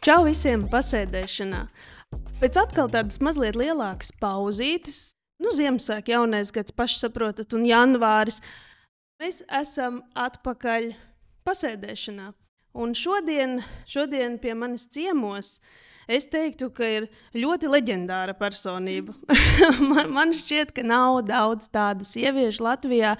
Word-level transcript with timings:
Čau 0.00 0.22
visiem 0.24 0.62
pasēdēšanā! 0.64 1.58
Pēc 2.40 2.56
atkal 2.56 2.86
tādas 2.88 3.18
mazliet 3.20 3.52
lielākas 3.60 4.08
pauzītes, 4.16 5.10
nu, 5.44 5.52
Ziemassvētku, 5.52 6.14
jaunais 6.14 6.48
gads, 6.56 6.72
pašsaprotat, 6.72 7.52
un 7.52 7.66
janvāris, 7.68 8.38
mēs 9.20 9.42
esam 9.60 9.98
atpakaļ 10.16 10.94
pasēdēšanā. 11.44 12.30
Un 12.80 12.96
šodien, 12.96 13.58
šodien 13.84 14.38
pie 14.40 14.56
manis 14.56 14.86
ciemos 14.88 15.58
es 16.08 16.30
teiktu, 16.32 16.70
ka 16.72 16.88
ir 16.88 17.10
ļoti 17.36 17.68
leģendāra 17.68 18.32
personība. 18.40 19.12
man, 19.92 20.14
man 20.16 20.32
šķiet, 20.32 20.72
ka 20.80 20.86
nav 20.86 21.26
daudz 21.28 21.68
tādu 21.68 22.08
sieviešu 22.08 22.64
Latvijā. 22.64 23.18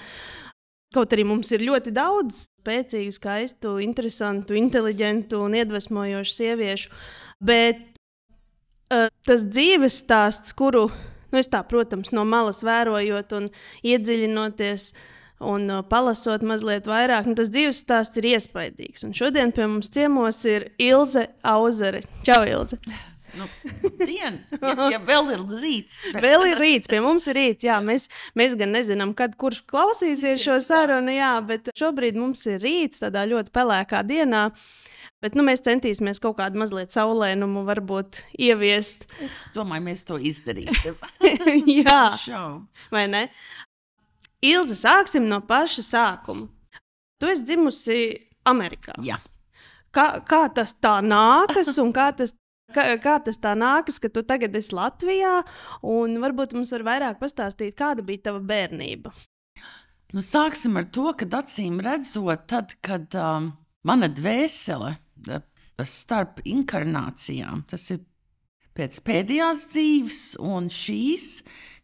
Kaut 0.91 1.13
arī 1.15 1.23
mums 1.23 1.53
ir 1.55 1.63
ļoti 1.63 1.93
daudz 1.95 2.49
spēcīgu, 2.49 3.13
skaistu, 3.15 3.77
interesantu, 3.79 4.57
inteliģentu 4.59 5.39
un 5.39 5.55
iedvesmojošu 5.61 6.33
sieviešu, 6.35 6.91
bet 7.47 7.79
uh, 8.91 9.07
tas 9.27 9.45
dzīves 9.47 10.01
stāsts, 10.03 10.51
kuru 10.59 10.89
nu, 11.31 11.39
es 11.39 11.47
tā, 11.51 11.63
protams, 11.71 12.11
no 12.17 12.25
malas 12.27 12.65
vērojot 12.67 13.37
un 13.39 13.47
iedziļinoties, 13.87 14.89
un 15.53 15.71
uh, 15.71 15.85
palasot 15.87 16.43
mazliet 16.43 16.91
vairāk, 16.91 17.31
nu, 17.31 17.37
tas 17.39 17.53
dzīves 17.55 17.85
stāsts 17.87 18.19
ir 18.19 18.33
iespaidīgs. 18.35 19.07
Un 19.07 19.15
šodien 19.15 19.55
pie 19.55 19.71
mums 19.71 19.95
ciemos 19.95 20.43
ir 20.51 20.73
Ilze 20.83 21.29
Auzere. 21.55 22.03
Čau, 22.27 22.43
Ilze! 22.51 22.83
Nu, 23.39 23.47
dien, 24.01 24.41
ja, 24.57 24.75
ja 24.95 25.01
vēl 25.05 25.33
ir 25.35 25.43
rīts. 25.63 26.05
Bet... 26.13 26.23
Vēl 26.25 26.47
ir 26.51 26.61
rīts, 26.61 26.91
pie 26.91 27.01
mums 27.05 27.29
ir 27.31 27.39
rīts. 27.39 27.67
Jā, 27.67 27.79
mēs, 27.85 28.09
mēs 28.39 28.57
gan 28.61 28.75
nezinām, 28.75 29.15
kad 29.19 29.37
kurš 29.41 29.63
klausīsies 29.71 30.43
šo 30.45 30.59
sarunu, 30.65 31.15
jā, 31.15 31.33
bet 31.47 31.73
šobrīd 31.79 32.19
mums 32.19 32.47
ir 32.51 32.63
rīts 32.65 33.05
tādā 33.05 33.27
ļoti 33.31 33.55
pelēkā 33.55 34.03
dienā. 34.09 34.49
Bet 35.21 35.35
nu, 35.37 35.45
mēs 35.45 35.61
centīsimies 35.67 36.23
kaut 36.23 36.39
kādu 36.39 36.63
mazliet 36.63 36.95
saulēnumu, 36.97 37.67
varbūt 37.69 38.23
ieviest. 38.41 39.05
Es 39.21 39.43
domāju, 39.53 39.85
mēs 39.91 40.07
to 40.09 40.17
izdarīsim. 40.17 40.97
jā, 41.83 42.05
Šau. 42.23 42.63
vai 42.93 43.05
ne? 43.13 43.27
Ilze, 44.41 44.79
sāksim 44.81 45.29
no 45.29 45.43
paša 45.45 45.85
sākuma. 45.85 46.49
Tu 47.21 47.29
esi 47.29 47.45
dzimusi 47.45 47.99
Amerikā. 48.49 48.95
Jā. 49.05 49.19
Kā, 49.93 50.23
kā 50.25 50.47
tas 50.55 50.73
tā 50.81 51.01
nākas 51.05 51.77
un 51.83 51.91
kā 51.93 52.09
tas 52.17 52.33
Kā, 52.75 52.87
kā 53.03 53.17
tas 53.25 53.41
tā 53.43 53.55
nākas, 53.59 53.99
ka 54.03 54.11
tu 54.13 54.23
tagad 54.27 54.55
esi 54.59 54.75
Latvijā, 54.77 55.41
un 55.87 56.19
varbūt 56.23 56.55
mums 56.57 56.73
var 56.77 56.87
vairāk 56.87 57.21
pastāstīt, 57.23 57.77
kāda 57.79 58.05
bija 58.07 58.31
tava 58.31 58.43
bērnība? 58.53 59.13
Nu, 60.11 60.25
sāksim 60.27 60.79
ar 60.81 60.89
to, 60.91 61.11
ka 61.15 61.29
acīm 61.39 61.79
redzot, 61.85 62.47
tad, 62.51 62.75
kad 62.83 63.15
um, 63.15 63.53
mana 63.87 64.11
dvēsele 64.11 64.97
starp 65.87 66.43
inkarnācijām, 66.45 67.63
tas 67.71 67.87
ir 67.95 68.03
pēc 68.77 68.99
pēdējās 69.07 69.67
dzīves 69.73 70.23
un 70.45 70.69
šīs, 70.73 71.29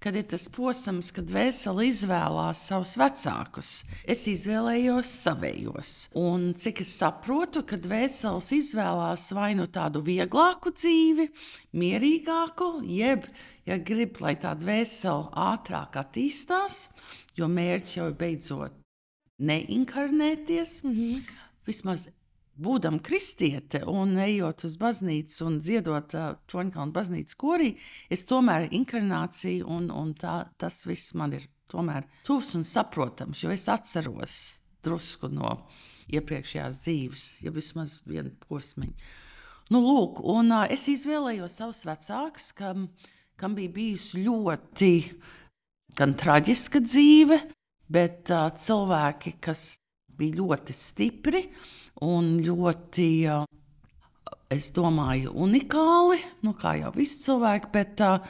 kad 0.02 0.16
ir 0.16 0.27
tas 0.30 0.47
posms, 0.52 1.11
kad 1.14 1.30
vēseli 1.33 1.89
izvēlās 1.91 2.66
savus 2.69 2.94
vecākus. 3.00 3.70
Es 4.05 4.27
izvēlējos 4.30 5.12
savējos. 5.25 5.92
Un 6.20 6.52
cik 6.58 6.83
es 6.84 6.92
saprotu, 7.00 7.64
kad 7.69 7.86
vēseles 7.89 8.50
izvēlās 8.56 9.28
vai 9.36 9.52
nu 9.58 9.67
tādu 9.72 10.02
vieglāku 10.06 10.74
dzīvi, 10.77 11.28
mierīgāku, 11.77 12.70
jeb, 12.91 13.27
ja 13.69 13.78
grib, 13.78 14.20
lai 14.22 14.36
tā 14.41 14.55
dvēsele 14.58 15.33
ātrāk 15.47 15.98
attīstās, 16.02 16.86
jo 17.39 17.48
mērķis 17.50 17.97
jau 17.98 18.11
ir 18.11 18.20
beidzot 18.20 18.83
neinkarnēties. 19.39 20.83
Mm 20.84 20.94
-hmm. 20.94 21.34
Vismaz 21.67 22.08
būdam 22.62 22.98
kristiete 23.04 23.82
un 23.90 24.16
ejot 24.20 24.64
uz 24.68 24.76
baznīcu 24.80 25.44
un 25.46 25.58
dziedot 25.60 26.14
uh, 26.16 26.28
Toņkalnu 26.50 26.94
baznīcas 26.94 27.38
korī, 27.38 27.74
es 28.11 28.24
tomēr 28.28 28.68
inkarnāciju 28.77 29.67
un, 29.77 29.90
un 29.92 30.14
tā, 30.18 30.39
tas 30.61 30.84
viss 30.89 31.14
man 31.18 31.36
ir 31.36 31.46
tomēr 31.72 32.06
tuvs 32.27 32.55
un 32.58 32.64
saprotams, 32.64 33.42
jo 33.42 33.52
es 33.52 33.66
atceros 33.68 34.36
drusku 34.86 35.30
no 35.33 35.56
iepriekšējās 36.14 36.83
dzīves, 36.84 37.24
ja 37.45 37.52
vismaz 37.55 37.98
vienu 38.06 38.33
posmiņu. 38.46 38.95
Nu, 39.74 39.83
lūk, 39.83 40.22
un 40.22 40.52
uh, 40.55 40.66
es 40.70 40.86
izvēlējos 40.92 41.58
savus 41.61 41.83
vecākus, 41.89 42.52
kam, 42.56 42.89
kam 43.36 43.56
bija 43.58 43.74
bijusi 43.74 44.22
ļoti 44.22 44.92
gan 45.98 46.14
traģiska 46.18 46.84
dzīve, 46.86 47.40
bet 47.90 48.30
uh, 48.30 48.46
cilvēki, 48.62 49.36
kas 49.42 49.74
bija 50.18 50.40
ļoti 50.40 50.77
stipri 50.77 51.42
un 52.04 52.36
ļoti, 52.44 53.08
es 54.52 54.70
domāju, 54.77 55.34
unikāli. 55.46 56.20
Nu, 56.46 56.54
kā 56.58 56.77
jau 56.80 56.92
visi 56.96 57.22
cilvēki, 57.27 57.72
bet 57.74 58.02
uh, 58.04 58.24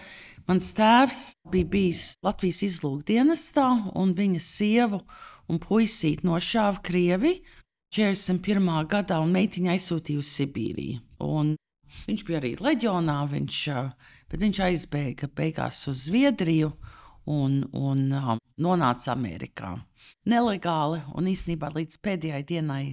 mans 0.48 0.72
tēvs 0.76 1.22
bija 1.52 1.70
bijis 1.76 2.02
Latvijas 2.26 2.62
izlūkdienestā, 2.66 3.69
un 3.98 4.14
viņa 4.16 4.42
sievu 4.42 5.02
un 5.50 5.62
puisīti 5.62 6.26
nošāva 6.26 6.82
Krievi 6.86 7.36
41. 7.94 8.66
gadā, 8.91 9.20
un 9.22 9.32
meitiņa 9.34 9.76
aizsūtīja 9.76 10.22
uz 10.22 10.32
Sibīriju. 10.36 11.00
Un 11.24 11.54
viņš 12.06 12.26
bija 12.26 12.41
arī 12.42 12.53
leģionā, 12.60 13.20
viņš, 13.30 13.62
bet 14.30 14.42
viņš 14.42 14.62
aizbēga 14.66 15.30
beigās 15.38 15.84
uz 15.91 16.06
Zviedriju 16.08 16.74
un, 17.26 17.60
un 17.76 18.06
um, 18.12 18.41
nonāca 18.62 19.12
Amerikā. 19.14 19.75
Nelegāli, 20.31 21.03
un 21.19 21.28
īsnībā 21.31 21.72
līdz 21.75 22.00
pēdējai 22.03 22.47
dienai 22.47 22.84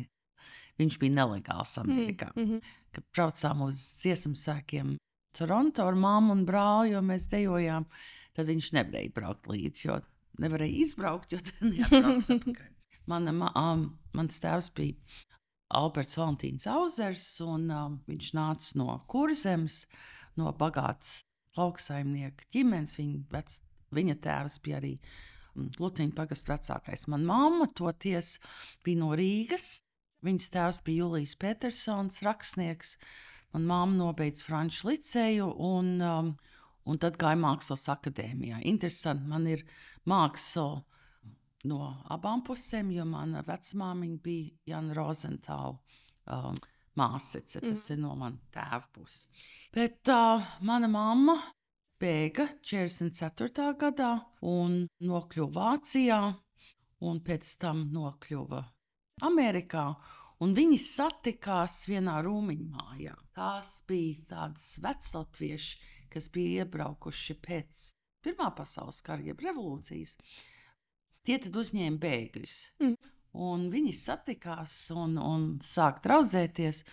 viņš 0.81 0.99
bija 1.01 1.17
nelegāls 1.19 1.77
Amerikā. 1.81 2.31
Mm 2.35 2.45
-hmm. 2.45 2.61
Kad 2.93 3.03
braucām 3.15 3.61
uz 3.67 3.95
dziesmu 4.01 4.35
sēkiem 4.35 4.97
Toronto 5.37 5.87
ar 5.87 5.95
māmu 5.97 6.31
un 6.31 6.45
brāli, 6.45 6.93
jo 6.93 7.01
mēs 7.01 7.29
dejojām, 7.29 7.85
tad 8.33 8.45
viņš 8.47 8.71
nevarēja 8.73 9.13
braukt 9.13 9.47
līdzi, 9.49 9.87
jo 9.87 9.99
nevarēja 10.39 10.81
izbraukt, 10.85 11.33
jo 11.33 11.39
tad 11.39 11.61
neatbrauks 11.71 12.29
atpakaļ. 12.29 12.69
Mana, 13.05 13.31
um, 13.59 13.99
mans 14.13 14.39
tēvs 14.39 14.69
bija 14.77 14.95
Alberts 15.73 16.17
Valentīns 16.17 16.67
Auzers, 16.69 17.25
un 17.41 17.69
um, 17.73 17.99
viņš 18.07 18.33
nāca 18.37 18.77
no 18.79 18.99
kurzemes, 19.07 19.87
no 20.37 20.53
bagātas 20.53 21.23
lauksaimnieka 21.57 22.47
ģimenes. 22.53 22.95
Viņa 22.99 23.23
vec, 23.33 23.57
Viņa 23.95 24.17
tēvs 24.23 24.59
bija 24.63 24.79
arī 24.79 24.93
mm, 24.97 25.73
Lutīna 25.81 26.15
pagasta 26.17 26.55
vecākais. 26.55 27.07
Mana 27.11 27.29
mamma 27.29 27.67
toties 27.75 28.37
bija 28.85 29.01
no 29.01 29.11
Rīgas. 29.17 29.83
Viņas 30.23 30.49
tēvs 30.53 30.81
bija 30.85 31.03
Julijas 31.03 31.35
Petersons, 31.39 32.21
rakstnieks. 32.23 32.95
Manā 33.53 33.69
mamma 33.69 33.99
nobeidza 33.99 34.47
Franču 34.47 34.89
liceju 34.89 35.51
un, 35.61 35.93
um, 36.01 36.33
un 36.89 37.01
tad 37.01 37.19
gāja 37.21 37.37
mākslas 37.37 37.85
akadēmijā. 37.93 38.63
Interesanti, 38.69 39.29
man 39.29 39.45
ir 39.51 39.65
māksla 40.09 40.81
no 41.69 41.89
abām 42.11 42.43
pusēm, 42.47 42.91
jo 42.95 43.05
mana 43.07 43.43
vecmāmiņa 43.47 44.21
bija 44.23 44.73
Jana 44.73 44.95
Rozentāla. 44.97 45.99
Um, 46.23 46.57
Māsice, 46.93 47.57
tas 47.57 47.87
mm. 47.87 47.93
ir 47.95 48.01
no 48.03 48.13
manas 48.17 48.53
tēva 48.53 48.85
puses. 48.93 49.25
Bet 49.73 50.09
uh, 50.13 50.43
mana 50.61 50.89
mamma 50.91 51.39
bēga 52.03 52.49
44. 52.65 53.69
gadā 53.79 54.11
un 54.43 54.81
nokļuva 55.07 55.53
Vācijā, 55.55 56.19
un 57.07 57.21
pēc 57.23 57.49
tam 57.61 57.85
nokļuva 57.93 58.59
Amerikā. 59.29 59.87
Un 60.43 60.51
viņi 60.57 60.79
satikās 60.83 61.83
vienā 61.87 62.17
rūmiņā 62.25 62.69
mājā. 62.75 63.13
Tās 63.37 63.77
bija 63.87 64.25
tādas 64.33 64.73
veclatvieši, 64.83 65.77
kas 66.11 66.27
bija 66.33 66.65
iebraukuši 66.65 67.37
pēc 67.45 67.83
Pirmā 68.23 68.53
pasaules 68.55 69.01
kara, 69.03 69.19
jeb 69.19 69.41
revolūcijas. 69.43 70.15
Tie 71.27 71.35
tad 71.43 71.57
uzņēma 71.59 71.99
bēgļus. 71.99 72.53
Mm. 72.83 72.93
Un 73.43 73.65
viņi 73.73 73.91
satikās 73.97 74.75
un, 74.95 75.17
un 75.19 75.47
sāka 75.63 76.03
draudzēties. 76.05 76.83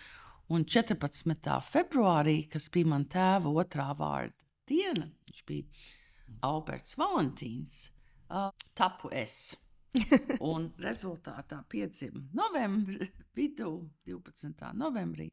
Un 0.51 0.65
14. 0.67 1.53
februārī, 1.63 2.41
kas 2.51 2.67
bija 2.73 2.89
mana 2.91 3.07
tēva 3.07 3.53
otrā 3.63 3.87
vārda 3.95 4.35
diena, 4.71 5.09
viņš 5.27 5.43
bija 5.49 6.39
Alberts 6.47 6.95
Valentīns, 6.99 7.83
uh, 8.31 8.49
tapu 8.77 9.11
es. 9.11 9.53
un 10.51 10.69
rezultātā 10.79 11.57
piedzima 11.67 12.21
novembrī, 12.37 13.09
vidū 13.35 13.73
12. 14.07 14.69
novembrī. 14.79 15.27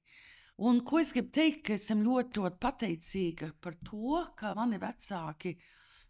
Un 0.66 0.80
ko 0.82 0.98
es 0.98 1.12
gribu 1.14 1.30
teikt, 1.36 1.60
ka 1.68 1.76
esmu 1.76 2.02
ļoti, 2.02 2.42
ļoti 2.42 2.58
pateicīga 2.64 3.52
par 3.62 3.76
to, 3.86 4.24
ka 4.34 4.56
mani 4.58 4.80
vecāki 4.82 5.54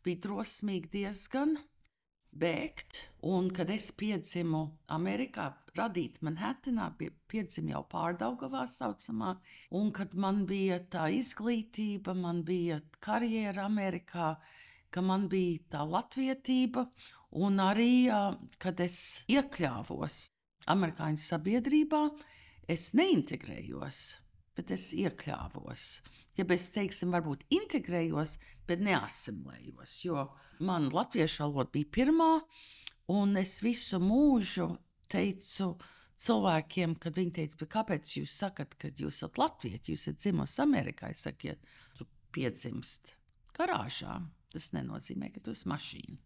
bija 0.04 0.22
drosmīgi 0.24 0.88
diezgan 0.94 1.58
bēgt. 2.32 3.00
Un, 3.28 3.48
kad 3.54 3.70
es 3.70 3.88
piedzimu 3.98 4.60
Amerikā, 4.94 5.48
radīt 5.78 6.20
Manhattanā, 6.22 6.90
piedzimu 7.30 7.72
jau 7.74 7.82
pārdaugavā 7.90 8.64
saucamā, 8.70 9.34
un 9.74 9.90
kad 9.92 10.14
man 10.14 10.44
bija 10.46 10.78
tā 10.92 11.08
izglītība, 11.14 12.14
man 12.14 12.44
bija 12.46 12.80
karjera 13.04 13.66
Amerikā, 13.66 14.36
ka 14.90 15.04
man 15.04 15.28
bija 15.28 15.64
tā 15.74 15.84
latvietība, 15.84 16.86
un 17.38 17.60
arī, 17.60 18.08
kad 18.58 18.80
es 18.80 19.24
iekļāvos 19.28 20.22
amerikāņu 20.72 21.20
sabiedrībā, 21.24 22.02
es 22.68 22.92
neintegrējos 22.96 24.00
bet 24.58 24.72
es 24.74 24.88
iekļāvos. 24.96 25.84
Ja 26.38 26.46
es, 26.54 26.66
teiksim, 26.74 27.14
varbūt 27.14 27.46
integrējos, 27.54 28.36
bet 28.66 28.82
neasimilējos, 28.82 29.94
jo 30.04 30.26
man 30.58 30.90
latviešu 30.94 31.46
valoda 31.46 31.70
bija 31.74 31.92
pirmā, 31.98 32.32
un 33.14 33.38
es 33.38 33.58
visu 33.62 34.00
mūžu 34.02 34.72
teicu 35.10 35.76
cilvēkiem, 36.18 36.96
kad 36.98 37.14
viņi 37.18 37.34
teica, 37.36 37.68
kāpēc 37.78 38.16
jūs 38.18 38.34
sakat, 38.42 38.74
ka 38.80 38.90
jūs 38.90 39.20
esat 39.20 39.38
Latvijas, 39.38 39.86
jūs 39.86 40.08
esat 40.08 40.18
dzimusi 40.24 40.58
Amerikā. 40.64 41.12
Es 41.14 41.22
saku, 41.26 41.52
ja 41.52 41.54
tu 41.98 42.06
piedzimst 42.34 43.14
garāžā, 43.56 44.18
tas 44.52 44.72
nenozīmē, 44.74 45.30
ka 45.34 45.42
tu 45.44 45.54
esi 45.54 45.70
mašīna. 45.70 46.18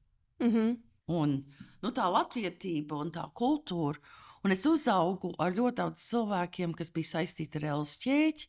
Mm 0.42 0.50
-hmm. 0.52 0.76
Un, 1.12 1.36
nu, 1.82 1.90
tā 1.90 2.06
latvietība 2.08 3.00
un 3.02 3.10
tā 3.10 3.24
kultūra. 3.34 3.98
Un 4.42 4.54
es 4.54 4.64
uzaugu 4.66 5.30
ar 5.38 5.54
ļoti 5.54 5.78
daudz 5.78 6.02
cilvēkiem, 6.08 6.72
kas 6.74 6.90
bija 6.94 7.12
saistīti 7.16 7.60
ar 7.60 7.68
Elsu 7.76 8.00
ķēķi. 8.02 8.48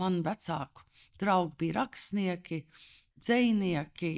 Man 0.00 0.20
vecāku 0.24 0.84
draugi 1.20 1.56
bija 1.62 1.78
rakstnieki, 1.80 2.58
dzinieki, 3.20 4.12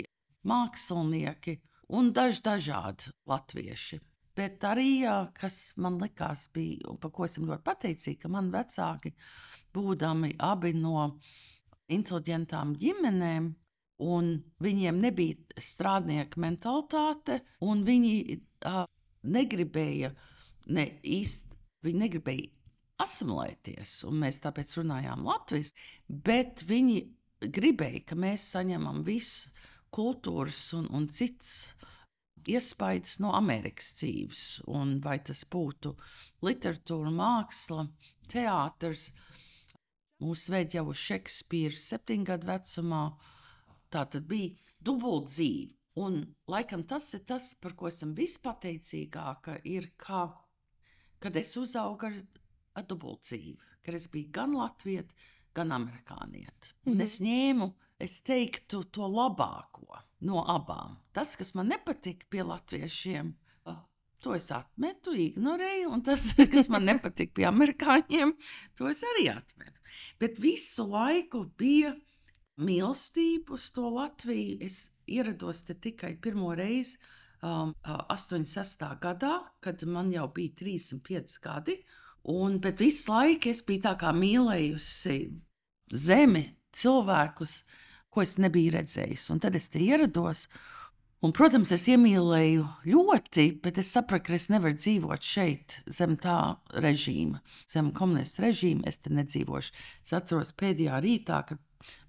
mākslinieki 0.48 1.58
un 1.94 2.10
daži 2.16 2.42
dažādi 2.44 3.14
latvieši. 3.30 4.00
Bet 4.34 4.64
arī, 4.66 5.04
kas 5.36 5.76
man 5.78 6.00
likās, 6.02 6.48
bija, 6.54 6.88
un 6.90 6.98
par 6.98 7.12
ko 7.14 7.28
esmu 7.28 7.46
ļoti 7.52 7.62
pateicīga, 7.68 8.24
ka 8.24 8.30
man 8.34 8.50
vecāki, 8.50 9.14
būdami 9.74 10.32
abi 10.42 10.72
no 10.74 11.04
inteliģentām 11.94 12.74
ģimenēm, 12.80 13.52
un 14.02 14.30
viņiem 14.64 14.98
nebija 14.98 15.62
strādnieka 15.62 16.40
mentalitāte, 16.42 17.44
un 17.62 17.84
viņi 17.86 18.14
uh, 18.66 18.82
negribēja 19.22 20.10
ne 20.66 20.86
īsti, 21.02 21.58
viņi 21.84 22.02
negribēja 22.04 22.50
asimilēties, 23.04 23.96
un 24.08 24.20
mēs 24.22 24.40
tāpēc 24.44 24.76
runājām 24.78 25.24
latviešu, 25.26 25.74
bet 26.08 26.62
viņi 26.68 26.98
gribēja, 27.54 28.04
ka 28.08 28.18
mēs 28.18 28.46
saņemam 28.54 29.02
visu 29.06 29.50
kultūras 29.94 30.60
un, 30.78 30.88
un 30.94 31.08
citas 31.12 31.74
iespaidas 32.50 33.18
no 33.22 33.32
Amerikas 33.36 33.92
dzīves. 33.98 34.42
Un 34.70 34.98
vai 35.04 35.18
tas 35.24 35.44
būtu 35.50 35.94
literatūra, 36.44 37.12
māksla, 37.14 37.86
teātris. 38.30 39.10
Mūsu 40.22 40.54
veidi 40.54 40.78
jau 40.78 40.92
Šekspīra 40.94 41.78
septiņu 41.78 42.28
gadu 42.30 42.48
vecumā. 42.48 43.04
Tā 43.92 44.04
tad 44.10 44.28
bija 44.30 44.54
dubult 44.80 45.30
dzīve. 45.32 45.74
Un 46.00 46.24
laikam 46.50 46.82
tas 46.90 47.06
ir 47.14 47.22
tas, 47.22 47.52
par 47.62 47.76
ko 47.78 47.86
esam 47.86 48.16
vispateicīgākie, 48.18 49.60
ir, 49.70 49.92
ka, 49.96 50.24
kad 51.24 51.36
es 51.40 51.54
uzaugu 51.56 52.10
ar, 52.10 52.18
ar 52.76 52.84
dubult 52.88 53.24
dzīvi, 53.24 53.56
kad 53.84 53.96
es 53.96 54.10
biju 54.12 54.28
gan 54.34 54.52
latvieta, 54.58 55.14
gan 55.56 55.72
amerikānieta. 55.72 56.74
Mm 56.84 56.92
-hmm. 56.92 57.02
Es 57.02 57.20
ņēmu, 57.20 57.72
es 57.98 58.20
teiktu, 58.20 58.82
to 58.84 59.08
labāko 59.08 60.02
no 60.20 60.44
abām. 60.44 60.98
Tas, 61.12 61.36
kas 61.36 61.54
man 61.54 61.68
nepatika 61.68 62.26
pie 62.30 62.42
latviešiem, 62.42 63.34
to 64.24 64.34
es 64.34 64.50
atmetu, 64.52 65.12
ignorēju, 65.12 65.90
un 65.92 66.02
tas, 66.02 66.32
kas 66.54 66.68
man 66.68 66.84
nepatika 66.84 67.32
pie 67.34 67.46
amerikāņiem, 67.48 68.34
to 68.74 68.88
es 68.88 69.02
arī 69.14 69.28
atmetu. 69.36 69.80
Bet 70.20 70.38
visu 70.38 70.86
laiku 70.90 71.44
bija 71.58 71.94
mīlestība 72.56 73.56
uz 73.56 73.70
to 73.74 73.88
Latviju. 73.90 74.58
Es 74.64 74.90
ierados 75.06 75.64
te 75.64 75.74
tikai 75.74 76.14
pirmo 76.20 76.54
reizi. 76.54 76.98
Um, 77.44 77.74
86. 77.84 78.80
gadā, 79.02 79.34
kad 79.60 79.82
man 79.84 80.08
jau 80.14 80.24
bija 80.32 80.54
35 80.62 81.34
gadi, 81.44 81.74
un 82.32 82.56
visu 82.78 83.10
laiku 83.12 83.50
es 83.52 83.60
biju 83.66 83.82
tā 83.84 83.92
kā 84.00 84.14
mīlējusi 84.16 85.16
zemi, 85.92 86.44
cilvēkus, 86.72 87.58
ko 88.08 88.24
es 88.24 88.38
nebiju 88.40 88.72
redzējis. 88.78 89.26
Un 89.34 89.42
tad 89.44 89.58
es 89.58 89.68
te 89.68 89.82
ierados. 89.84 90.46
Un, 91.24 91.32
protams, 91.36 91.72
es 91.72 91.84
iemīlēju 91.88 92.64
ļoti, 92.88 93.46
bet 93.64 93.78
es 93.80 93.92
sapratu, 93.92 94.30
ka 94.30 94.38
es 94.38 94.48
nevaru 94.52 94.76
dzīvot 94.80 95.24
šeit, 95.24 95.78
zem 95.88 96.16
tā 96.20 96.38
režīma, 96.84 97.40
zem 97.68 97.92
komunistu 97.96 98.44
režīma. 98.44 98.88
Es 98.88 99.00
te 99.04 99.12
nedzīvošu. 99.12 99.76
Es 100.04 100.16
atceros 100.16 100.56
pēdējā 100.56 101.00
rītā, 101.04 101.44
kad 101.48 101.60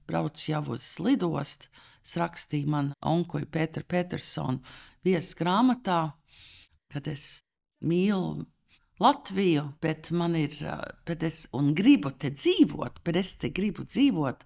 braucu 0.07 0.51
jau 0.51 0.63
uz 0.75 0.87
lidostu. 1.03 1.71
Rakstīju 2.05 2.69
man 2.69 2.91
onkuļu 3.01 3.47
Pēteru 3.49 3.87
Petersonu 3.89 4.61
vietas 5.05 5.33
grāmatā, 5.37 5.99
kad 6.91 7.07
es 7.11 7.43
mīlu 7.85 8.45
Latviju, 9.03 9.65
bet 9.83 10.07
man 10.15 10.37
ir, 10.39 10.53
bet 11.03 11.23
es 11.27 11.41
gribu 11.75 12.13
te 12.15 12.31
dzīvot, 12.31 13.01
bet 13.03 13.17
es 13.19 13.33
te 13.41 13.49
gribu 13.51 13.83
dzīvot 13.83 14.45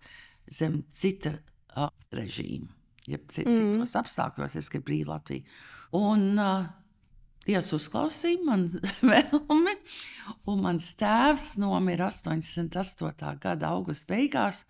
zem 0.49 0.81
cita 0.89 1.35
uh, 1.37 1.91
režīma. 2.09 2.71
Ja 3.09 3.19
citos 3.29 3.93
mm. 3.93 3.99
apstākļos 4.01 4.57
es 4.57 4.71
gribu 4.73 4.89
brīvu 4.89 5.13
Latviju. 5.13 5.59
Un 5.99 6.41
uh, 6.41 6.65
Dievs 7.49 7.71
uzklausīja 7.73 8.43
manu 8.45 8.81
vēlmi, 9.09 9.75
un 10.51 10.59
mans 10.65 10.91
tēvs 10.99 11.55
nomira 11.61 12.09
88. 12.11 13.39
gada 13.41 13.71
augusta 13.73 14.13
beigās. 14.13 14.65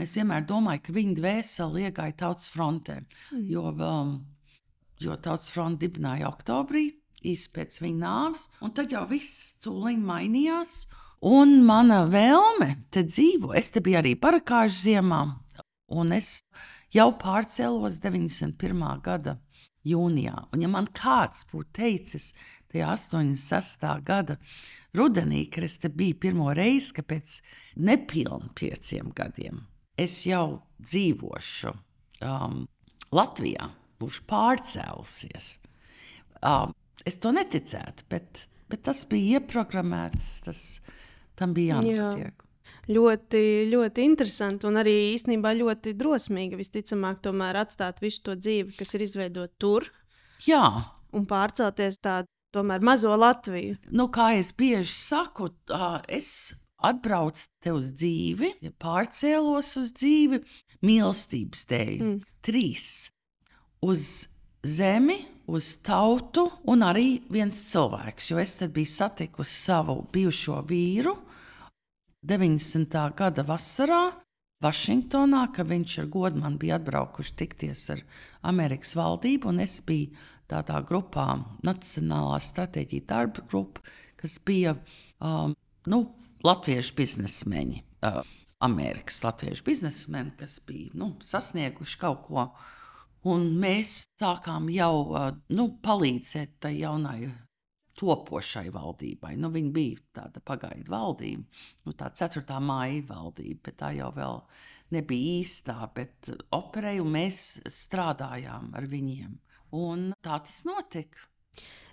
Es 0.00 0.14
vienmēr 0.16 0.46
domāju, 0.48 0.86
ka 0.86 0.94
viņa 0.96 1.16
dvēsele 1.18 1.82
iegāja 1.88 2.14
tautas 2.22 2.46
frontē, 2.48 3.02
mm. 3.02 3.42
jo, 3.52 3.66
um, 3.74 4.14
jo 5.06 5.16
tautas 5.20 5.50
fronte 5.52 5.86
dibināja 5.86 6.28
oktobrī, 6.30 6.88
īsi 7.22 7.50
pēc 7.54 7.78
viņa 7.82 8.00
nāves, 8.02 8.48
un 8.62 8.74
tad 8.76 8.92
jau 8.92 9.04
viss 9.10 9.56
tūlīt 9.62 10.02
mainījās. 10.02 10.86
Un 11.22 11.60
mana 11.66 12.02
vēlme 12.10 12.88
te 12.90 13.04
dzīvo. 13.06 13.52
Es 13.54 13.70
te 13.70 13.82
biju 13.84 14.00
arī 14.00 14.16
parakāžu 14.18 14.88
ziemā, 14.88 15.22
un 15.94 16.14
es 16.16 16.40
jau 16.94 17.12
pārcēlos 17.20 18.00
91. 18.02 18.82
gada 19.04 19.36
jūnijā. 19.86 20.34
Un, 20.50 20.64
ja 20.64 20.70
man 20.70 20.90
kāds 20.90 21.46
būtu 21.50 21.78
teicis, 21.78 22.32
tajā 22.72 22.90
86. 22.96 23.86
gada 24.02 24.38
rudenī, 24.98 25.44
kad 25.52 25.68
es 25.68 25.78
te 25.78 25.92
biju 25.92 26.18
pirmo 26.26 26.50
reizi, 26.58 26.90
ka 26.98 27.06
pēc 27.06 27.38
nepilniem 27.78 28.50
pieciem 28.58 29.14
gadiem 29.14 29.62
es 29.96 30.22
jau 30.26 30.62
dzīvošu 30.82 31.72
um, 32.24 32.64
Latvijā, 33.12 33.68
būšu 34.02 34.24
pārcēlusies. 34.30 35.56
Um, 36.42 36.74
es 37.06 37.18
to 37.22 37.32
neticētu, 37.34 38.06
bet, 38.12 38.46
bet 38.70 38.84
tas 38.88 39.04
bija 39.08 39.40
ieprogrammēts. 39.40 40.28
Tas, 40.46 40.64
tam 41.38 41.54
bija 41.56 41.78
jānotiek. 41.78 42.42
Jā. 42.42 42.48
Ļoti, 42.92 43.40
ļoti 43.70 44.04
interesanti 44.04 44.66
un 44.66 44.80
arī 44.80 44.94
īstenībā 45.12 45.52
ļoti 45.54 45.94
drosmīgi. 45.98 46.58
Visticamāk, 46.58 47.22
tomēr 47.22 47.60
atstāt 47.62 48.02
visu 48.02 48.24
to 48.26 48.34
dzīvi, 48.38 48.74
kas 48.78 48.96
ir 48.98 49.06
izveidota 49.06 49.54
tur. 49.62 49.86
Jā. 50.48 50.64
Un 51.14 51.28
pārcelties 51.30 52.00
tādā 52.02 52.26
tomēr 52.52 52.82
mazo 52.84 53.14
Latviju. 53.16 53.78
Nu, 53.94 54.08
kā 54.12 54.32
es 54.38 54.52
bieži 54.56 54.92
saku, 54.92 55.48
es 56.10 56.28
atbraucu 56.82 57.46
te 57.62 57.72
uz 57.74 57.92
dzīvi, 57.96 58.54
pārcēlos 58.82 59.72
uz 59.80 59.92
dzīvi, 59.96 60.42
mīlestības 60.84 61.66
dēļ. 61.70 61.94
Mm. 62.02 62.16
Trīs. 62.44 62.86
Uz 63.82 64.28
zemi, 64.62 65.18
uz 65.50 65.76
tautu 65.82 66.46
un 66.70 66.84
arī 66.86 67.22
viens 67.30 67.64
cilvēks. 67.72 68.30
Jo 68.30 68.38
es 68.38 68.56
biju 68.62 68.86
satikusi 68.86 69.56
savu 69.64 70.04
bijušo 70.12 70.60
vīru 70.68 71.16
90. 72.22 72.98
gada 73.18 73.42
vasarā 73.42 74.02
Vašingtonā, 74.62 75.48
ka 75.50 75.64
viņš 75.66 75.96
ar 75.98 76.06
godu 76.06 76.38
man 76.38 76.54
bija 76.58 76.76
atbraukuši 76.78 77.34
tikties 77.40 77.88
ar 77.90 78.02
Amerikas 78.46 78.94
valdību, 78.94 79.50
un 79.50 79.58
es 79.64 79.80
biju 79.82 80.12
tādā 80.50 80.78
grupā, 80.86 81.40
Nacionālā 81.66 82.38
stratēģija 82.38 83.08
darba 83.08 83.42
grupa, 83.48 83.82
kas 84.20 84.36
bija 84.46 84.76
um, 85.18 85.56
nu, 85.90 85.98
latviešu 86.46 86.94
biznesmeņi. 87.00 87.82
Uh, 88.06 88.22
Amerikas 88.62 89.18
latviešu 89.24 89.66
biznesmeni, 89.66 90.36
kas 90.38 90.60
bija 90.66 90.94
nu, 90.94 91.16
sasnieguši 91.26 91.98
kaut 91.98 92.22
ko. 92.28 92.46
Un 93.30 93.46
mēs 93.62 94.02
sākām 94.18 94.66
jau 94.74 94.94
uh, 95.12 95.30
nu, 95.54 95.68
palīdzēt 95.84 96.56
tai 96.64 96.74
jaunai 96.80 97.30
topošai 97.98 98.66
valdībai. 98.74 99.36
Nu, 99.38 99.52
viņa 99.54 99.72
bija 99.74 100.00
tāda 100.18 100.42
pagaidu 100.44 100.90
valdība, 100.90 101.62
nu, 101.86 101.94
tā 101.94 102.10
4. 102.18 102.44
maija 102.64 103.04
valdība, 103.12 103.68
bet 103.68 103.78
tā 103.82 103.92
jau 103.96 104.10
vēl 104.16 104.40
nebija 104.92 105.42
īstā, 105.42 105.76
bet 105.94 106.32
operēja 106.52 107.04
un 107.04 107.12
mēs 107.14 107.42
strādājām 107.70 108.72
ar 108.78 108.88
viņiem. 108.90 109.36
Un 109.78 110.10
tā 110.24 110.40
tas 110.44 110.64
notika. 110.68 111.28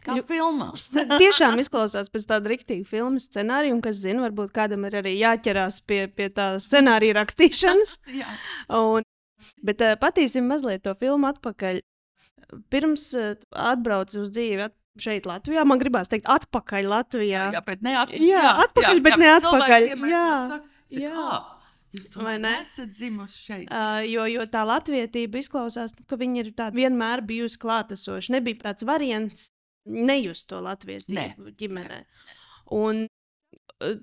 Kā 0.03 0.15
Ļu, 0.15 0.23
filmā. 0.29 0.69
tiešām 1.21 1.59
izklausās 1.59 2.07
pēc 2.11 2.25
tāda 2.29 2.53
rīktīva 2.53 2.87
filmu 2.87 3.19
scenārija, 3.19 3.75
un 3.75 3.81
kas 3.83 3.99
zina, 3.99 4.23
varbūt 4.23 4.53
kādam 4.55 4.87
ir 4.87 4.95
arī 5.01 5.17
jāķerās 5.19 5.81
pie, 5.87 6.05
pie 6.07 6.29
tā 6.35 6.53
scenārija 6.63 7.17
rakstīšanas. 7.19 7.97
un, 8.79 9.08
bet 9.65 9.85
uh, 9.85 9.95
patīsim 9.99 10.49
mazliet 10.49 10.85
to 10.85 10.95
filmu 10.99 11.29
atpakaļ. 11.31 11.81
Pirms 12.73 13.05
uh, 13.17 13.35
atbrauc 13.53 14.13
uz 14.17 14.31
dzīvi, 14.33 14.69
šeit, 14.99 15.27
Latvijā. 15.29 15.63
Man 15.67 15.79
gribās 15.81 16.09
teikt, 16.11 16.27
atpakaļ 16.29 16.89
Latvijā. 16.89 17.45
Jā, 17.55 17.63
bet 17.65 17.85
ne 17.85 17.95
atpakaļ. 18.01 18.25
Jā, 18.25 18.49
atpakaļ, 18.65 18.97
jā, 18.97 19.05
bet 19.05 19.15
jā, 19.15 19.21
ne 19.21 19.31
atpakaļ. 19.37 19.87
Jā. 20.09 20.27
Cik 20.89 21.05
Jā. 21.05 21.13
kā? 21.15 21.39
Jūs 21.89 22.09
Vai 22.13 22.35
tomēr 22.35 22.41
ne? 22.43 22.51
esat 22.61 22.91
dzimuši 22.93 23.39
šeit. 23.41 23.69
Uh, 23.73 24.03
jo, 24.05 24.25
jo 24.29 24.45
tā 24.51 24.61
latvietība 24.69 25.39
izklausās, 25.41 25.95
nu, 25.97 26.05
ka 26.09 26.19
viņi 26.21 26.43
ir 26.43 26.51
tādi 26.57 26.83
vienmēr 26.83 27.23
bijusi 27.25 27.57
klātesoši. 27.61 28.35
Nebija 28.35 28.61
tāds 28.67 28.85
variants 28.85 29.47
nejust 29.89 30.49
to 30.51 30.59
latvietību 30.61 31.55
ģimenē. 31.57 32.03
Un, 32.77 33.07
uh, 33.81 33.95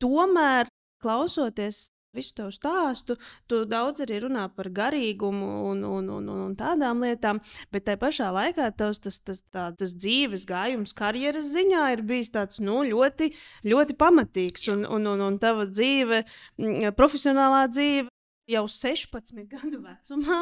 tomēr, 0.00 0.72
klausoties 1.04 1.90
visu 2.14 2.34
tavu 2.38 2.54
stāstu, 2.54 3.16
tu 3.50 3.62
daudz 3.68 4.04
arī 4.04 4.20
runā 4.24 4.46
par 4.54 4.70
garīgumu 4.74 5.50
un, 5.72 5.84
un, 5.88 6.08
un, 6.16 6.30
un, 6.32 6.42
un 6.46 6.56
tādām 6.58 7.04
lietām, 7.04 7.40
bet 7.74 7.86
tajā 7.88 8.00
pašā 8.02 8.30
laikā 8.34 8.70
tavs 8.78 9.02
tas, 9.04 9.20
tas, 9.20 9.42
tā, 9.54 9.68
tas 9.78 9.94
dzīves 9.98 10.46
gājums, 10.48 10.96
karjeras 10.96 11.50
ziņā 11.52 11.84
ir 11.96 12.04
bijis 12.06 12.32
tāds 12.34 12.62
nu, 12.64 12.82
ļoti, 12.88 13.32
ļoti 13.66 13.98
pamatīgs. 14.00 14.68
Un, 14.74 14.86
un, 14.88 15.10
un, 15.14 15.26
un 15.28 15.38
tava 15.42 15.68
dzīve, 15.70 16.24
profesionālā 16.96 17.66
dzīve 17.72 18.08
jau 18.50 18.64
16 18.68 19.46
gadu 19.50 19.80
vecumā, 19.84 20.40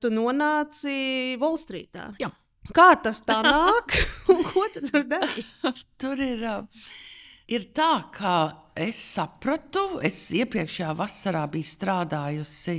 tu 0.00 0.10
nonāci 0.12 1.36
Volstrītā. 1.40 2.12
Jā. 2.22 2.30
Kā 2.76 2.92
tas 3.02 3.22
tā 3.26 3.40
nāk? 3.46 3.96
un 4.32 4.42
ko 4.46 4.66
tu 4.74 4.82
tur 4.86 5.06
dari? 5.08 5.44
Tur 6.00 6.20
ir, 6.22 6.44
ir 7.50 7.68
tā, 7.76 7.92
ka 8.14 8.34
es 8.78 9.00
sapratu, 9.14 9.79
es 10.04 10.18
iepriekšējā 10.36 10.94
vasarā 10.98 11.42
biju 11.50 11.66
strādājusi 11.66 12.76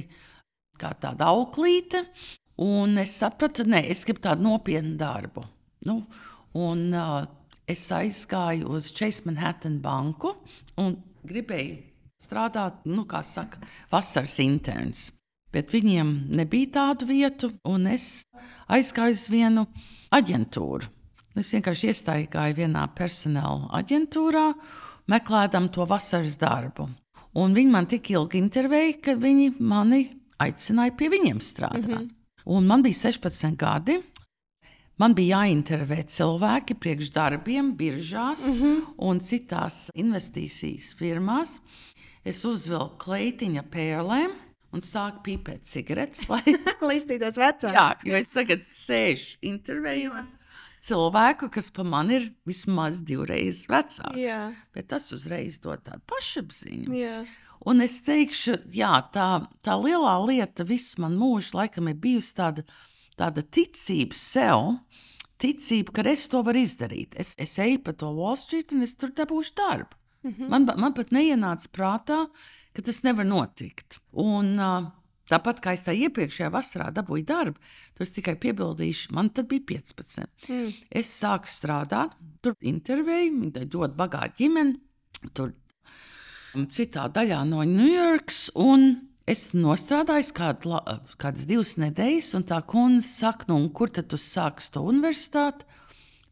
kā 0.81 0.93
tāda 1.01 1.29
auklīte, 1.33 2.05
un 2.63 2.97
es 3.01 3.17
sapratu, 3.21 3.65
ka 3.67 3.83
es 3.83 4.05
gribu 4.07 4.23
tādu 4.23 4.47
nopietnu 4.47 4.95
darbu. 4.99 5.43
Nu, 5.85 6.01
un, 6.57 6.87
uh, 6.93 7.23
es 7.69 7.83
aizgāju 7.93 8.69
uz 8.77 8.91
Chase 8.93 9.25
Manhattan 9.25 9.79
banku 9.81 10.35
un 10.81 10.95
gribēju 11.27 11.79
strādāt, 12.21 12.83
nu, 12.85 13.05
kā 13.09 13.23
saka, 13.25 13.61
vasaras 13.91 14.37
interns. 14.43 15.09
Bet 15.51 15.71
viņiem 15.73 16.31
nebija 16.31 16.69
tādu 16.77 17.09
vietu, 17.09 17.51
un 17.67 17.89
es 17.91 18.23
aizgāju 18.71 19.17
uz 19.17 19.25
vienu 19.31 19.65
aģentūru. 20.15 20.87
Es 21.39 21.51
vienkārši 21.55 21.91
iestājos 21.91 22.55
vienā 22.57 22.85
personāla 22.95 23.69
aģentūrā, 23.79 24.45
meklējot 25.09 25.71
to 25.73 25.85
vasaras 25.85 26.37
darbu. 26.37 26.89
Un 27.39 27.53
viņi 27.55 27.71
man 27.71 27.87
tik 27.87 28.11
ilgi 28.11 28.41
intervēja, 28.41 28.97
ka 29.05 29.15
viņi 29.15 29.53
mani 29.59 30.03
aicināja 30.41 30.95
pie 30.97 31.09
viņiem 31.09 31.39
strādāt. 31.39 31.87
Mm 31.87 31.97
-hmm. 31.97 32.09
Un 32.45 32.67
man 32.67 32.81
bija 32.81 32.93
16 32.93 33.55
gadi. 33.55 34.01
Man 34.97 35.13
bija 35.13 35.37
jāintervē 35.37 36.03
cilvēki 36.05 36.75
priekš 36.77 37.11
darbiem, 37.13 37.75
biržās 37.77 38.45
mm 38.47 38.61
-hmm. 38.61 38.81
un 38.97 39.19
citās 39.19 39.89
investīcijas 39.95 40.93
firmās. 40.99 41.59
Es 42.25 42.45
uzvilku 42.45 42.97
kleitiņa 42.97 43.63
pērlēm 43.63 44.31
un 44.73 44.81
sāku 44.81 45.23
pīpēt 45.23 45.63
cigaretes. 45.63 46.29
Lai... 46.29 46.41
Listītos 46.91 47.37
vecāki. 47.37 47.73
Jā, 47.73 47.95
jo 48.03 48.15
es 48.15 48.29
tagad 48.29 48.59
sēžu 48.69 49.37
intervējot 49.41 50.40
cilvēku, 50.81 51.49
kas 51.53 51.69
pa 51.73 51.85
mani 51.87 52.17
ir 52.17 52.27
vismaz 52.47 53.01
divreiz 53.05 53.65
vecāks. 53.69 54.17
Jā. 54.19 54.51
Bet 54.75 54.89
tas 54.93 55.11
uzreiz 55.15 55.59
dod 55.61 55.83
tādu 55.85 56.01
pašapziņu. 56.09 56.93
Jā. 56.97 57.21
Un 57.69 57.83
es 57.85 57.99
teikšu, 58.01 58.57
jā, 58.73 58.93
tā, 59.13 59.27
tā 59.61 59.77
lielā 59.77 60.15
lieta 60.25 60.65
visu 60.65 61.03
man 61.03 61.17
mūžu 61.19 61.59
laikam 61.59 61.91
ir 61.91 61.99
bijusi 62.01 62.33
tāda, 62.39 62.65
tāda 63.19 63.45
ticība 63.45 64.17
sev. 64.17 64.71
Ticība, 65.41 65.93
ka 65.93 66.05
es 66.09 66.27
to 66.29 66.41
varu 66.45 66.61
izdarīt. 66.65 67.15
Es, 67.21 67.35
es 67.41 67.57
eju 67.61 67.81
pa 67.85 67.93
to 67.97 68.09
Wall 68.17 68.37
Street 68.37 68.73
un 68.73 68.85
es 68.85 68.95
tur 68.97 69.13
dabūšu 69.17 69.55
darbu. 69.57 69.97
Mm 70.21 70.33
-hmm. 70.33 70.49
man, 70.49 70.65
man 70.77 70.93
pat 70.93 71.09
neienāca 71.09 71.69
prātā, 71.73 72.27
ka 72.73 72.81
tas 72.81 73.03
nevar 73.03 73.25
notikt. 73.25 73.99
Un, 74.11 74.59
uh, 74.59 74.91
tāpat 75.29 75.61
kā 75.63 75.75
es 75.77 75.85
tā 75.85 75.93
iepriekšējā 75.95 76.49
vasarā 76.53 76.89
dabūju 76.95 77.27
darbu, 77.27 77.61
to 77.95 78.05
es 78.05 78.13
tikai 78.15 78.37
piebildīšu, 78.41 79.13
man 79.15 79.29
tad 79.35 79.49
bija 79.51 79.67
15. 79.75 80.25
Mm. 80.49 80.73
Es 80.89 81.11
sāku 81.21 81.51
strādāt, 81.51 82.17
tur 82.41 82.57
intervēju, 82.59 83.37
viņi 83.37 83.67
ļoti 83.75 83.99
bagāti 83.99 84.43
ģimeni. 84.43 84.79
Tur 85.37 85.53
citā 86.73 87.07
daļā 87.13 87.43
no 87.47 87.63
Ņujorkas. 87.67 88.43
Es 89.29 89.51
nostrādāju 89.53 90.33
kādu, 90.35 90.79
kādas 91.21 91.45
divas 91.47 91.75
nedēļas, 91.79 92.31
un 92.39 92.45
tā 92.49 92.57
kundze 92.67 93.05
saka, 93.07 93.45
nu, 93.51 93.59
kur 93.69 93.91
tad 93.93 94.09
tu 94.11 94.17
sāksi 94.19 94.73
to 94.73 94.81
universitāti? 94.89 95.67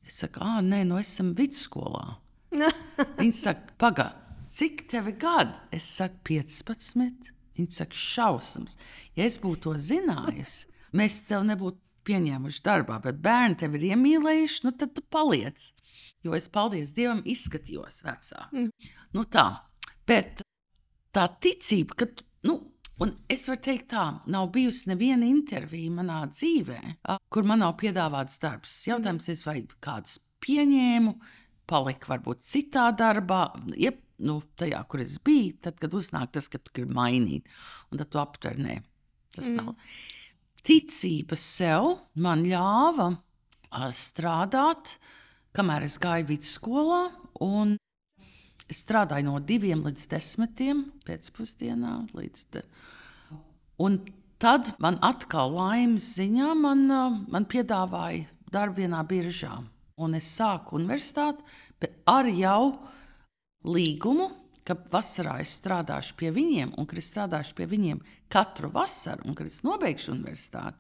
Es 0.10 0.18
saku, 0.24 0.42
ah, 0.42 0.58
nē, 0.66 0.82
nu 0.90 0.98
esam 1.00 1.36
vidusskolā. 1.38 2.18
Viņa 3.22 3.36
saka, 3.38 3.76
pagaidi, 3.80 4.42
cik 4.58 4.84
tev 4.90 5.12
ir 5.12 5.20
gadi? 5.22 5.62
Es 5.78 5.86
saku, 6.00 6.18
15. 6.32 7.30
Viņa 7.60 7.76
saka, 7.76 8.00
šausmas. 8.00 8.80
Ja 9.20 9.28
es 9.28 9.36
būtu 9.42 9.68
to 9.68 9.76
zinājusi, 9.84 10.70
mēs 10.96 11.20
tev 11.28 11.44
nebūtu 11.50 11.82
pieņēmuši 12.08 12.64
darbā, 12.66 12.98
bet 13.04 13.20
bērni 13.24 13.60
tevi 13.60 13.80
ir 13.80 13.92
iemīlējuši, 13.92 14.64
nu 14.66 14.74
tad 14.80 14.96
tu 14.96 15.04
paliec. 15.14 15.70
Jo 16.26 16.36
es, 16.38 16.48
paldies 16.52 16.94
Dievam, 16.96 17.22
izskatījos 17.28 18.02
vecā. 18.06 18.48
Mm. 18.54 18.72
Nu 19.16 19.26
tā, 19.32 19.48
bet 20.10 20.44
tā 21.16 21.26
ticība, 21.44 21.98
ka, 22.00 22.08
nu, 22.48 22.56
un 23.04 23.14
es 23.32 23.46
varu 23.50 23.62
teikt 23.70 23.90
tā, 23.94 24.06
nav 24.32 24.50
bijusi 24.56 24.92
neviena 24.92 25.28
intervija 25.28 25.92
manā 26.00 26.22
dzīvē, 26.32 26.80
kur 27.34 27.48
man 27.48 27.64
nav 27.66 27.76
piedāvāts 27.82 28.42
darbs. 28.42 28.76
Jautājums 28.90 29.30
ir, 29.32 29.42
vai 29.48 29.58
kādus 29.84 30.20
pieņēmu, 30.46 31.16
palika 31.70 32.14
varbūt 32.14 32.44
citā 32.46 32.90
darbā, 32.98 33.46
iep, 33.78 34.02
nu, 34.26 34.40
tajā, 34.60 34.82
kur 34.92 35.04
es 35.04 35.18
biju, 35.24 35.56
tad, 35.64 35.78
kad 35.80 35.94
uznāk 35.96 36.34
tas, 36.36 36.50
ka 36.52 36.60
tu 36.60 36.74
gribi 36.76 36.96
mainīt, 36.98 37.50
un 37.90 38.02
tad 38.02 38.12
tu 38.12 38.22
aptver, 38.22 38.60
nē, 38.60 38.80
tas 39.36 39.52
mm. 39.52 39.60
nav. 39.60 39.76
Ticība 40.66 41.38
sev 41.40 41.94
man 42.20 42.44
ļāva 42.44 43.14
strādāt, 43.96 44.98
kamēr 45.56 45.86
es 45.88 45.96
gāju 46.02 46.28
vidusskolā, 46.34 47.04
un 47.46 47.78
strādāju 48.70 49.30
no 49.30 49.40
diviem 49.40 49.82
līdz 49.86 50.10
desmitiem 50.12 50.84
pēcpusdienā. 51.08 51.94
Līdz. 52.18 52.62
Un 53.82 54.02
tad 54.42 54.74
man 54.84 55.00
atkal 55.06 55.56
laimes 55.56 56.12
ziņā 56.18 56.54
man, 56.60 56.86
man 57.32 57.48
piedāvāja 57.50 58.28
darbu 58.54 58.84
vienā 58.84 59.02
biržā. 59.08 59.56
Un 60.00 60.16
es 60.16 60.28
sāku 60.38 60.78
universitāti, 60.80 61.44
ar 62.08 62.28
jau 62.32 62.62
līgumu, 63.68 64.30
ka 64.64 64.78
vasarā 64.92 65.40
es 65.42 65.56
strādāšu 65.58 66.16
pie 66.20 66.30
viņiem, 66.36 66.76
un 66.78 66.88
ka 66.88 66.98
es 67.00 67.10
strādāšu 67.10 67.56
pie 67.58 67.66
viņiem 67.70 68.02
katru 68.32 68.70
vasaru, 68.74 69.26
un 69.28 69.36
kad 69.36 69.50
es 69.50 69.64
nobeigšu 69.66 70.14
universitāti, 70.14 70.78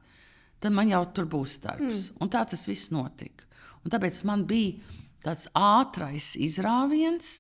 tad 0.62 0.76
man 0.76 0.92
jau 0.92 1.02
tur 1.16 1.28
būs 1.32 1.58
darbs. 1.64 2.10
Mm. 2.12 2.22
Un 2.22 2.32
tā 2.32 2.44
tas 2.52 2.68
viss 2.70 2.92
notika. 2.94 3.48
Un 3.84 3.94
tāpēc 3.94 4.22
man 4.28 4.46
bija 4.48 4.78
tāds 5.24 5.48
ātrais 5.58 6.34
izrāviens. 6.40 7.38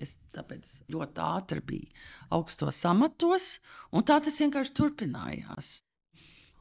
Es 0.00 0.16
tāpēc 0.32 0.70
ļoti 0.88 1.20
ātri 1.20 1.60
biju 1.60 1.90
augstos 2.32 2.78
amatos, 2.88 3.58
un 3.92 4.06
tā 4.06 4.16
tas 4.24 4.38
vienkārši 4.40 4.76
turpinājās. 4.78 5.74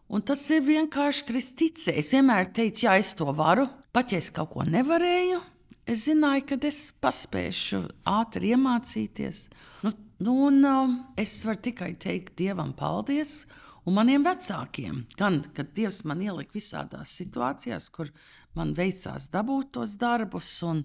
Un 0.10 0.24
tas 0.26 0.42
ir 0.50 0.64
vienkārši 0.66 1.26
kristīce. 1.28 1.94
Es 1.94 2.10
vienmēr 2.16 2.48
teicu, 2.58 2.88
ja 2.88 2.96
es 2.98 3.12
to 3.18 3.30
varu, 3.38 3.68
pat 3.94 4.10
ja 4.10 4.18
es 4.18 4.32
kaut 4.34 4.50
ko 4.56 4.64
nevarēju, 4.66 5.38
es 5.86 6.08
zināju, 6.08 6.48
ka 6.50 6.58
es 6.66 6.80
paspēšu 6.98 7.84
ātri 8.10 8.56
iemācīties. 8.56 9.44
Nu, 9.86 9.92
nu, 10.26 10.34
un, 10.48 10.58
um, 10.66 10.96
es 11.14 11.36
varu 11.46 11.62
tikai 11.70 11.92
teikt 12.02 12.34
Dievam 12.42 12.74
paldies. 12.78 13.44
Un 13.86 13.96
maniem 13.96 14.26
vecākiem, 14.26 15.06
gan 15.18 15.40
kad 15.56 15.70
Dievs 15.78 16.02
man 16.10 16.20
ielika 16.26 16.58
visādās 16.58 17.14
situācijās, 17.22 17.88
kur 17.94 18.10
man 18.58 18.74
veicās 18.78 19.30
dabūt 19.34 19.72
tos 19.78 19.94
darbus 20.02 20.50
un, 20.66 20.84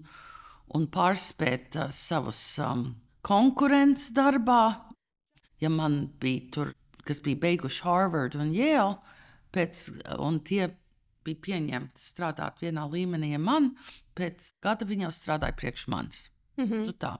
un 0.76 0.86
pārspēt 0.92 1.80
uh, 1.80 1.88
savus 1.92 2.42
um, 2.60 2.90
konkurences 3.24 4.12
darbā. 4.12 4.92
Ja 5.64 5.72
man 5.72 6.04
bija 6.20 6.46
tur, 6.52 6.76
kas 7.08 7.24
bija 7.24 7.40
beiguši 7.48 7.84
Harvard 7.88 8.36
un 8.36 8.52
Yale, 8.52 9.00
pēc, 9.54 9.84
un 10.18 10.40
tie 10.46 10.68
bija 11.24 11.40
pieņemti 11.46 12.00
strādāt 12.00 12.60
vienā 12.62 12.84
līmenī 12.90 13.32
ar 13.36 13.42
mani, 13.42 13.74
pēc 14.18 14.54
gada 14.64 14.86
viņi 14.88 15.06
jau 15.06 15.12
strādāja 15.14 15.56
priekš 15.56 15.86
manis. 15.88 16.30
Mm 16.56 16.64
-hmm. 16.64 16.86
Nu 16.86 16.92
tā. 16.92 17.16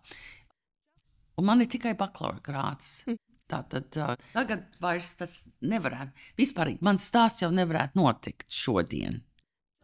Un 1.39 1.45
man 1.45 1.61
ir 1.61 1.67
tikai 1.67 1.95
bakalaura 1.95 2.41
grāts. 2.41 3.03
Mm. 3.07 3.19
Tā 3.51 3.61
tad 3.69 3.97
uh, 4.01 4.15
tagad 4.33 4.63
vairs 4.81 5.15
tas 5.21 5.33
nevarētu. 5.61 6.13
Vispār 6.39 6.79
mans 6.81 7.05
stāsts 7.11 7.43
jau 7.43 7.51
nevarētu 7.51 8.01
notikt 8.01 8.49
šodien. 8.49 9.21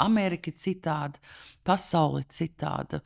Amerika 0.01 0.51
ir 0.51 0.57
citāda, 0.57 1.21
pasaule 1.63 2.21
ir 2.21 2.31
citāda. 2.33 3.03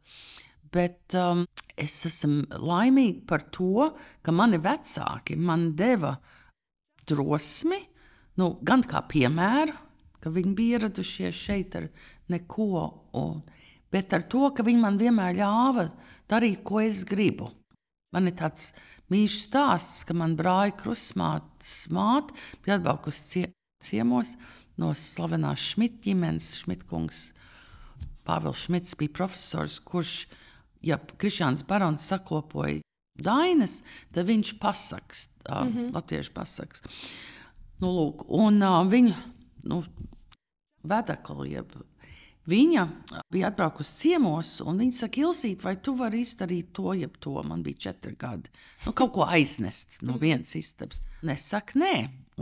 Bet 0.75 1.15
um, 1.15 1.45
es 1.77 2.07
esmu 2.07 2.47
laimīga 2.51 3.27
par 3.27 3.43
to, 3.55 3.91
ka 4.23 4.33
mani 4.33 4.59
vecāki 4.59 5.37
man 5.37 5.75
deva 5.79 6.15
drosmi, 7.07 7.81
nu, 8.41 8.51
gan 8.63 8.85
kā 8.87 9.03
piemēru, 9.11 9.75
ka 10.23 10.33
viņi 10.33 10.55
bija 10.57 10.79
ieradušies 10.79 11.37
šeit 11.37 11.77
ar 11.79 11.91
neko, 12.33 12.71
un, 13.21 13.43
bet 13.93 14.15
ar 14.17 14.25
to, 14.31 14.49
ka 14.57 14.65
viņi 14.67 14.81
man 14.81 14.99
vienmēr 15.01 15.37
ļāva 15.39 15.89
darīt, 16.31 16.63
ko 16.65 16.81
es 16.83 17.05
gribu. 17.09 17.51
Man 18.15 18.31
ir 18.31 18.37
tāds 18.39 18.73
mīļš 19.13 19.39
stāsts, 19.49 20.05
ka 20.07 20.17
man 20.17 20.37
brāļa 20.39 20.77
krustmātes 20.81 21.75
māte 21.93 22.35
bija 22.65 22.79
atbraukusi 22.79 23.27
cie, 23.31 23.45
ciemos 23.85 24.35
no 24.81 24.93
slavenās 24.97 25.63
Šmita 25.75 26.01
ģimenes. 26.07 26.55
Šmitkungs 26.63 27.27
Pāvils 28.25 28.65
Šmits 28.65 28.97
bija 28.99 29.13
profesors, 29.19 29.77
kurš, 29.85 30.25
ja 30.85 30.97
Krišāns 30.97 31.67
Barons 31.69 32.07
sakopoja 32.09 32.81
dainas, 33.21 33.79
tad 34.15 34.27
viņš 34.31 34.57
pasaks, 34.63 35.29
uh, 35.45 35.65
mm 35.67 35.73
-hmm. 35.73 35.95
latviešu 35.95 36.33
pasaks. 36.35 36.83
Nu, 37.83 37.91
lūk, 37.91 38.27
un 38.35 38.63
uh, 38.63 38.83
viņa 38.87 39.17
nu, 39.71 39.81
vedekli, 40.87 41.55
jeb 41.55 41.75
viņa 42.51 42.85
bija 43.33 43.49
atbraukusi 43.51 43.97
ciemos, 44.03 44.59
un 44.65 44.81
viņa 44.83 44.99
saka, 44.99 45.23
Ilsīt, 45.25 45.65
vai 45.65 45.77
tu 45.83 45.95
vari 45.99 46.23
izdarīt 46.25 46.73
to, 46.77 46.93
jeb 46.97 47.17
to? 47.25 47.35
Man 47.47 47.65
bija 47.65 47.89
četri 47.89 48.15
gadi. 48.21 48.53
Nu, 48.85 48.93
kaut 48.93 49.15
ko 49.17 49.27
aiznest 49.27 50.01
no 50.05 50.19
vienas 50.21 50.55
istabas. 50.59 51.03
Es 51.23 51.49
saku, 51.51 51.81
nē. 51.83 51.95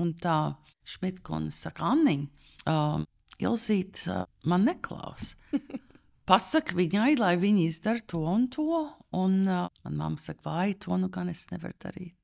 Un 0.03 0.15
tā 0.17 0.55
Šmitkona 0.89 1.53
saka, 1.53 1.93
Anniņa, 1.93 2.49
uh, 2.73 3.03
Ilsīt, 3.43 4.05
uh, 4.09 4.25
man 4.49 4.67
neklaus. 4.67 5.35
Pasaka 6.29 6.77
viņai, 6.79 7.17
lai 7.19 7.35
viņa 7.41 7.65
izdara 7.67 8.03
to 8.09 8.23
un 8.31 8.49
to. 8.53 8.83
Un 9.19 9.43
uh, 9.45 9.69
manā 9.85 10.09
mamā 10.09 10.23
saka, 10.23 10.47
vai 10.49 10.73
to 10.81 10.97
nu 10.99 11.11
gan 11.12 11.31
es 11.33 11.45
nevaru 11.53 11.77
darīt. 11.83 12.22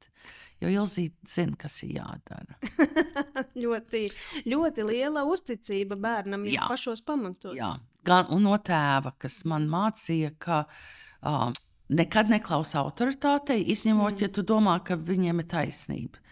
Jo 0.58 0.70
Ilzīte 0.72 1.30
zina, 1.30 1.54
kas 1.58 1.76
ir 1.86 1.98
jādara. 2.00 2.56
ļoti, 3.62 4.08
ļoti 4.50 4.86
liela 4.88 5.22
uzticība 5.30 5.98
bērnam 6.02 6.48
jau 6.50 6.70
pašos 6.72 7.02
pamatos. 7.06 7.54
Jā, 7.54 7.76
gan 8.06 8.32
no 8.42 8.56
tēva, 8.58 9.14
kas 9.22 9.44
man 9.46 9.68
mācīja, 9.70 10.32
ka 10.42 10.64
uh, 10.66 11.52
nekad 11.94 12.32
neklausa 12.32 12.82
autoritātei, 12.82 13.60
izņemot, 13.74 14.16
mm. 14.16 14.24
ja 14.24 14.32
tu 14.34 14.44
domā, 14.46 14.80
ka 14.82 14.98
viņiem 14.98 15.44
ir 15.44 15.48
taisnība. 15.54 16.24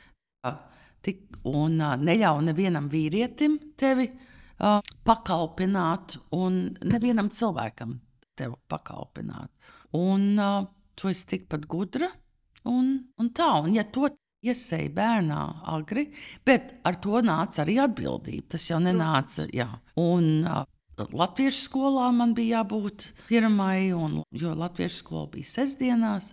Uh, 0.43 0.59
tik, 1.07 1.23
un 1.47 1.79
uh, 1.79 1.95
neļauj 1.95 2.43
nevienam 2.51 2.91
vīrietim 2.91 3.61
tevi 3.79 4.11
uh, 4.11 4.81
pakalpināt, 5.07 6.19
un 6.35 6.61
nevienam 6.83 7.31
cilvēkam 7.31 8.01
tevi 8.37 8.59
pakalpināt. 8.69 9.53
Un 9.97 10.33
uh, 10.35 10.65
tu 10.99 11.15
esi 11.15 11.29
tikpat 11.37 11.71
gudra, 11.71 12.11
un, 12.69 12.95
un 13.21 13.33
tā, 13.37 13.49
un 13.65 13.75
ja 13.77 13.85
to 13.93 14.09
iesēja 14.47 14.93
bērnā 14.95 15.41
agri, 15.73 16.07
bet 16.47 16.77
ar 16.87 16.99
to 17.03 17.23
nāca 17.25 17.65
arī 17.65 17.79
atbildība. 17.83 18.53
Tas 18.55 18.69
jau 18.71 18.81
nenāca, 18.83 19.49
jā. 19.55 19.69
Un, 20.01 20.47
uh, 20.47 20.65
Latviešu 20.97 21.67
skolā 21.67 22.07
man 22.17 22.33
bija 22.37 22.63
jābūt 22.63 23.11
pirmai, 23.27 23.91
un, 23.93 24.23
jo 24.33 24.55
Latviešu 24.57 25.03
skola 25.03 25.27
bija 25.35 25.51
sestdienās, 25.51 26.31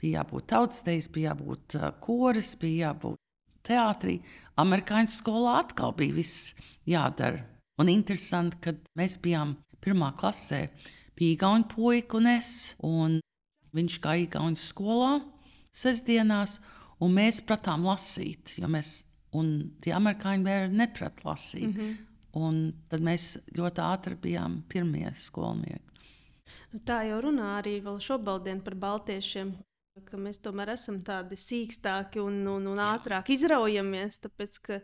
bija 0.00 0.22
jābūt 0.22 0.48
tautsdejas, 0.54 1.10
bija 1.12 1.34
jābūt 1.34 1.76
uh, 1.80 1.90
koris, 2.00 2.54
bija 2.60 2.90
jābūt 2.92 3.20
teātrī. 3.66 4.20
Amerikāņu 4.62 5.12
skolā 5.18 5.58
atkal 5.64 5.92
bija 5.98 6.16
viss 6.16 6.54
jādara 6.88 7.44
Un 7.76 7.90
interesanti, 7.92 8.56
ka 8.64 8.72
mēs 8.96 9.18
bijām 9.20 9.52
pirmā 9.84 10.14
klasē, 10.16 10.66
bija 11.16 11.36
Igaunijas 11.36 11.74
puika 11.74 12.16
un 12.16 12.28
es, 12.30 12.50
un 12.80 13.18
viņš 13.76 13.98
gāja 14.04 14.24
Igaunijas 14.24 14.70
skolā 14.70 15.10
sestdienās, 15.76 16.58
un 17.02 17.14
mēs 17.16 17.42
pratām 17.44 17.84
lasīt, 17.88 18.56
jo 18.60 18.70
mēs, 18.72 19.00
un 19.36 19.72
tie 19.84 19.94
amerikāņu 19.96 20.46
bērni 20.46 20.82
neprat 20.82 21.24
lasīt. 21.26 21.68
Mm 21.70 21.80
-hmm. 21.80 21.96
Un 22.36 22.56
tad 22.92 23.00
mēs 23.00 23.38
ļoti 23.56 23.80
ātri 23.80 24.16
bijām 24.20 24.62
pirmie 24.68 25.08
skolnieki. 25.14 25.86
Nu, 26.72 26.80
tā 26.84 26.98
jau 27.08 27.22
runā 27.24 27.54
arī 27.62 27.78
šobrīd 27.80 28.62
par 28.64 28.74
baltiešiem, 28.74 29.54
ka 30.04 30.18
mēs 30.20 30.42
tomēr 30.44 30.74
esam 30.74 31.00
tādi 31.06 31.38
sīkstāki 31.40 32.20
un, 32.20 32.42
un, 32.46 32.66
un 32.66 32.78
ātrāk 32.78 33.30
izraujamies. 33.32 34.18
Tāpēc, 34.18 34.58
ka 34.60 34.80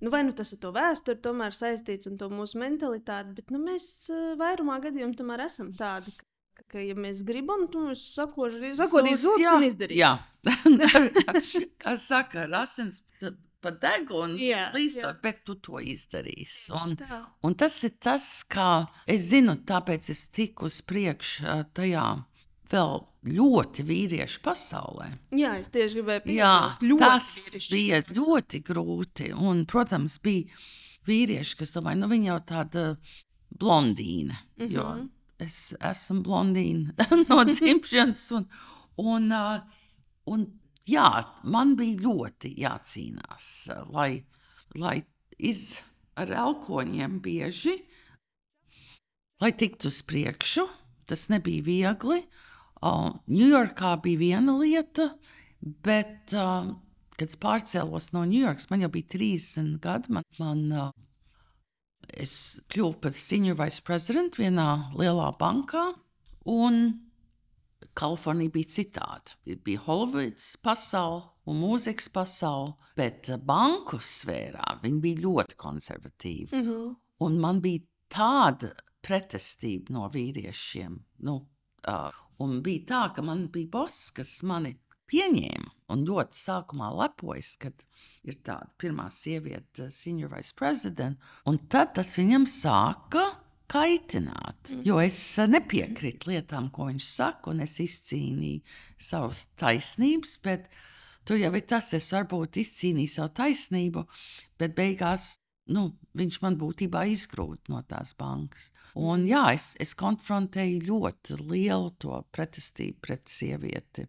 nu, 0.00 0.10
vai 0.10 0.22
nu 0.26 0.32
tas 0.36 0.52
ar 0.52 0.60
to 0.60 0.72
vēsturi 0.74 1.22
tomēr 1.24 1.56
saistīts 1.56 2.10
un 2.10 2.18
to 2.20 2.28
mūsu 2.28 2.60
mentalitāti, 2.60 3.34
bet 3.38 3.54
nu, 3.54 3.62
mēs 3.64 4.10
eh, 4.12 4.34
vairumā 4.40 4.80
gadījumā 4.84 5.16
tomēr 5.16 5.46
esam 5.46 5.72
tādi. 5.78 6.12
Ka, 6.18 6.28
ka, 6.72 6.82
ja 6.82 6.96
mēs 6.98 7.22
gribam, 7.26 7.66
tad 7.72 7.90
mēs 7.90 8.04
sakosim 8.16 8.74
zudus 8.74 9.50
un 9.52 9.66
izdarīsim. 9.68 10.00
Jā, 10.00 10.18
kā 11.82 11.96
saka, 12.00 12.46
rasins 12.50 13.02
pa 13.64 13.72
degunu, 13.80 14.36
līdzot, 14.74 15.22
bet 15.24 15.40
tu 15.48 15.56
to 15.64 15.80
izdarīsi. 15.80 16.68
Un, 16.76 16.94
un 17.48 17.56
tas 17.56 17.78
ir 17.86 17.96
tas, 18.02 18.26
kā 18.50 18.84
es 19.08 19.30
zinu, 19.30 19.56
tāpēc 19.66 20.10
es 20.12 20.26
tiku 20.34 20.68
uz 20.68 20.82
priekšu 20.84 21.62
tajā 21.76 22.04
vēl 22.74 23.02
ļoti 23.24 23.84
vīriešu 23.88 24.42
pasaulē. 24.44 25.10
Jā, 25.36 25.56
es 25.62 25.70
tieši 25.72 26.00
gribēju 26.00 26.24
pateikt, 26.26 26.98
tas 27.00 27.68
bija 27.72 28.00
pasaulē. 28.02 28.20
ļoti 28.20 28.62
grūti. 28.66 29.30
Un, 29.32 29.64
protams, 29.70 30.18
bija 30.24 30.60
vīrieši, 31.08 31.58
kas 31.60 31.74
domāja, 31.76 32.02
nu 32.02 32.10
viņa 32.12 32.30
jau 32.32 32.40
tāda 32.50 32.86
blondīna. 33.54 34.36
Mm 34.58 34.66
-hmm. 34.66 34.72
Jo 34.74 34.88
mhm. 34.94 35.08
Es 35.42 35.74
esmu 35.82 36.22
blondīna 36.26 37.08
no 37.28 37.40
dzimšanas. 37.48 38.26
Un, 38.38 38.46
un, 39.00 39.32
uh, 39.34 39.58
un, 40.30 40.46
jā, 40.88 41.08
man 41.44 41.74
bija 41.78 42.04
ļoti 42.04 42.54
jācīnās, 42.62 43.50
lai, 43.94 44.24
lai 44.78 45.00
iz, 45.38 45.80
ar 46.20 46.30
elkoņiem 46.44 47.18
bieži, 47.24 47.78
lai 49.42 49.52
tiktu 49.58 49.90
uz 49.92 50.00
priekšu. 50.06 50.68
Tas 51.04 51.26
nebija 51.28 51.60
viegli. 51.66 52.22
Ņujorkā 52.84 53.90
bija 54.04 54.20
viena 54.20 54.54
lieta, 54.56 55.10
bet, 55.84 56.32
uh, 56.36 56.70
kad 57.16 57.28
es 57.28 57.38
pārcēlos 57.40 58.10
no 58.16 58.24
Ņujorkas, 58.28 58.68
man 58.70 58.84
jau 58.84 58.90
bija 58.92 59.08
30 59.16 59.78
gadi. 59.84 60.12
Man, 60.16 60.24
man, 60.40 60.64
uh, 60.72 60.90
es 62.20 62.60
kļuvu 62.72 63.00
par 63.02 63.14
senior 63.16 63.58
vice 63.58 63.82
prezidentu 63.84 64.42
vienā 64.42 64.68
lielā 64.98 65.30
bankā, 65.40 65.92
un 66.50 67.00
Kalifornija 67.94 68.50
bija 68.50 68.70
citāda. 68.74 69.36
Bija 69.44 69.84
Holivuds 69.86 70.56
pasaule 70.64 71.28
un 71.46 71.60
mūzikas 71.60 72.08
pasaule, 72.10 72.74
bet 72.96 73.30
banku 73.46 74.00
sfērā 74.02 74.80
viņi 74.82 75.00
bija 75.04 75.22
ļoti 75.26 75.58
konservatīvi. 75.60 76.50
Mm 76.52 76.68
-hmm. 76.68 76.94
Un 77.20 77.38
man 77.40 77.60
bija 77.60 77.84
tāda 78.10 78.72
pretestība 79.02 79.92
no 79.94 80.08
vīriešiem. 80.08 80.98
Nu, 81.22 81.36
uh, 81.88 82.10
Un 82.42 82.58
bija 82.64 82.86
tā, 82.88 83.02
ka 83.14 83.22
man 83.22 83.46
bija 83.52 83.70
boss, 83.76 84.10
kas 84.14 84.40
mani 84.46 84.74
pieņēma 85.10 85.73
un 85.92 86.04
ļoti 86.08 86.38
sākumā 86.38 86.90
lepojas, 86.96 87.54
kad 87.60 87.84
ir 88.24 88.38
tāda 88.46 88.70
pirmā 88.80 89.08
sieviete, 89.12 89.90
senior 89.92 90.32
vice 90.32 90.54
president. 90.56 91.20
Un 91.48 91.60
tad 91.72 91.94
tas 91.98 92.14
viņam 92.18 92.46
sāka 92.48 93.26
kaitināt. 93.70 94.70
Mm. 94.70 94.82
Jo 94.86 94.98
es 95.02 95.18
nepiekrītu 95.50 96.32
lietām, 96.32 96.70
ko 96.74 96.88
viņš 96.90 97.06
saka, 97.10 97.52
un 97.52 97.64
es 97.64 97.78
izcīnīju 97.82 98.64
savas 99.00 99.46
taisnības. 99.60 100.36
Bet 100.44 100.68
tur 101.28 101.40
jau 101.40 101.52
ir 101.56 101.66
tas, 101.68 101.92
es 101.96 102.10
varbūt 102.12 102.60
izcīnīju 102.64 103.14
savu 103.16 103.34
taisnību, 103.40 104.04
bet 104.60 104.76
beigās 104.76 105.34
nu, 105.72 105.84
viņš 106.18 106.40
man 106.44 106.58
būtībā 106.60 107.04
izgrūda 107.12 107.72
no 107.72 107.82
tās 107.88 108.14
bankas. 108.18 108.70
Un, 108.94 109.24
jā, 109.26 109.48
es, 109.56 109.72
es 109.82 109.94
konfrontēju 109.98 110.84
ļoti 110.86 111.38
lielu 111.40 111.90
to 112.02 112.20
pretestību 112.34 113.00
pret 113.02 113.30
sievieti 113.30 114.06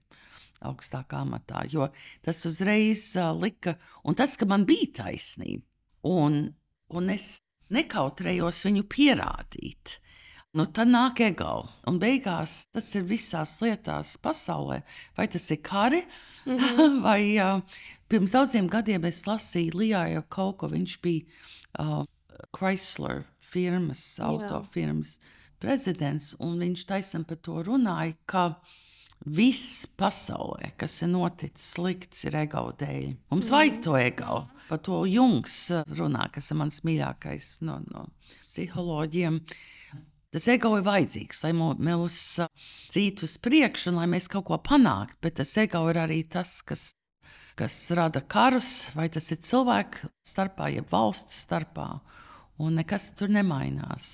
augstākā 0.66 1.22
amatā, 1.26 1.66
jo 1.70 1.88
tas 2.26 2.40
uzreiz 2.48 3.08
uh, 3.20 3.32
lika, 3.38 3.76
un 4.06 4.18
tas, 4.18 4.36
ka 4.40 4.48
man 4.50 4.66
bija 4.66 5.04
taisnība, 5.04 5.66
un, 6.10 6.40
un 6.96 7.12
es 7.14 7.40
nekautrējos 7.74 8.64
viņu 8.68 8.86
pierādīt. 8.90 10.00
Nu, 10.56 10.64
tad 10.72 10.88
nāk 10.88 11.20
ego. 11.20 11.66
Un 11.90 11.98
beigās 12.00 12.70
tas 12.72 12.88
ir 12.96 13.04
visās 13.10 13.58
lietās 13.60 14.14
pasaulē. 14.24 14.80
Vai 15.18 15.28
tas 15.28 15.50
ir 15.52 15.60
kari, 15.60 16.06
mm 16.46 16.58
-hmm. 16.58 17.02
vai 17.08 17.22
uh, 17.44 17.62
pirms 18.08 18.32
daudziem 18.32 18.70
gadiem 18.72 19.06
es 19.06 19.26
lasīju 19.28 19.76
Lijāju 19.76 20.24
kaut 20.30 20.58
ko. 20.58 20.68
Viņš 20.68 21.02
bija 21.02 21.26
uh, 21.80 22.06
Chrysler 22.56 23.26
firmas, 23.42 24.20
autofirmas 24.20 25.20
prezidents, 25.60 26.36
un 26.40 26.60
viņš 26.60 26.86
taisam 26.86 27.24
par 27.24 27.38
to 27.38 27.64
runāja, 27.64 28.16
ka 28.26 28.56
viss 29.26 29.86
pasaulē, 29.98 30.72
kas 30.78 31.02
ir 31.02 31.10
noticis 31.10 31.74
slikts, 31.76 32.26
ir 32.26 32.36
ego 32.36 32.72
dēļ. 32.80 33.16
Mums 33.32 33.50
mm. 33.50 33.56
vajag 33.56 33.80
to 33.84 33.98
ego. 33.98 34.48
Par 34.70 34.80
to 34.80 35.06
Jungs 35.06 35.70
runā, 35.98 36.32
kas 36.32 36.52
ir 36.52 36.58
mans 36.58 36.82
mīļākais 36.86 37.62
no, 37.62 37.80
no 37.92 38.08
psiholoģiem. 38.44 39.42
Tas 40.36 40.50
ego 40.52 40.74
ir 40.76 40.84
vajadzīgs, 40.84 41.46
lai 41.46 41.54
mūs 41.56 42.20
cītu 42.92 43.24
uz 43.24 43.38
priekšu, 43.40 43.94
lai 43.96 44.04
mēs 44.12 44.28
kaut 44.28 44.50
ko 44.50 44.58
panāktu. 44.60 45.16
Bet 45.24 45.38
tas 45.40 45.54
ego 45.62 45.86
ir 45.88 46.02
arī 46.02 46.18
tas, 46.28 46.58
kas, 46.68 46.90
kas 47.56 47.78
rada 47.96 48.20
karus, 48.20 48.90
vai 48.98 49.08
tas 49.08 49.32
ir 49.32 49.40
cilvēku 49.48 50.12
starpā, 50.28 50.74
jeb 50.76 50.92
valstu 50.92 51.32
starpā 51.40 51.88
un 52.60 52.76
nekas 52.82 53.14
tur 53.16 53.32
nemainās. 53.32 54.10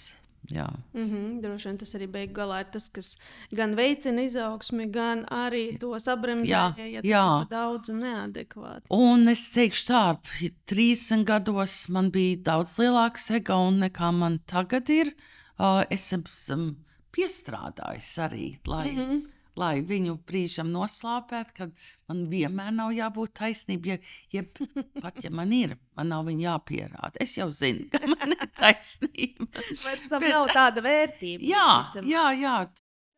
Jā. 0.52 0.68
Mm 0.94 1.10
-hmm, 1.10 1.42
droši 1.42 1.70
vien 1.70 1.78
tas 1.78 1.96
arī 1.96 2.08
beigu 2.12 2.34
galā 2.34 2.60
ir 2.60 2.70
tas, 2.74 2.90
kas 2.90 3.18
gan 3.52 3.76
veicina 3.76 4.22
izaugsmi, 4.22 4.92
gan 4.92 5.26
arī 5.26 5.80
to 5.80 6.00
sabremzē, 6.00 6.48
Jā, 6.50 6.74
ja 6.78 7.02
tas 7.02 7.12
jā. 7.12 7.42
ir 7.42 7.48
daudz 7.50 7.90
un 7.90 8.00
neadekvāti. 8.00 8.86
Un 8.90 9.28
es 9.28 9.50
teikšu, 9.52 9.86
tā, 9.88 10.18
30 10.66 11.24
gados 11.24 11.90
man 11.90 12.12
bija 12.12 12.38
daudz 12.38 12.78
lielāks 12.78 13.32
ego 13.32 13.72
nekā 13.72 14.12
man 14.14 14.40
tagad 14.46 14.90
ir. 14.90 15.14
Uh, 15.62 15.84
es 15.94 16.08
esmu 16.16 16.72
piestrādājis 17.14 18.10
arī, 18.24 18.46
lai, 18.66 18.88
mm. 18.90 19.02
-hmm. 19.02 19.20
lai 19.62 19.82
viņu 19.86 20.16
brīžam 20.26 20.72
noslāpētu, 20.74 21.54
ka 21.58 21.68
man 22.10 22.24
vienmēr 22.32 22.72
nav 22.74 22.94
jābūt 22.96 23.36
taisnībai. 23.38 23.92
Ja, 23.92 23.98
ja, 24.34 24.44
pat 25.04 25.22
ja 25.24 25.30
man 25.30 25.54
ir, 25.54 25.78
man 25.96 26.10
nav 26.10 26.26
viņa 26.26 26.48
jāpierāda. 26.48 27.22
Es 27.22 27.38
jau 27.38 27.52
zinu, 27.52 27.90
ka 27.94 28.02
man 28.08 28.34
ir 28.34 28.48
taisnība. 28.62 29.46
Vairs 29.84 30.08
tam 30.10 30.26
Bet- 30.26 30.34
nav 30.34 30.50
tāda 30.56 30.82
vērtība. 30.82 31.46
Jā, 31.46 31.68
visticamāk. 31.68 32.10
jā, 32.10 32.26
jā, 32.42 32.56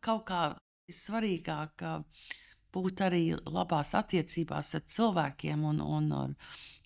kaut 0.04 0.26
kā 0.28 0.44
svarīgāk 0.92 1.88
būt 2.74 3.02
arī 3.06 3.24
labās 3.46 3.94
attiecībās 3.96 4.76
ar 4.76 4.82
cilvēkiem, 4.90 5.64
un, 5.70 5.82
un 5.82 6.12
ar, 6.18 6.32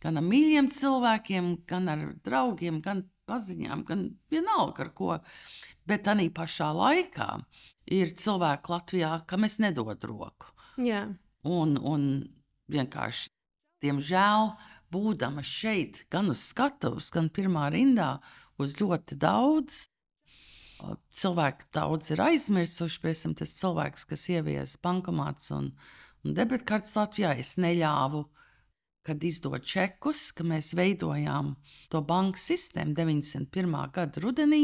gan 0.04 0.20
ar 0.20 0.26
mīļiem 0.28 0.70
cilvēkiem, 0.70 1.54
gan 1.66 1.90
ar 1.90 2.04
draugiem, 2.26 2.82
gan 2.84 3.08
paziņām, 3.28 3.84
gan 3.88 4.08
vienalga 4.32 4.86
ar 4.86 4.92
ko. 4.98 5.18
Bet 5.88 6.08
arī 6.12 6.30
pašā 6.34 6.72
laikā 6.76 7.30
ir 7.96 8.14
cilvēki 8.20 8.74
Latvijā, 8.74 9.12
kam 9.28 9.48
es 9.48 9.60
nedodu 9.64 10.12
roku. 10.12 10.52
jā. 10.78 11.08
Un, 11.48 11.78
un 11.80 12.02
vienkārši, 12.74 13.30
diemžēl, 13.86 14.50
būdama 14.92 15.44
šeit, 15.46 16.06
gan 16.12 16.32
uz 16.34 16.42
skatuves, 16.50 17.12
gan 17.14 17.30
pirmā 17.32 17.70
rindā, 17.72 18.18
uz 18.60 18.76
ļoti 18.82 19.16
daudz. 19.22 19.86
uh, 20.84 20.98
Cilvēki 21.14 21.70
daudz 21.74 22.12
ir 22.12 22.24
aizmirsuši, 22.26 23.00
piemēram, 23.04 23.38
tas 23.40 23.56
cilvēks, 23.62 24.08
kas 24.10 24.28
ievies 24.34 24.76
bankomāts 24.84 25.52
un, 25.56 25.72
un 26.26 26.36
debitkartes 26.38 26.98
Latvijā. 27.00 27.36
Es 27.40 27.56
neļāvu, 27.62 28.26
kad 29.08 29.24
izdod 29.24 29.64
čekus, 29.64 30.32
ka 30.36 30.46
mēs 30.48 30.74
veidojām 30.78 31.56
to 31.92 32.02
banku 32.06 32.40
sistēmu 32.42 32.96
91. 32.98 33.76
gada 33.96 34.24
rudenī. 34.24 34.64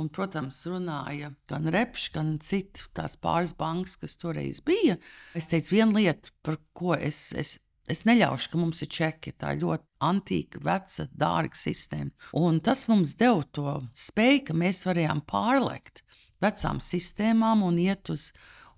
Un, 0.00 0.08
protams, 0.08 0.62
runāja 0.64 1.34
gan 1.50 1.68
Repš, 1.68 2.06
gan 2.14 2.36
citu 2.40 2.86
tās 2.96 3.12
pāris 3.20 3.52
bankas, 3.56 3.98
kas 4.00 4.16
toreiz 4.16 4.62
bija. 4.64 4.96
Es 5.36 5.50
teicu, 5.50 5.74
viena 5.76 5.98
lieta, 5.98 6.32
par 6.40 6.56
ko 6.72 6.94
es, 6.96 7.26
es, 7.36 7.58
es 7.92 8.00
neļaušu, 8.08 8.48
ka 8.52 8.60
mums 8.60 8.80
ir 8.84 8.88
čeki. 8.96 9.34
Tā 9.36 9.52
ir 9.52 9.60
ļoti 9.66 9.84
antīka, 10.08 10.62
veca, 10.64 11.08
dārga 11.12 11.60
sistēma. 11.60 12.30
Un 12.40 12.62
tas 12.64 12.86
mums 12.88 13.12
deva 13.20 13.44
to 13.52 13.76
spēju, 13.92 14.46
ka 14.48 14.56
mēs 14.64 14.80
varējām 14.88 15.20
pārlekt 15.28 16.00
vecām 16.42 16.80
sistēmām 16.80 17.60
un 17.68 17.76
iet 17.84 18.08
uz, 18.12 18.30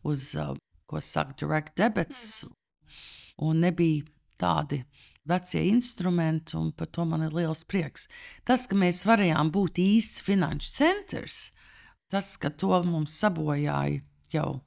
uz 0.03 0.33
uh, 0.35 0.57
ko 0.91 0.99
saka, 0.99 1.39
direct 1.41 1.79
debits. 1.79 2.43
Un 3.43 3.63
nebija 3.63 4.03
tādi 4.41 4.83
vecie 5.29 5.63
instrumenti, 5.69 6.57
un 6.57 6.73
par 6.73 6.91
to 6.93 7.05
man 7.09 7.25
ir 7.27 7.35
liels 7.37 7.65
prieks. 7.65 8.09
Tas, 8.45 8.67
ka 8.69 8.77
mēs 8.77 9.05
varējām 9.09 9.51
būt 9.55 9.81
īsts 9.81 10.25
finanšu 10.25 10.75
centrs, 10.77 11.39
tas, 12.13 12.35
ka 12.37 12.53
to 12.53 12.77
mums 12.85 13.17
sabojāja 13.23 14.03
jau 14.35 14.61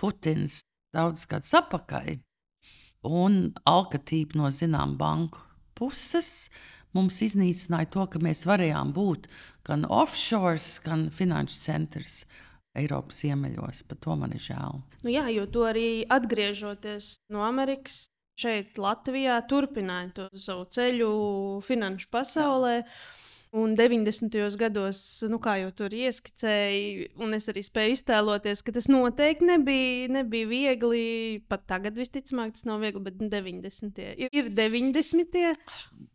Putins 0.00 0.62
daudz 0.92 1.24
gadus 1.30 1.54
atpakaļ, 1.54 2.16
un 3.08 3.52
alkatība 3.68 4.38
no 4.40 4.50
zinām 4.50 4.96
banku 4.98 5.42
puses. 5.78 6.50
Mums 6.92 7.22
iznīcināja 7.24 7.88
to, 7.94 8.04
ka 8.12 8.20
mēs 8.20 8.44
varējām 8.44 8.92
būt 8.92 9.28
gan 9.64 9.86
offshore, 9.88 10.60
gan 10.84 11.06
finanšu 11.14 11.62
centrs 11.64 12.16
Eiropas 12.76 13.22
ziemeļos. 13.22 13.84
Par 13.88 14.00
to 14.04 14.16
man 14.20 14.34
ir 14.36 14.42
žēl. 14.44 14.82
Nu, 15.04 15.12
jā, 15.12 15.24
jo 15.32 15.46
to 15.48 15.64
arī 15.68 16.04
atgriežoties 16.12 17.14
no 17.32 17.46
Amerikas. 17.46 18.10
Šeit, 18.42 18.78
Latvijā, 18.80 19.36
turpināja 19.46 20.12
to 20.16 20.28
savu 20.40 20.64
ceļu 20.74 21.10
finanšu 21.66 22.08
pasaulē. 22.10 22.78
Un 23.52 23.74
90. 23.76 24.32
gados, 24.56 24.98
nu, 25.28 25.36
kā 25.44 25.58
jau 25.60 25.68
tur 25.76 25.92
ieskicēja, 25.92 27.10
un 27.20 27.36
es 27.36 27.50
arī 27.52 27.60
spēju 27.66 27.98
iztēloties, 27.98 28.62
ka 28.64 28.72
tas 28.72 28.88
noteikti 28.88 29.44
nebija, 29.50 30.08
nebija 30.16 30.48
viegli. 30.48 31.04
Pat 31.52 31.66
tagad, 31.68 31.98
visticamāk, 32.00 32.54
tas 32.56 32.64
nav 32.64 32.80
viegli, 32.80 33.04
bet 33.04 33.20
90. 33.20 34.00
ir, 34.24 34.32
ir 34.32 34.48
90. 34.56 35.36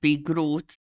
Bija 0.01 0.23
grūti. 0.31 0.81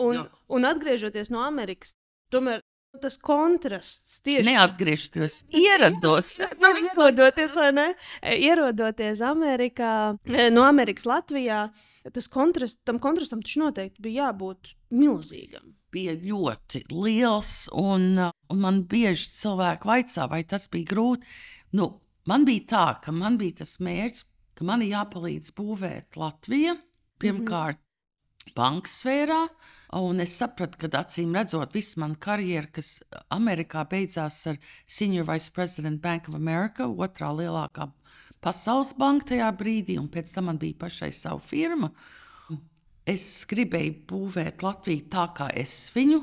Un, 0.00 0.24
un 0.48 0.68
atgriežoties 0.68 1.28
no 1.32 1.44
Amerikas, 1.44 1.92
tomēr 2.32 2.64
tas 3.00 3.16
kontrasts 3.16 4.20
tieši 4.26 4.44
Neatgriežos, 4.50 5.38
ierados. 5.56 6.34
Nu, 6.60 6.72
ierodoties, 6.76 7.54
vai 7.56 7.70
ne? 7.72 7.86
E, 8.20 8.36
Ierodoties 8.44 9.22
Amerikā, 9.24 9.92
e, 10.28 10.50
no 10.52 10.66
Amerikas 10.66 11.06
Latvijā, 11.08 11.62
tas 12.12 12.28
kontrast, 12.32 12.82
tam 12.84 13.00
kontrastam 13.02 13.40
taču 13.44 13.62
noteikti 13.64 14.04
bija 14.04 14.28
jābūt 14.28 14.74
milzīgam. 14.92 15.72
bija 15.92 16.14
ļoti 16.16 16.86
liels, 16.88 17.68
un, 17.76 18.16
un 18.16 18.60
man 18.60 18.82
bieži 18.88 19.28
cilvēki 19.42 19.88
vaicā, 19.88 20.28
vai 20.30 20.40
tas 20.48 20.64
bija 20.72 20.88
grūti. 20.88 21.26
Nu, 21.76 21.88
man 22.28 22.46
bija 22.48 22.64
tā, 22.70 22.86
ka 23.04 23.12
man 23.12 23.36
bija 23.40 23.60
tas 23.60 23.76
mērķis, 23.80 24.24
ka 24.56 24.64
man 24.68 24.84
ir 24.84 24.94
jāpalīdz 24.94 25.52
būvēt 25.56 26.16
Latviju, 26.16 26.78
pirmkārt, 27.20 27.76
mm 27.76 27.82
-hmm. 27.82 28.54
banksfērā. 28.56 29.42
Un 29.92 30.22
es 30.24 30.32
sapratu, 30.40 30.78
ka 30.80 30.88
acīm 31.02 31.34
redzot, 31.36 31.74
visa 31.76 32.00
mana 32.00 32.16
karjera, 32.16 32.70
kas 32.72 33.02
Amerikā 33.34 33.82
beidzās 33.90 34.38
ar 34.48 34.56
Senior 34.88 35.26
Vice 35.28 35.52
President 35.52 36.00
Bank 36.00 36.30
of 36.30 36.38
America, 36.38 36.86
otrā 36.88 37.28
lielākā 37.36 37.90
pasaules 38.42 38.94
banka 38.98 39.32
tajā 39.32 39.50
brīdī, 39.58 39.98
un 40.00 40.08
pēc 40.08 40.32
tam 40.34 40.48
man 40.48 40.58
bija 40.62 40.80
pašai 40.80 41.12
savu 41.12 41.42
firmu. 41.44 41.92
Es 43.04 43.44
gribēju 43.50 43.98
būvēt 44.08 44.62
Latviju 44.64 45.08
tā, 45.12 45.26
kā 45.36 45.50
es 45.58 45.90
viņu 45.94 46.22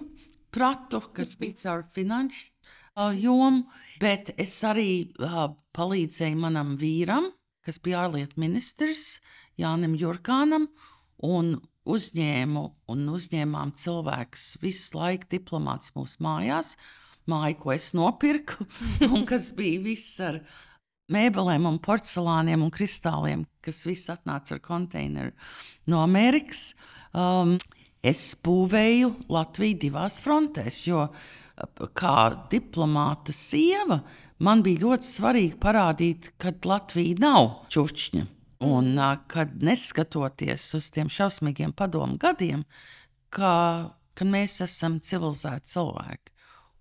pratu, 0.49 1.03
kas 1.13 1.35
bija 1.39 1.61
caur 1.61 1.85
finanšu 1.93 2.47
uh, 2.47 3.13
jomu, 3.13 3.67
bet 4.01 4.33
es 4.39 4.55
arī 4.65 5.11
uh, 5.19 5.51
palīdzēju 5.75 6.39
manam 6.39 6.73
vīram, 6.79 7.29
kas 7.61 7.77
bija 7.83 8.05
ārlietu 8.07 8.39
ministrs, 8.41 9.19
Jānim 9.59 9.93
Jurkānam, 9.99 10.69
un 11.27 11.59
uzņēmu 11.89 12.63
un 12.93 13.03
uzņēmām 13.15 13.73
cilvēkus 13.79 14.45
visu 14.63 14.97
laiku 14.99 15.29
diplomāts 15.31 15.93
mūsu 15.95 16.21
mājās, 16.25 16.75
māju, 17.29 17.57
ko 17.61 17.73
es 17.75 17.91
nopirku, 17.97 18.65
un 19.13 19.25
kas 19.29 19.51
bija 19.57 19.81
viss 19.85 20.19
ar 20.23 20.41
mēbelēm, 21.13 21.65
un 21.69 21.81
porcelāniem 21.81 22.63
un 22.65 22.71
kristāliem, 22.73 23.43
kas 23.65 23.83
viss 23.87 24.11
atnāca 24.13 24.55
ar 24.57 24.63
konteineru 24.65 25.33
no 25.89 26.03
Amerikas. 26.05 26.71
Um, 27.09 27.57
es 28.05 28.31
būvēju 28.45 29.13
Latviju 29.33 29.79
divās 29.81 30.19
frontēs, 30.23 30.83
jo 30.87 31.07
kā 31.97 32.17
diplomāta 32.51 33.33
sieva 33.35 33.99
man 34.45 34.61
bija 34.63 34.85
ļoti 34.85 35.09
svarīgi 35.09 35.57
parādīt, 35.59 36.33
ka 36.39 36.53
Latvija 36.69 37.19
nav 37.25 37.49
čūčņa. 37.73 38.38
Un 38.59 38.97
uh, 38.97 39.15
kad 39.31 39.61
neskatoties 39.63 40.65
uz 40.75 40.89
tiem 40.91 41.07
šausmīgiem 41.07 41.71
padomu 41.71 42.17
gadiem, 42.19 42.65
ka, 43.31 43.53
ka 44.19 44.27
mēs 44.27 44.59
esam 44.65 44.97
civilizēti 44.99 45.71
cilvēki. 45.75 46.33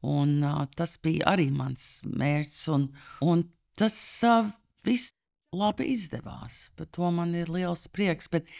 Un, 0.08 0.40
uh, 0.42 0.64
tas 0.78 0.96
bija 1.02 1.28
arī 1.34 1.48
mans 1.54 2.00
mērķis, 2.06 2.64
un, 2.74 2.88
un 3.22 3.46
tas 3.78 3.98
uh, 4.26 4.50
viss 4.86 5.14
labi 5.54 5.86
izdevās. 5.94 6.66
Par 6.74 6.90
to 6.90 7.12
man 7.14 7.36
ir 7.38 7.50
liels 7.52 7.86
prieks. 7.94 8.26
Bet 8.32 8.50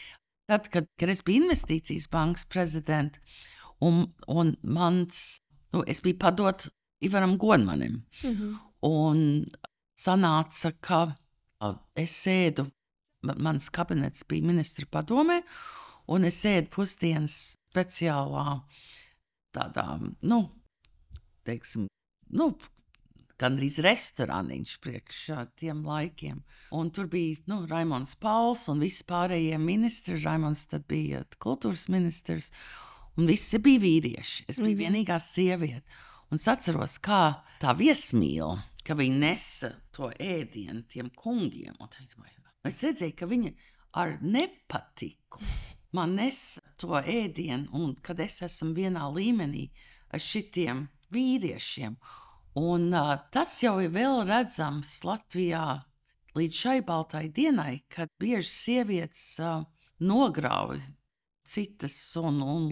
tad, 0.49 0.71
kad, 0.71 0.87
kad 0.99 1.11
es 1.11 1.23
biju 1.25 1.43
investīcijas 1.43 2.07
bankas 2.11 2.47
prezidents, 2.47 3.19
un, 3.83 4.05
un 4.31 4.55
mans, 4.63 5.41
nu, 5.75 5.83
es 5.87 5.99
biju 6.05 6.19
padot 6.23 6.69
Ivaram 7.03 7.37
Gonmanim, 7.37 8.03
Mm 8.23 8.35
-hmm. 8.35 8.57
un 8.81 9.45
sanāca, 9.95 10.71
ka 10.81 11.15
es 11.95 12.11
sēdu, 12.25 12.71
mans 13.21 13.69
kabinets 13.73 14.25
bija 14.29 14.47
ministra 14.47 14.87
padomē, 14.91 15.41
un 16.09 16.25
es 16.27 16.41
sēdu 16.43 16.71
pusdienas 16.73 17.37
speciālā 17.69 18.61
tādā, 19.55 19.85
nu, 20.21 20.41
teiksim, 21.47 21.87
nu, 22.33 22.51
gandrīz 23.39 23.79
restorāniņš 23.83 24.75
priekš 24.83 25.21
tiem 25.59 25.83
laikiem. 25.87 26.41
Un 26.75 26.91
tur 26.93 27.07
bija 27.11 27.39
nu, 27.49 27.63
Raimons 27.69 28.15
Pauls 28.19 28.67
un 28.71 28.83
visi 28.83 29.05
pārējie 29.07 29.59
ministri. 29.61 30.19
Raimons 30.23 30.65
tad 30.69 30.85
bija 30.91 31.23
kultūras 31.41 31.87
ministrs, 31.91 32.51
un 33.17 33.29
visi 33.29 33.61
bija 33.63 33.83
vīrieši. 33.85 34.49
Es 34.51 34.59
biju 34.59 34.75
mm 34.75 34.83
vienīgā 34.83 35.19
sieviete. 35.23 35.85
Un 36.29 36.37
es 36.37 36.45
atceros, 36.51 36.99
kā 37.01 37.39
tā 37.61 37.73
viesmīla, 37.77 38.59
ka 38.85 38.93
viņi 38.97 39.21
nesa 39.23 39.71
to 39.95 40.11
ēdienu 40.13 40.83
tiem 40.91 41.09
kungiem. 41.17 41.73
Un 41.79 41.89
tad 41.89 42.11
domāju, 42.11 42.38
Es 42.67 42.81
redzēju, 42.83 43.15
ka 43.15 43.27
viņi 43.29 43.53
ar 43.99 44.17
nepatiku 44.21 45.43
man 45.95 46.15
nesa 46.19 46.61
to 46.77 46.99
ēdienu, 46.99 47.69
un 47.73 47.95
kad 48.05 48.19
es 48.21 48.41
esmu 48.45 48.75
vienā 48.77 49.07
līmenī 49.15 49.69
ar 50.13 50.21
šitiem 50.21 50.87
vīriešiem. 51.13 51.95
Un, 52.59 52.89
uh, 52.93 53.15
tas 53.33 53.55
jau 53.63 53.77
ir 53.81 53.93
vēl 53.95 54.23
redzams 54.27 54.99
Latvijā 55.07 55.65
līdz 56.37 56.61
šai 56.63 56.77
baltai 56.85 57.27
dienai, 57.33 57.83
kad 57.89 58.11
bieži 58.21 58.51
sievietes 58.51 59.23
uh, 59.41 59.63
nograuj 59.99 60.81
citas 61.49 61.95
un, 62.19 62.41
un 62.43 62.65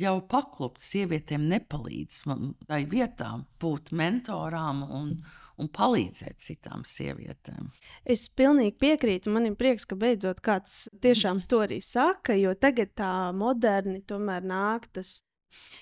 ļauj 0.00 0.22
paklupt 0.30 0.82
sievietēm, 0.84 1.46
nepalīdz 1.52 2.20
man 2.30 2.54
tai 2.68 2.84
vietām 2.90 3.44
būt 3.62 3.92
mentorām 3.96 4.82
un, 4.86 5.12
un 5.60 5.70
palīdzēt 5.78 6.40
citām 6.44 6.86
sievietēm. 6.88 7.68
Es 8.04 8.26
pilnīgi 8.28 8.76
piekrītu. 8.80 9.32
Man 9.34 9.50
ir 9.50 9.58
prieks, 9.60 9.86
ka 9.88 9.98
beidzot 10.00 10.42
kāds 10.44 10.86
tiešām 11.04 11.44
to 11.50 11.62
arī 11.66 11.80
saka, 11.84 12.36
jo 12.38 12.56
tagad 12.56 12.94
tā 12.98 13.12
moderni 13.36 14.02
tomēr 14.08 14.46
nāk 14.46 14.90
tas 14.96 15.20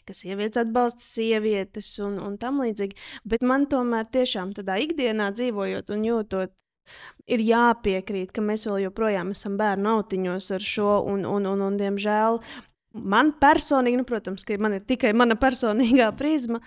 ka 0.07 0.13
sievietes 0.17 0.61
atbalsta 0.61 1.05
sievietes 1.05 1.89
un, 2.05 2.19
un 2.21 2.37
tam 2.41 2.61
līdzīgi. 2.63 2.99
Bet 3.29 3.45
man 3.47 3.69
tomēr 3.73 4.09
tiešām 4.13 4.53
tādā 4.59 4.79
ikdienā 4.85 5.31
dzīvojot 5.37 5.93
un 5.95 6.05
jūtot 6.09 6.53
ir 7.31 7.43
jāpiekrīt, 7.45 8.33
ka 8.35 8.45
mēs 8.45 8.67
vēl 8.69 8.87
joprojām 8.87 9.33
esam 9.37 9.59
bērnu 9.61 9.97
autiņos 9.97 10.51
ar 10.57 10.65
šo, 10.65 10.97
un, 11.13 11.27
un, 11.29 11.47
un, 11.49 11.63
un 11.69 11.79
diemžēl 11.81 12.41
man 12.99 13.33
personīgi, 13.41 14.01
nu, 14.01 14.09
protams, 14.09 14.45
ka 14.49 14.59
man 14.61 14.79
ir 14.79 14.85
tikai 14.89 15.15
mana 15.17 15.39
personīgā 15.41 16.11
prizma. 16.19 16.63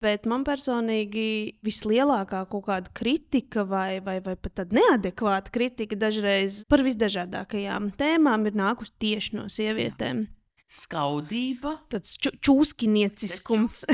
Bet 0.00 0.24
man 0.24 0.46
personīgi 0.48 1.60
vislielākā 1.60 2.38
kaut 2.48 2.64
kāda 2.70 2.88
kritika, 2.96 3.66
vai, 3.68 3.98
vai, 4.00 4.16
vai 4.24 4.32
pat 4.32 4.54
tāda 4.62 4.78
neadekvāta 4.78 5.52
kritika 5.52 5.98
dažreiz 6.00 6.62
par 6.72 6.80
visdažādākajām 6.86 7.90
tēmām 8.00 8.48
ir 8.48 8.56
nākusi 8.56 8.94
tieši 9.04 9.36
no 9.36 9.44
sievietēm. 9.52 10.22
Skaudība, 10.70 11.74
tāds 11.92 12.16
ču 12.16 12.32
čūskinieciskums. 12.40 13.84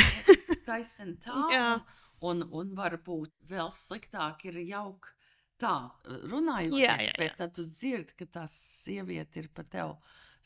Taisnība 0.69 1.19
tā. 1.27 1.75
Un, 2.27 2.39
un 2.49 2.71
varbūt 2.73 3.29
vēl 3.51 3.69
sliktāk 3.77 4.47
ir 4.49 4.57
jauka 4.65 5.11
tā, 5.61 5.77
runājot, 6.31 6.77
jā, 6.77 6.97
jā, 7.01 7.11
jā. 7.11 7.19
bet 7.19 7.37
tad 7.41 7.55
tu 7.57 7.67
dzirdi, 7.71 8.17
ka 8.19 8.29
tā 8.39 8.47
sieviete 8.51 9.43
ir 9.43 9.51
par 9.55 9.69
tevi 9.73 9.95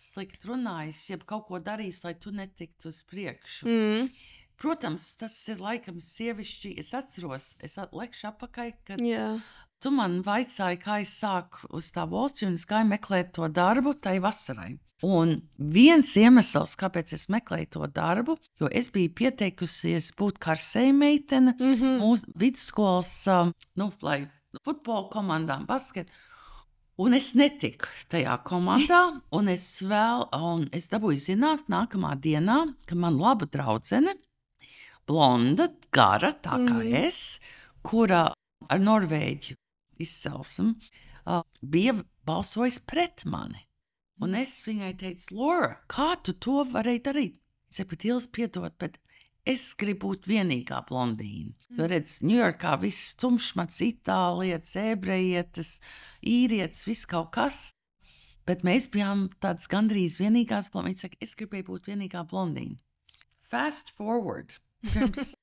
slikti 0.00 0.48
runājusi, 0.48 1.12
jeb 1.12 1.24
kaut 1.28 1.48
ko 1.48 1.60
darījis, 1.62 2.04
lai 2.06 2.14
tu 2.16 2.32
netiktu 2.34 2.88
uz 2.92 3.02
priekšu. 3.10 3.68
Mm. 3.68 4.12
Protams, 4.60 5.06
tas 5.16 5.34
ir 5.48 5.60
laikam 5.60 6.00
sievišķi. 6.04 6.74
Es 6.80 6.92
atceros, 6.96 7.54
es 7.64 7.78
lekšu 7.80 8.28
apakaļ, 8.28 8.72
kad 8.88 9.00
jā. 9.04 9.32
tu 9.80 9.92
man 9.94 10.18
vaicāji, 10.24 10.80
kā 10.82 11.00
es 11.04 11.14
sāku 11.20 11.70
uz 11.76 11.88
tā 11.94 12.04
valsts, 12.08 12.44
un 12.44 12.58
es 12.60 12.66
gāju 12.68 12.90
meklēt 12.90 13.32
to 13.36 13.48
darbu 13.48 13.96
tai 13.96 14.18
vasarai. 14.20 14.74
Un 15.06 15.38
viens 15.56 16.10
iemesls, 16.20 16.74
kāpēc 16.76 17.14
es 17.16 17.30
meklēju 17.32 17.70
to 17.72 17.86
darbu, 17.88 18.36
jo 18.60 18.68
es 18.68 18.90
biju 18.92 19.14
pieteikusies 19.16 20.10
būt 20.18 20.36
karsēji 20.44 20.92
meitene 20.92 21.54
mm 21.56 21.72
-hmm. 21.74 21.96
mūsu 22.02 22.28
vidusskolas, 22.36 23.14
nu, 23.80 23.88
lai 24.04 24.26
futbola 24.64 25.08
komandām, 25.12 25.66
basketu. 25.68 26.12
Un 27.00 27.16
es 27.16 27.30
netiku 27.38 27.88
tajā 28.12 28.34
komandā, 28.44 29.00
un 29.32 29.48
es 29.48 29.64
vēl, 29.80 30.26
un 30.36 30.66
es 30.76 30.90
dabūju 30.92 31.22
zināt, 31.22 31.64
nākamā 31.72 32.12
dienā, 32.20 32.58
ka 32.84 32.98
man 32.98 33.16
laba 33.16 33.48
draudzene, 33.48 34.18
blonda, 35.08 35.70
gara, 35.94 36.34
tā 36.34 36.58
kā 36.66 36.76
mm. 36.82 36.92
es, 37.06 37.40
kura 37.86 38.26
ar 38.68 38.82
norvēģu 38.84 39.56
izcelsmi, 40.04 40.74
uh, 41.24 41.40
bija 41.62 41.96
balsojis 42.28 42.82
pret 42.84 43.24
mani. 43.24 43.64
Un 44.20 44.36
es 44.36 44.52
viņai 44.68 44.92
teicu, 45.00 45.38
Lora, 45.38 45.78
kā 45.88 46.12
tu 46.20 46.36
to 46.36 46.66
varēji 46.68 47.04
darīt? 47.06 47.38
Iels, 48.04 48.26
piedod, 48.28 48.74
bet 48.82 48.98
Es 49.48 49.70
gribu 49.78 50.10
būt 50.10 50.26
vienīgā 50.28 50.82
blondīna. 50.88 51.54
Mm. 51.70 51.76
Jo, 51.78 51.88
redz, 51.88 52.18
Ņujorkā 52.26 52.74
viss 52.82 53.14
tumšmats, 53.20 53.80
itālietis, 53.86 54.76
ebrejietis, 54.76 55.74
īrietis, 56.20 56.84
viss 56.88 57.08
kaut 57.08 57.32
kas. 57.36 57.70
Bet 58.48 58.64
mēs 58.66 58.88
bijām 58.92 59.28
tādas 59.40 59.68
gandrīz 59.70 60.18
vienīgās 60.20 60.70
blondīnas. 60.74 61.08
Es 61.22 61.36
gribēju 61.38 61.70
būt 61.70 61.90
vienīgā 61.92 62.24
blondīna. 62.28 62.76
Fast 63.50 63.94
forward. 63.96 64.56
Pirms 64.92 65.34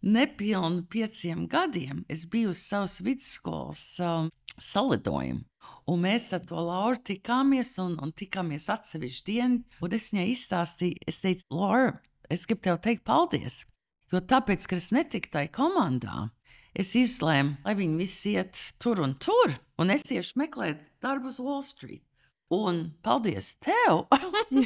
nepilnu 0.00 0.86
pieciem 0.88 1.46
gadiem 1.48 2.04
es 2.08 2.26
biju 2.30 2.54
uz 2.54 2.64
savas 2.64 3.00
vidusskolas 3.04 3.84
um, 4.00 4.30
salidojumu. 4.56 5.44
Un 5.90 6.04
mēs 6.04 6.30
ar 6.36 6.44
to 6.46 6.60
Lauru 6.60 7.00
tikāmies 7.04 7.74
un, 7.82 7.96
un 8.00 8.12
tikāmies 8.16 8.68
atsevišķi 8.72 9.26
dienu. 9.26 9.60
Un 9.84 9.96
es 9.96 10.08
viņai 10.12 10.28
izstāstīju, 10.32 11.02
es 11.08 11.20
teicu, 11.20 11.44
Laura, 11.52 11.98
es 12.30 12.46
gribu 12.48 12.66
tev 12.66 12.80
teikt 12.84 13.04
paldies. 13.08 13.64
Jo 14.10 14.22
tāpēc, 14.22 14.66
ka 14.66 14.78
es 14.78 14.90
netiku 14.94 15.30
tajā 15.34 15.50
komandā, 15.54 16.30
es 16.74 16.94
izlēmu, 16.98 17.60
lai 17.66 17.74
viņi 17.78 17.98
visi 17.98 18.34
iet 18.34 18.58
tur 18.82 19.02
un 19.04 19.14
tur, 19.22 19.54
un 19.78 19.94
es 19.94 20.08
iešu 20.10 20.40
meklēt 20.42 20.82
darbu 21.02 21.30
uz 21.30 21.38
Wall 21.42 21.62
Street. 21.66 22.02
Un 22.50 22.88
paldies 23.06 23.52
tev! 23.62 24.08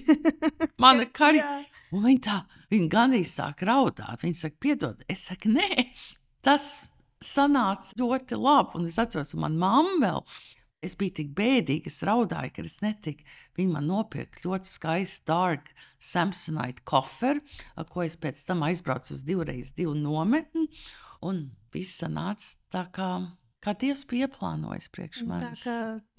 Mana 0.82 1.04
karjera! 1.12 1.66
Viņa 1.92 2.22
tā, 2.24 2.38
viņa 2.72 2.88
gandrīz 2.90 3.34
sāk 3.36 3.60
raudāt. 3.68 4.22
Viņa 4.24 4.38
saka, 4.40 4.56
piedod, 4.64 5.04
es 5.12 5.26
saku, 5.28 5.52
nē, 5.52 5.90
tas 6.44 6.88
sanāca 7.22 7.92
ļoti 8.00 8.40
labi. 8.40 8.78
Un 8.80 8.88
es 8.88 8.96
atceros, 9.00 9.34
man 9.36 9.60
mamma 9.60 10.00
vēl 10.00 10.24
Es 10.84 10.96
biju 11.00 11.16
tik 11.20 11.30
bēdīga, 11.36 11.90
es 11.90 12.02
raudāju, 12.06 12.52
ka 12.56 12.64
es 12.66 12.76
netiku. 12.84 13.24
Viņa 13.58 13.76
man 13.76 13.88
nopirka 13.88 14.44
ļoti 14.44 14.68
skaistu, 14.68 15.24
dark 15.30 15.70
Samsonite 16.02 16.84
koferu, 16.88 17.40
ar 17.78 17.88
ko 17.90 18.04
es 18.04 18.18
pēc 18.20 18.44
tam 18.48 18.66
aizbraucu 18.66 19.14
uz 19.16 19.24
divreiz 19.26 19.72
divu 19.76 19.96
nometni. 19.98 20.68
Un 21.24 21.46
viss 21.72 22.02
sanāca 22.02 22.52
tā, 22.74 22.84
kā, 22.92 23.10
kā 23.64 23.74
Dievs 23.80 24.04
bija 24.10 24.28
ieplānojis 24.28 24.90
priekš 24.92 25.24
manis. 25.28 25.64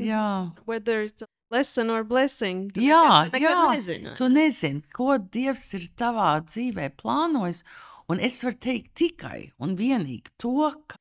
Jā, 0.01 0.27
whether 0.65 1.05
it's 1.05 1.21
a 1.21 1.29
lesson 1.53 1.89
or 1.89 2.03
blessing. 2.03 2.71
Tu 2.73 2.87
jā, 2.87 3.01
nekad, 3.27 3.37
tu 3.37 3.43
jā. 3.45 3.57
Nezini. 3.71 4.15
tu 4.17 4.29
nezini, 4.31 4.83
ko 4.95 5.17
Dievs 5.19 5.67
ir 5.77 5.89
tavā 5.99 6.35
dzīvē 6.47 6.91
plānojis. 7.01 7.63
Un 8.11 8.21
es 8.21 8.37
varu 8.45 8.57
teikt 8.61 8.93
tikai 8.99 9.39
un 9.65 9.73
vienīgi 9.77 10.35
to, 10.41 10.69
ka 10.85 10.99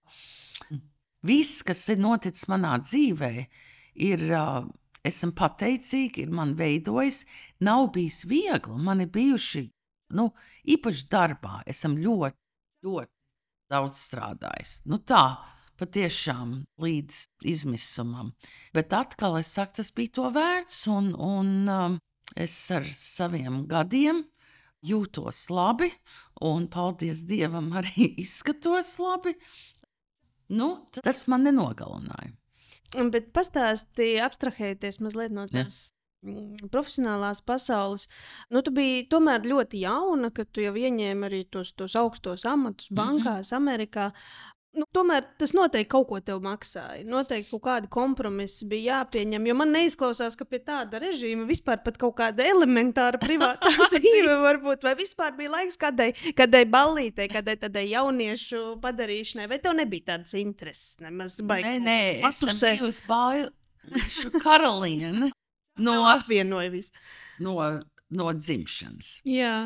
Viss, 1.25 1.63
kas 1.67 1.87
ir 1.93 2.03
noticis 2.05 2.49
manā 2.53 2.79
dzīvē, 2.85 3.35
ir. 4.11 4.29
Esmu 5.05 5.35
pateicīga, 5.37 6.23
ir 6.23 6.31
man 6.33 6.55
veidojis, 6.57 7.27
nav 7.61 7.91
bijis 7.93 8.23
viegli. 8.25 8.79
Man 8.81 9.03
ir 9.05 9.11
bijuši, 9.13 9.61
nu, 10.17 10.31
īpaši 10.65 11.03
darbā, 11.13 11.59
esam 11.69 11.99
ļoti, 12.01 12.41
ļoti 12.89 13.13
daudz 13.75 14.01
strādājis. 14.01 14.79
Nu, 14.89 14.97
tā, 15.05 15.37
patiešām 15.81 16.57
līdz 16.81 17.21
izmisumam. 17.53 18.33
Bet 18.75 18.95
atkal 18.97 19.39
es 19.41 19.53
saku, 19.55 19.81
tas 19.81 19.91
bija 19.95 20.15
to 20.19 20.31
vērts, 20.35 20.85
un, 20.93 21.13
un 21.19 21.99
es 22.41 22.55
ar 22.75 22.87
saviem 22.97 23.65
gadiem 23.71 24.25
jūtos 24.85 25.47
labi, 25.53 25.91
un 26.45 26.69
paldies 26.73 27.25
Dievam, 27.29 27.73
arī 27.77 28.11
izskatos 28.25 28.97
labi 29.01 29.35
nu, 30.55 30.71
tas 31.03 31.27
man 31.31 31.47
nenogalināja. 31.49 32.33
Bet 33.11 33.33
pastāstīja, 33.35 34.29
abstrahēties 34.29 35.01
mazliet 35.03 35.35
no 35.35 35.49
tās 35.51 35.79
ja. 36.23 36.69
profesionālās 36.71 37.41
pasaules. 37.47 38.07
Nu, 38.55 38.63
tu 38.63 38.73
biji 38.75 39.07
tomēr 39.11 39.47
ļoti 39.51 39.83
jauna, 39.83 40.31
kad 40.35 40.53
tu 40.55 40.63
jau 40.63 40.75
ieņēmi 40.79 41.29
arī 41.29 41.43
tos, 41.51 41.75
tos 41.75 41.97
augstos 41.99 42.47
amatus 42.47 42.91
mhm. 42.91 43.01
bankās, 43.01 43.51
mm 43.51 43.57
-hmm. 43.57 43.63
Amerikā 43.63 44.11
nu, 44.79 44.87
tomēr 44.95 45.27
tas 45.41 45.55
noteikti 45.57 45.91
kaut 45.93 46.07
ko 46.11 46.21
tev 46.25 46.43
maksāja. 46.45 47.05
Noteikti 47.09 47.51
kaut 47.53 47.63
kādi 47.65 47.91
kompromisi 47.93 48.69
bija 48.71 49.01
jāpieņem. 49.01 49.49
Jo 49.49 49.57
man 49.59 49.73
neizklausās, 49.75 50.37
ka 50.39 50.47
pie 50.49 50.61
tāda 50.65 51.01
režīma 51.03 51.47
vispār 51.49 51.83
kaut 52.01 52.17
kāda 52.19 52.47
elementāra 52.51 53.21
privātā 53.23 53.73
dzīve 53.95 54.39
var 54.43 54.61
būt. 54.65 54.87
Vai 54.87 54.95
vispār 54.99 55.37
bija 55.39 55.55
laiks 55.57 55.79
kādai, 55.81 56.11
kādai 56.39 56.65
ballītei, 56.71 57.29
kādai 57.33 57.57
tādai 57.63 57.87
jauniešu 57.93 58.79
padarīšanai, 58.85 59.49
vai 59.51 59.61
tev 59.63 59.77
nebija 59.79 60.13
tādas 60.15 60.37
intereses? 60.39 60.97
Nemaz 61.05 61.39
baigi. 61.43 61.69
Nē, 61.69 61.81
nē, 61.85 61.99
es 62.31 62.45
biju 62.63 62.91
uz 62.91 63.01
bāju 63.09 63.51
karalieni. 64.43 65.33
No 65.79 66.05
apvienoja 66.07 66.71
visu. 66.71 66.95
No, 67.43 67.57
no 68.15 68.33
dzimšanas. 68.39 69.19
Jā. 69.27 69.57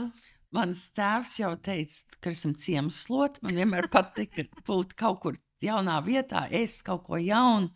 Mans 0.57 0.87
tēvs 0.97 1.35
jau 1.43 1.53
teica, 1.61 2.17
ka 2.25 2.33
esmu 2.33 2.55
ciemslot. 2.57 3.43
Man 3.45 3.59
vienmēr 3.61 3.91
patika 3.93 4.47
būt 4.65 4.95
kaut 4.97 5.21
kur 5.25 5.37
jaunā 5.65 5.99
vietā, 6.07 6.47
ēst 6.49 6.85
kaut 6.87 7.05
ko 7.09 7.19
jaunu, 7.21 7.69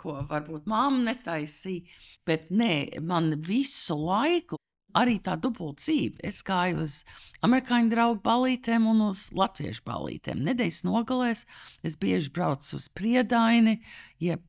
ko 0.00 0.16
varbūt 0.30 0.66
māma 0.70 1.04
netaisīja. 1.12 1.86
Bet 2.26 2.50
nē, 2.50 2.98
man 3.06 3.36
visu 3.46 3.94
laiku 4.00 4.58
arī 4.98 5.20
tā 5.22 5.36
dubulta 5.38 5.84
dzīve. 5.84 6.18
Es 6.26 6.42
gāju 6.46 6.82
uz 6.84 6.98
amerikāņu 7.46 7.92
draugu 7.92 8.20
balītēm 8.26 8.90
un 8.90 9.06
uz 9.10 9.28
latviešu 9.34 9.86
balītēm. 9.86 10.42
Nedēļas 10.48 10.82
nogalēs 10.86 11.46
es 11.86 11.98
bieži 12.00 12.34
braucu 12.34 12.74
uz 12.78 12.88
Priedaini, 12.90 13.78
jeb 14.22 14.42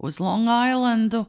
uz 0.00 0.20
Long 0.20 0.48
Islandu, 0.48 1.26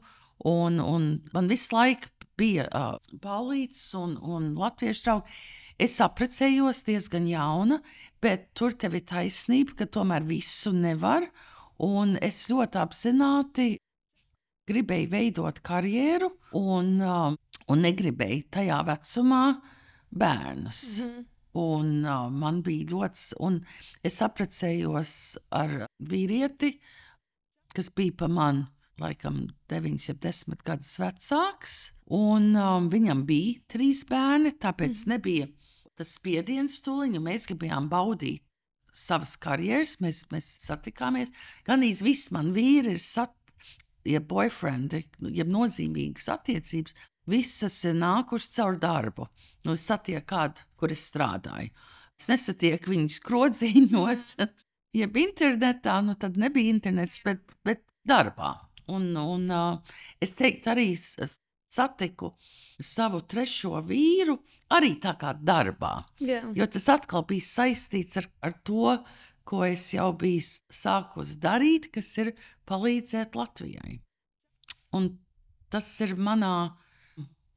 un, 0.47 0.79
un 0.79 1.11
man 1.35 1.51
visu 1.51 1.75
laiku 1.75 2.11
bija 2.37 2.67
uh, 2.69 2.97
balīts 3.23 3.91
un, 3.97 4.17
un 4.21 4.53
latviešu 4.59 5.03
draugi. 5.05 5.39
Es 5.81 5.97
apprecējos 6.03 6.83
diezgan 6.85 7.25
jauna, 7.29 7.79
bet 8.21 8.51
tur 8.57 8.75
tev 8.77 8.99
ir 8.99 9.05
taisnība, 9.09 9.79
ka 9.79 9.87
tomēr 9.89 10.27
visu 10.27 10.73
nevar. 10.75 11.25
Un 11.81 12.17
es 12.21 12.43
ļoti 12.51 12.77
apzināti 12.77 13.67
gribēju 14.69 15.09
veidot 15.09 15.61
karjeru, 15.65 16.29
un, 16.59 16.93
uh, 17.01 17.33
un 17.71 17.85
negribēju 17.87 18.47
tajā 18.53 18.81
vecumā 18.87 19.45
bērnus. 20.11 20.83
Mm 20.99 21.07
-hmm. 21.09 21.25
Un 21.61 22.05
uh, 22.05 22.29
man 22.31 22.61
bija 22.63 22.85
ļoti, 22.93 23.33
un 23.39 23.59
es 24.03 24.21
apprecējos 24.21 25.37
ar 25.51 25.87
vīrieti, 25.99 26.79
kas 27.75 27.89
bija 27.89 28.13
pa 28.17 28.27
mani 28.27 28.67
laikam 29.01 29.47
9, 29.67 29.97
10 30.21 30.63
gadus 30.63 30.99
vecāks. 31.01 31.91
Un 32.11 32.51
um, 32.59 32.87
viņam 32.91 33.23
bija 33.27 33.59
trīs 33.71 34.03
bērni, 34.07 34.51
tāpēc 34.59 35.05
mm. 35.05 35.11
nebija 35.13 35.47
tas 35.95 36.15
spiediens 36.17 36.81
tuliņu. 36.83 37.21
Mēs 37.23 37.47
gribējām 37.47 37.87
baudīt 37.91 38.43
savas 38.91 39.37
karjeras, 39.39 39.95
mēs, 40.03 40.25
mēs 40.31 40.49
satikāmies. 40.65 41.31
Gan 41.67 41.85
īsi 41.87 42.05
viss 42.09 42.31
man 42.35 42.51
vīri 42.55 42.97
ir 42.97 42.99
sat, 43.03 43.35
jeb 44.07 44.25
boyfriendi, 44.27 45.05
jeb 45.31 45.51
nozīmīgas 45.53 46.27
attiecības, 46.33 46.97
visas 47.31 47.77
ir 47.87 47.95
nākušas 48.01 48.57
caur 48.57 48.79
darbu. 48.81 49.27
Nu, 49.65 49.77
es 49.77 49.85
satieku 49.87 50.25
kādu, 50.33 50.65
kur 50.75 50.91
es 50.91 51.05
strādāju. 51.07 51.71
Es 52.19 52.27
nesatieku 52.29 52.91
viņus 52.91 53.21
krodziņos, 53.25 54.25
jeb 55.01 55.21
internetā, 55.21 56.01
nu 56.05 56.17
tad 56.19 56.37
nebija 56.41 56.73
internets, 56.73 57.21
bet, 57.25 57.55
bet 57.65 57.85
darbā. 58.07 58.57
Un, 58.91 59.13
un 59.15 59.47
uh, 59.53 59.95
es 60.21 60.33
teiktu, 60.35 60.73
arī 60.73 60.89
satiku 61.71 62.33
savu 62.81 63.21
trešo 63.29 63.79
vīru 63.87 64.37
arī 64.75 64.95
tā 65.01 65.15
kā 65.19 65.33
darbā. 65.37 66.01
Yeah. 66.19 66.49
Jo 66.57 66.67
tas 66.71 66.89
atkal 66.91 67.25
bija 67.29 67.47
saistīts 67.47 68.19
ar, 68.21 68.29
ar 68.43 68.57
to, 68.67 68.97
ko 69.47 69.63
es 69.65 69.87
jau 69.93 70.11
biju 70.17 70.43
sākus 70.73 71.35
darīt, 71.41 71.89
kas 71.95 72.11
ir 72.21 72.33
palīdzēt 72.69 73.35
Latvijai. 73.35 73.99
Un 74.97 75.13
tas 75.71 75.87
ir 76.03 76.15
manā 76.19 76.55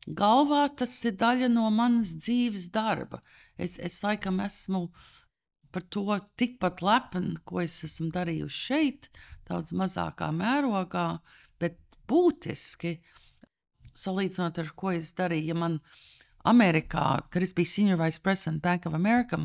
galvā, 0.07 0.69
tas 0.77 0.95
ir 1.05 1.17
daļa 1.21 1.51
no 1.53 1.69
manas 1.75 2.15
dzīves 2.19 2.71
darba. 2.75 3.23
Es, 3.59 3.79
es 3.79 4.01
laikam 4.05 4.41
esmu 4.45 4.89
par 5.75 5.87
to 5.91 6.07
tikpat 6.39 6.83
lepna, 6.87 7.41
ko 7.45 7.61
es 7.65 7.81
esmu 7.87 8.13
darījusi 8.15 8.61
šeit, 8.69 9.09
daudz 9.49 9.75
mazākā 9.75 10.31
mērogā, 10.35 11.09
bet 11.59 11.81
būtiski 12.09 13.01
salīdzinot 13.99 14.59
ar 14.63 14.73
ko 14.77 14.93
es 14.95 15.13
darīju. 15.17 15.53
Ja 15.53 15.59
man 15.59 15.79
Amerikā, 16.45 17.25
kad 17.31 17.43
es 17.43 17.55
biju 17.57 17.71
Senior 17.71 18.01
Vice 18.01 18.21
President 18.23 18.63
Bank 18.63 18.87
of 18.87 18.95
America, 18.95 19.39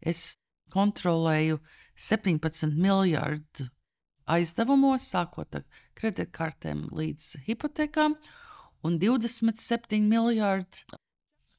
es 0.00 0.36
kontrolēju 0.74 1.60
17 1.96 2.74
miljardu 2.78 3.68
aizdevumos, 4.30 5.04
sākot 5.10 5.58
ar 5.58 5.64
kreditkartēm 5.98 6.88
līdz 6.94 7.44
hipotekām, 7.46 8.16
un 8.86 8.98
27 9.02 10.00
miljardu 10.08 10.98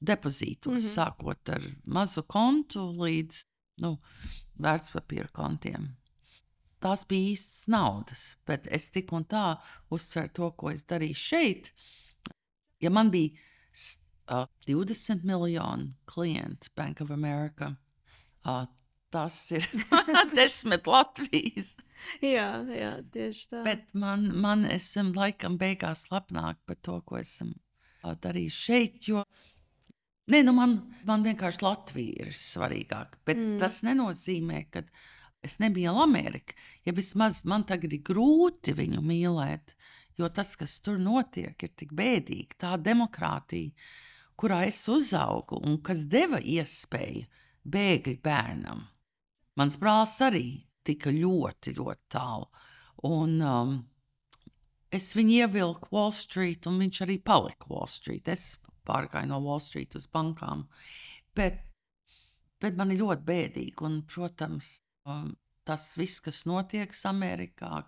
depozītus, 0.02 0.72
mm 0.72 0.78
-hmm. 0.78 0.94
sākot 0.96 1.50
ar 1.54 1.66
mazu 1.86 2.24
kontu 2.24 2.88
līdz 2.98 3.44
nu, 3.86 3.98
vērtspapīra 4.60 5.30
kontiem. 5.34 5.92
Tās 6.82 7.06
bija 7.06 7.34
īstas 7.36 7.68
naudas, 7.70 8.22
bet 8.48 8.68
es 8.68 8.90
tik 8.90 9.12
un 9.14 9.26
tā 9.26 9.60
uzsveru 9.94 10.30
to, 10.34 10.52
ko 10.52 10.72
es 10.72 10.86
darīju 10.90 11.16
šeit. 11.16 11.74
Ja 12.82 12.90
man 12.90 13.12
bija 13.14 13.32
uh, 14.32 14.46
20 14.68 15.24
miljoni 15.28 15.92
klientu 16.10 16.72
Bank 16.76 17.02
of 17.02 17.12
America, 17.12 17.74
uh, 18.46 18.66
tas 19.12 19.38
ir 19.52 19.68
desmit 20.38 20.88
Latvijas. 20.88 21.76
jā, 22.24 22.50
jā, 22.72 22.92
tieši 23.14 23.48
tā. 23.52 23.64
Bet 23.68 23.88
man, 23.94 24.30
man 24.42 24.66
esam 24.66 25.12
laikam 25.16 25.60
beigās 25.62 26.08
lepnāk 26.14 26.62
par 26.66 26.80
to, 26.82 27.02
ko 27.06 27.20
esam 27.22 27.54
uh, 27.54 28.16
darījuši 28.16 28.64
šeit. 28.68 29.02
Jo 29.12 29.26
Nē, 30.32 30.44
nu 30.46 30.54
man, 30.56 30.78
man 31.08 31.26
vienkārši 31.26 31.64
Latvija 31.66 32.28
ir 32.28 32.36
svarīgāka. 32.38 33.20
Bet 33.28 33.40
mm. 33.40 33.56
tas 33.60 33.82
nenozīmē, 33.84 34.62
ka 34.72 34.84
es 35.44 35.58
nebiju 35.60 35.96
Amerikā. 36.04 36.56
Ja 36.88 36.94
vismaz 36.96 37.42
man 37.50 37.66
tagad 37.68 37.94
ir 37.98 38.04
grūti 38.06 38.76
viņu 38.78 39.02
mīlēt, 39.04 39.76
jo 40.22 40.30
tas, 40.34 40.56
kas 40.60 40.80
tur 40.86 41.00
notiek, 41.02 41.56
ir 41.58 41.74
tik 41.78 41.94
bēdīgi. 41.98 42.58
Tā 42.62 42.76
demokrātija, 42.82 43.74
kurā 44.40 44.64
es 44.70 44.82
uzaugu 44.90 45.60
un 45.66 45.80
kas 45.86 46.06
deva 46.10 46.40
iespēju 46.42 47.28
bēgļu 47.72 48.18
bērnam. 48.26 48.86
Mans 49.60 49.78
brālis 49.78 50.18
arī 50.26 50.46
tika 50.88 51.12
ļoti, 51.14 51.76
ļoti 51.78 52.06
tālu. 52.14 52.48
Un, 53.08 53.36
um, 53.42 53.74
es 54.94 55.12
viņu 55.18 55.42
ievilku 55.44 55.92
Wall 55.94 56.14
Street, 56.16 56.68
un 56.70 56.80
viņš 56.82 57.02
arī 57.06 57.18
palika 57.24 57.70
Wall 57.70 57.90
Street. 57.90 58.30
Es 58.32 58.56
pārgāju 58.88 59.30
no 59.32 59.42
Wall 59.44 59.62
Street 59.64 59.96
uz 59.98 60.08
bankām. 60.12 60.66
Bet, 61.38 61.62
bet 62.62 62.78
man 62.80 62.94
ir 62.94 63.02
ļoti 63.04 63.28
bēdīgi, 63.28 63.78
un, 63.88 64.02
protams, 64.10 64.80
um, 65.10 65.32
tas 65.68 65.92
viss, 65.98 66.22
kas 66.24 66.44
notiek 66.50 66.94
Amerikā, 67.08 67.86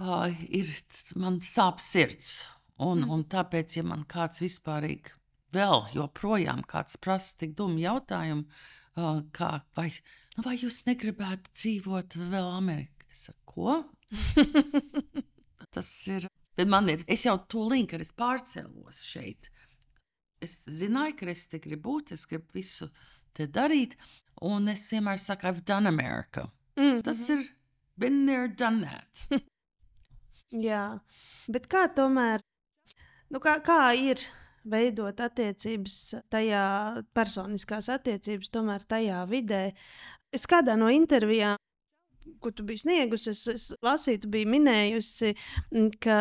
uh, 0.00 0.30
ir 0.48 0.70
man 1.16 1.40
sāp 1.44 1.82
sirds. 1.82 2.44
Un, 2.74 3.04
mm. 3.04 3.10
un 3.14 3.22
tāpēc, 3.30 3.76
ja 3.78 3.84
man 3.86 4.02
kāds 4.10 4.42
vispārīgi 4.42 5.14
vēl 5.54 5.84
joprojām 5.94 6.64
kāds 6.66 6.98
prasa 6.98 7.36
tik 7.38 7.54
dumu 7.58 7.78
jautājumu, 7.78 8.48
uh, 8.98 9.20
kā 9.34 9.60
vai 9.78 9.90
nu, 10.34 10.44
vai 10.46 10.56
jūs 10.58 10.82
negribētu 10.88 11.54
dzīvot 11.54 12.18
vēl 12.18 12.50
Amerikā? 12.56 13.06
Es 13.14 13.28
saku, 13.28 13.38
ko? 13.54 13.76
Tas 15.74 15.90
ir. 16.10 16.26
Bet 16.58 16.70
man 16.70 16.90
ir, 16.90 17.02
es 17.10 17.24
jau 17.26 17.36
tūlīt, 17.50 17.88
kad 17.90 18.02
es 18.02 18.12
pārcēlos 18.14 19.00
šeit, 19.02 19.50
es 20.42 20.60
zināju, 20.70 21.16
ka 21.18 21.30
es 21.32 21.48
te 21.50 21.58
gribu 21.62 21.96
būt, 21.96 22.12
es 22.14 22.26
gribu 22.30 22.58
visu 22.58 22.90
te 23.34 23.48
darīt, 23.50 23.96
un 24.46 24.70
es 24.70 24.84
vienmēr 24.92 25.18
saku, 25.18 25.50
I've 25.50 25.64
done 25.66 25.90
America. 25.90 26.50
Mm 26.76 26.86
-hmm. 26.86 27.02
Tas 27.02 27.28
ir 27.28 27.42
been 27.98 28.26
there, 28.26 28.48
done 28.48 28.86
that. 28.86 29.26
Jā, 30.54 30.84
bet 31.50 31.66
kā 31.70 31.88
tomēr, 31.90 32.42
nu 33.34 33.40
kā, 33.42 33.56
kā 33.64 33.80
ir 33.98 34.22
veidot 34.64 35.18
attiecības 35.20 35.96
tajā, 36.32 36.64
personiskās 37.16 37.90
attiecības, 37.92 38.52
tomēr 38.54 38.86
tajā 38.88 39.24
vidē. 39.28 39.64
Es 40.34 40.46
kādā 40.50 40.76
no 40.78 40.88
intervijām, 40.92 41.58
ko 42.40 42.52
tu 42.54 42.64
biji 42.66 42.84
sniegusi, 42.84 43.34
es, 43.34 43.44
es 43.50 43.66
lasīju, 43.84 44.30
biji 44.32 44.48
minējusi, 44.54 45.34
ka 46.00 46.18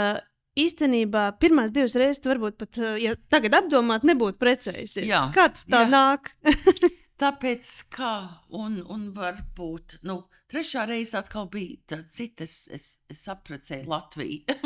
īstenībā 0.59 1.29
pirmās 1.41 1.71
divas 1.73 1.95
reizes, 1.97 2.25
varbūt 2.25 2.59
pat, 2.59 2.81
ja 3.01 3.15
tagad 3.31 3.55
apdomāt, 3.61 4.05
nebūtu 4.05 4.37
precējusies. 4.41 5.07
Jā, 5.09 5.27
Kā 5.35 5.47
tas 5.53 5.65
tā 5.69 5.85
jā. 5.85 5.93
nāk? 5.93 6.33
Tāpēc, 7.21 7.71
kā 7.93 8.13
un, 8.57 8.79
un 8.89 9.11
varbūt 9.13 9.99
nu, 10.09 10.23
trešā 10.49 10.87
reize 10.89 11.17
atkal 11.19 11.45
bija 11.53 11.77
tā, 11.91 11.99
cita, 12.09 12.47
es, 12.47 12.67
es, 12.73 12.87
es 13.11 13.21
apprecēju 13.29 13.89
Latviju. 13.89 14.57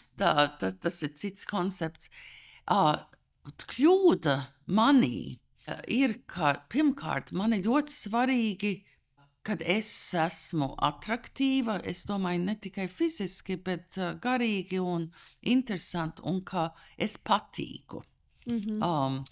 tā, 0.20 0.32
tā, 0.60 0.72
tas 0.72 1.02
ir 1.04 1.12
cits 1.20 1.44
koncepts. 1.48 2.10
Uh, 2.66 2.96
kļūda 3.68 4.36
manī 4.66 5.38
ir, 5.90 6.18
ka 6.30 6.54
pirmkārt 6.72 7.32
man 7.36 7.54
ir 7.56 7.66
ļoti 7.66 7.94
svarīgi, 7.94 8.72
kad 9.46 9.62
es 9.62 9.88
esmu 10.18 10.72
attraktīva. 10.82 11.78
Es 11.86 12.04
domāju, 12.08 12.42
ne 12.48 12.56
tikai 12.58 12.88
fiziski, 12.90 13.58
bet 13.62 13.98
uh, 14.00 14.14
garīgi 14.22 14.80
un 14.82 15.10
interesanti, 15.42 16.24
un 16.26 16.42
ka 16.46 16.70
es 16.98 17.16
patīku. 17.18 18.02
Mm 18.46 18.60
-hmm. 18.60 18.82
um, 18.82 19.24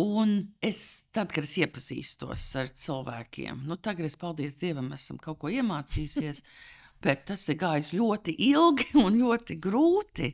Un 0.00 0.54
es, 0.64 0.78
tad, 1.12 1.34
kad 1.34 1.44
es 1.44 1.58
iepazīstos 1.60 2.44
ar 2.56 2.70
cilvēkiem, 2.80 3.66
nu, 3.68 3.76
tagad 3.76 4.08
es, 4.08 4.16
paldies 4.16 4.56
Dievam, 4.60 4.88
esmu 4.96 5.18
kaut 5.20 5.42
ko 5.42 5.52
iemācījusies. 5.52 6.40
Bet 7.02 7.24
tas 7.26 7.42
ir 7.50 7.56
gājis 7.58 7.90
ļoti 7.98 8.32
ilgi 8.46 8.92
un 9.04 9.18
ļoti 9.18 9.58
grūti. 9.60 10.30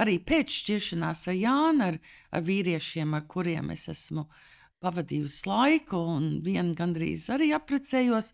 Arī 0.00 0.16
pēc 0.22 0.54
šķiršanās 0.54 1.26
ar 1.28 1.36
Jānu, 1.36 1.88
ar, 1.90 1.98
ar 2.30 2.44
vīriešiem, 2.46 3.16
ar 3.18 3.26
kuriem 3.28 3.72
es 3.74 3.88
esmu 3.90 4.28
pavadījusi 4.82 5.48
laiku, 5.50 5.98
un 6.16 6.28
vienu 6.46 6.76
gandrīz 6.78 7.26
arī 7.34 7.50
apprecējos, 7.56 8.32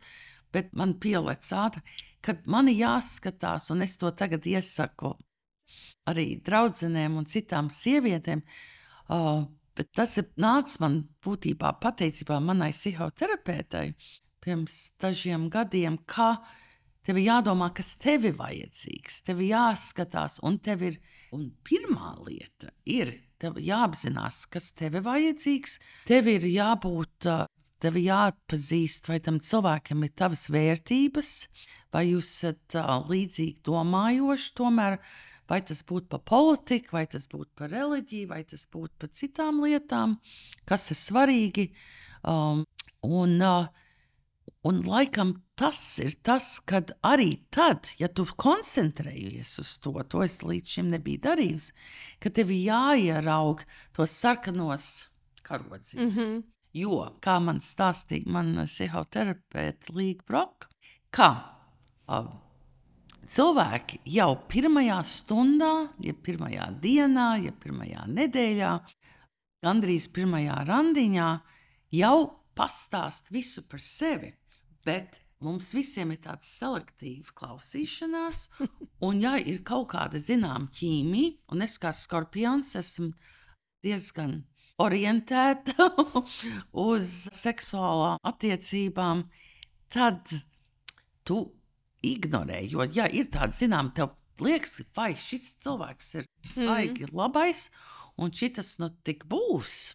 bet 0.53 0.76
man 0.76 0.95
pielec 1.01 1.49
ātri, 1.57 1.83
kad 2.24 2.45
man 2.47 2.68
ir 2.68 2.83
jāskatās, 2.85 3.70
un 3.72 3.83
es 3.85 3.97
to 4.01 4.12
tagad 4.12 4.47
iesaku 4.49 5.16
arī 6.09 6.39
draudzenēm 6.45 7.18
un 7.20 7.29
citām 7.29 7.68
sievietēm. 7.72 8.45
Uh, 9.09 9.47
bet 9.79 9.93
tas 9.97 10.18
ir 10.18 10.29
nācis 10.41 10.81
man 10.83 11.05
būtībā 11.24 11.76
pateicībā 11.83 12.41
manai 12.43 12.72
psihoterapeitei 12.74 13.95
pirms 14.43 14.81
dažiem 15.01 15.49
gadiem, 15.53 16.01
ka 16.07 16.37
Tev 17.09 17.16
ir 17.16 17.31
jādomā, 17.31 17.70
kas 17.72 17.95
tev 17.97 18.26
ir 18.29 18.35
vajadzīgs. 18.37 19.22
Tev 19.24 19.39
ir 19.41 19.55
jāskatās, 19.55 20.35
un 20.45 20.59
tev 20.61 20.83
ir. 20.85 20.99
Un 21.33 21.47
pirmā 21.64 22.11
lieta 22.26 22.68
ir, 22.85 23.14
tev 23.41 23.57
jāapzinās, 23.64 24.43
kas 24.53 24.66
tev 24.76 24.99
ir 24.99 25.07
vajadzīgs. 25.07 25.79
Tev 26.09 26.29
ir 26.29 26.45
jābūt, 26.45 27.31
tev 27.81 27.97
jāatpazīst, 28.03 29.09
vai 29.09 29.22
tam 29.24 29.41
cilvēkam 29.41 30.05
ir 30.05 30.12
tavas 30.20 30.47
vērtības, 30.53 31.33
vai 31.97 32.05
jūs 32.11 32.35
esat 32.35 32.76
līdzīgi 33.09 33.64
domājoši. 33.64 34.53
Tomēr, 34.61 34.99
vai 35.49 35.61
tas 35.64 35.82
būtu 35.86 36.09
par 36.12 36.22
politiku, 36.28 36.96
vai 36.99 37.07
tas 37.07 37.28
būtu 37.30 37.51
par 37.59 37.72
reliģiju, 37.72 38.28
vai 38.28 38.42
tas 38.44 38.66
būtu 38.72 38.94
par 38.99 39.12
citām 39.16 39.62
lietām, 39.64 40.18
kas 40.68 40.90
ir 40.92 41.01
svarīgi. 41.01 41.70
Um, 42.28 42.64
un, 43.07 43.36
uh, 43.40 43.68
Un 44.66 44.80
laikam 44.82 45.36
tas 45.59 45.78
ir 46.03 46.16
tas, 46.26 46.59
kad 46.66 46.90
arī 47.07 47.30
tad, 47.55 47.92
ja 48.01 48.09
tu 48.11 48.24
koncentrējies 48.26 49.55
uz 49.62 49.76
to, 49.84 49.92
to 50.11 50.24
es 50.24 50.40
līdz 50.42 50.74
šim 50.74 50.88
nebiju 50.94 51.22
darījusi, 51.28 51.74
ka 52.18 52.32
tev 52.34 52.51
jāieraug 52.53 53.62
tos 53.96 54.16
sarkanos 54.18 54.88
karodzīmus. 55.46 56.03
Mm 56.03 56.18
-hmm. 56.18 56.42
Jo, 56.74 56.99
kā 57.24 57.38
man 57.40 57.62
stāstīja 57.64 58.26
mana 58.26 58.66
psihoterapeite 58.66 59.94
Līga 59.94 60.24
Broka, 60.26 60.68
ka 61.11 61.30
uh, 62.09 62.28
cilvēki 63.29 64.01
jau 64.09 64.33
pirmajā 64.51 64.99
stundā, 65.07 65.72
ja 66.03 66.14
pirmajā 66.14 66.68
dienā, 66.83 67.29
ja 67.45 67.53
pirmajā 67.53 68.07
nedēļā, 68.14 68.72
gandrīz 69.64 70.09
pirmajā 70.14 70.59
randiņā, 70.68 71.31
jau 71.99 72.18
pastāst 72.59 73.33
visu 73.35 73.64
par 73.70 73.83
sevi. 73.85 74.33
Bet 74.87 75.20
mums 75.45 75.72
visiem 75.76 76.12
ir 76.14 76.22
tāds 76.24 76.51
selektīvs 76.59 77.35
klausīšanās, 77.39 78.45
un 79.07 79.22
ja 79.22 79.37
ir 79.39 79.62
kaut 79.66 79.91
kāda 79.95 80.20
zināmā 80.22 80.70
ķīmija, 80.74 81.37
un 81.53 81.66
es 81.66 81.76
kā 81.83 81.93
skorpions 81.95 82.74
esmu 82.81 83.12
diezgan 83.85 84.41
orientēta 84.83 85.91
uz 86.89 87.12
seksuālām 87.35 88.22
attiecībām, 88.31 89.24
tad 89.93 90.35
tu 91.26 91.43
ignorē. 92.07 92.62
Jo, 92.70 92.86
ja 92.94 93.09
ir 93.11 93.30
tāda 93.32 93.55
zināmā, 93.55 93.92
tev 93.96 94.14
liekas, 94.44 94.78
vai 94.96 95.12
šis 95.18 95.57
cilvēks 95.64 96.11
ir 96.20 96.28
baigi 96.57 97.09
mm. 97.09 97.14
labais, 97.16 97.68
un 98.18 98.34
šis 98.34 98.76
nu 98.82 98.90
tik 99.07 99.26
būs. 99.30 99.94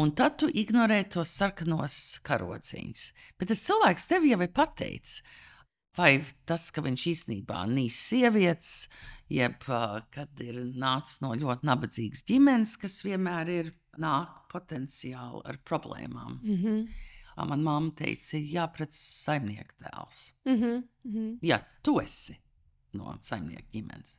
Un 0.00 0.14
tad 0.16 0.38
tu 0.40 0.48
ignorē 0.48 1.02
tos 1.12 1.32
sarkanos 1.36 1.94
karodziņus. 2.24 3.02
Bet 3.36 3.50
tas 3.52 3.60
cilvēks 3.66 4.06
tev 4.08 4.24
jau 4.24 4.38
ir 4.40 4.52
pateicis, 4.56 5.20
vai 5.98 6.22
tas, 6.48 6.70
ka 6.72 6.80
viņš 6.86 7.06
īstenībā 7.10 7.66
nīs 7.68 7.98
sievietes, 8.08 8.86
jeb 9.30 9.60
uh, 9.68 10.00
kad 10.14 10.40
ir 10.40 10.62
nācis 10.72 11.20
no 11.20 11.34
ļoti 11.36 11.68
nabadzīgas 11.68 12.24
ģimenes, 12.30 12.78
kas 12.80 13.02
vienmēr 13.04 13.52
ir 13.52 13.70
nāk 14.00 14.46
potenciāli 14.50 15.44
ar 15.44 15.60
problēmām. 15.66 16.40
Mm 16.42 16.56
-hmm. 16.62 16.80
Man 17.48 17.62
mamma 17.64 17.94
teica, 17.96 18.38
jāpredz 18.38 18.96
saimnieka 18.96 19.74
tēls. 19.84 20.32
Mm 20.44 20.62
-hmm. 20.62 21.38
Ja 21.42 21.60
tu 21.82 22.00
esi 22.00 22.36
no 22.92 23.16
saimnieka 23.22 23.68
ģimenes. 23.72 24.18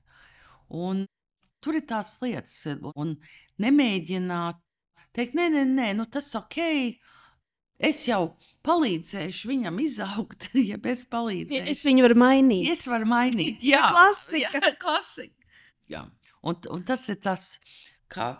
Un 0.69 1.05
tur 1.61 1.75
ir 1.75 1.85
tās 1.87 2.17
lietas, 2.21 2.67
un 2.95 3.17
nemēģināt 3.59 4.59
teikt, 5.13 5.33
nē, 5.33 5.49
nē, 5.49 5.65
nē 5.65 5.93
nu 5.95 6.05
tas 6.05 6.35
ok. 6.35 6.57
Es 7.81 8.03
jau 8.05 8.37
palīdzēšu 8.61 9.49
viņam 9.49 9.79
izaugt, 9.81 10.51
ja 10.69 10.77
es 10.83 11.05
palīdzēšu. 11.09 11.69
Es 11.71 11.81
viņu 11.85 12.05
varu 12.05 12.17
mainīt. 12.21 12.69
Es 12.69 12.85
varu 12.87 13.09
mainīt. 13.09 13.63
Jā, 13.73 13.87
klasika. 13.89 14.61
Jā, 14.61 14.73
klasika. 14.83 15.49
Jā. 15.89 16.05
Un, 16.41 16.57
un 16.73 16.83
tas 16.85 17.03
ir 17.09 17.17
tas, 17.21 17.59
ka 18.09 18.35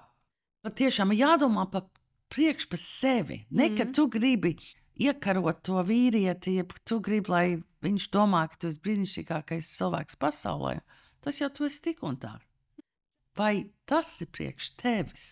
patiešām 0.66 1.14
jādomā 1.14 1.68
par 1.74 1.90
priekšu 2.32 2.72
par 2.72 2.82
sevi. 2.82 3.42
Ne, 3.50 3.70
mm. 3.70 3.76
ka 3.78 3.90
tu 3.96 4.08
gribi 4.12 4.56
iekarot 5.02 5.62
to 5.68 5.82
vīrieti, 5.86 6.58
ja 6.60 6.66
tu 6.88 7.00
gribi, 7.04 7.32
lai 7.32 7.46
viņš 7.86 8.10
domā, 8.14 8.46
ka 8.52 8.62
tu 8.62 8.72
esi 8.72 8.82
brīnišķīgākais 8.86 9.76
cilvēks 9.78 10.20
pasaulē. 10.22 10.80
Tas 11.22 11.42
jau 11.42 11.52
tu 11.54 11.68
esi 11.68 11.84
tik 11.90 12.02
un 12.08 12.18
tā. 12.22 12.38
Vai 13.38 13.72
tas 13.90 14.18
ir 14.24 14.30
priekš 14.34 14.74
tevis? 14.82 15.30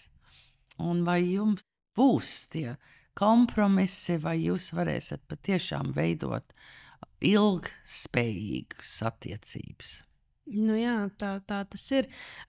un 0.80 1.04
vai 1.08 1.20
jums 1.24 1.66
būs 1.98 2.34
tie 2.54 2.76
kompromisi, 3.20 4.18
vai 4.22 4.38
jūs 4.46 4.72
varēsiet 4.76 5.26
patiešām 5.28 5.92
veidot 5.96 6.56
ilgspējīgas 7.26 8.94
attiecības. 9.10 9.98
Nu 10.50 10.74
jā, 10.74 10.96
tā, 11.22 11.36
tā 11.46 11.60
tas 11.70 11.84
ir. 11.94 12.08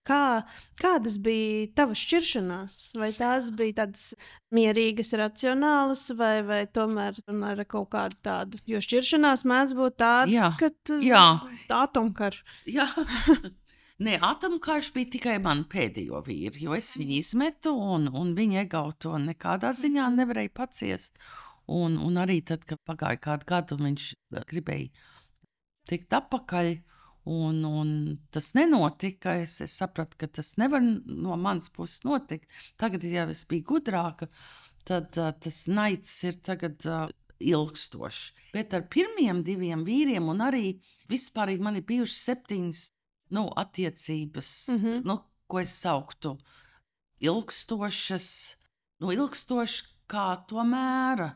Kā, 0.09 0.43
kādas 0.81 1.19
bija 1.21 1.69
tavas 1.77 2.01
šķiršanās? 2.01 2.79
Vai 2.97 3.11
tās 3.17 3.51
bija 3.57 3.83
tādas 3.83 4.07
mierīgas, 4.55 5.13
racionālas, 5.21 6.07
vai, 6.17 6.41
vai 6.47 6.63
tomēr, 6.65 7.21
tomēr 7.27 7.65
kaut 7.69 7.91
kāda 7.93 8.21
tāda? 8.25 8.63
Jo 8.71 8.81
šķiršanās 8.85 9.45
mēdz 9.49 9.77
būt 9.77 9.99
tāda, 10.01 10.53
ka 10.61 10.73
tā 10.89 11.01
ir 11.05 11.77
atomkarš. 11.81 12.45
Jā, 12.73 12.89
Nē, 14.01 14.15
atomkarš 14.25 14.95
bija 14.95 15.11
tikai 15.13 15.35
man 15.45 15.67
pēdējo 15.69 16.23
vīru, 16.25 16.57
jo 16.63 16.73
es 16.73 16.95
viņu 16.97 17.19
izmetu, 17.19 17.75
un, 17.77 18.07
un 18.17 18.31
viņa 18.33 18.63
egauto 18.63 19.13
nekādā 19.21 19.75
ziņā 19.77 20.07
nevarēja 20.15 20.55
paciest. 20.57 21.21
Un, 21.69 21.99
un 22.01 22.17
arī 22.23 22.39
tad, 22.49 22.65
kad 22.65 22.81
pagāja 22.89 23.21
kādu 23.27 23.49
gadu, 23.51 23.77
viņš 23.85 24.07
gribēja 24.49 24.89
tikt 25.91 26.17
atpakaļ. 26.17 26.73
Un, 27.29 27.65
un 27.65 27.91
tas 28.33 28.53
nenotika. 28.57 29.37
Es, 29.43 29.61
es 29.61 29.77
sapratu, 29.77 30.17
ka 30.21 30.27
tas 30.41 30.55
nevar 30.61 30.81
no 30.83 31.37
manas 31.37 31.69
puses 31.69 32.05
notikt. 32.05 32.49
Tagad, 32.81 33.05
ja 33.05 33.27
es 33.29 33.45
biju 33.49 33.67
gudrāka, 33.75 34.31
tad 34.89 35.19
uh, 35.21 35.33
tas 35.37 35.67
naids 35.69 36.15
ir 36.25 36.41
tagad. 36.47 36.81
Uh, 36.87 37.09
ilgstošs. 37.41 38.35
Bet 38.53 38.75
ar 38.77 38.83
pirmiem 38.93 39.39
diviem 39.45 39.81
vīriem, 39.87 40.27
un 40.29 40.43
arī 40.45 40.75
vispār 41.09 41.55
man 41.65 41.79
ir 41.79 41.87
bijušas 41.89 42.27
septiņas 42.29 42.83
nu, 43.37 43.47
attiecības, 43.63 44.51
mm 44.69 44.77
-hmm. 44.77 45.05
nu, 45.09 45.17
ko 45.47 45.61
es 45.61 45.73
sauktu 45.73 46.37
ilgstošas, 47.21 48.57
nu, 49.01 49.13
ilgstošas 49.13 49.87
kā 50.11 50.45
tomēr. 50.51 51.31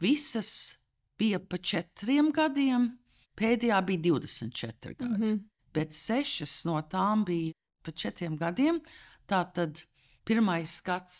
Visas 0.00 0.78
bija 1.18 1.38
pa 1.40 1.56
četriem 1.56 2.32
gadiem, 2.32 2.98
pēdējā 3.38 3.78
bija 3.86 4.02
24 4.08 4.96
gadi, 4.98 5.12
mm 5.12 5.24
-hmm. 5.24 5.40
bet 5.74 5.94
sešas 5.94 6.64
no 6.64 6.80
tām 6.82 7.24
bija 7.24 7.52
pa 7.82 7.90
četriem 7.90 8.36
gadiem. 8.36 8.80
Tā 9.26 9.44
tad 9.54 9.82
pirmais 10.24 10.80
gads 10.84 11.16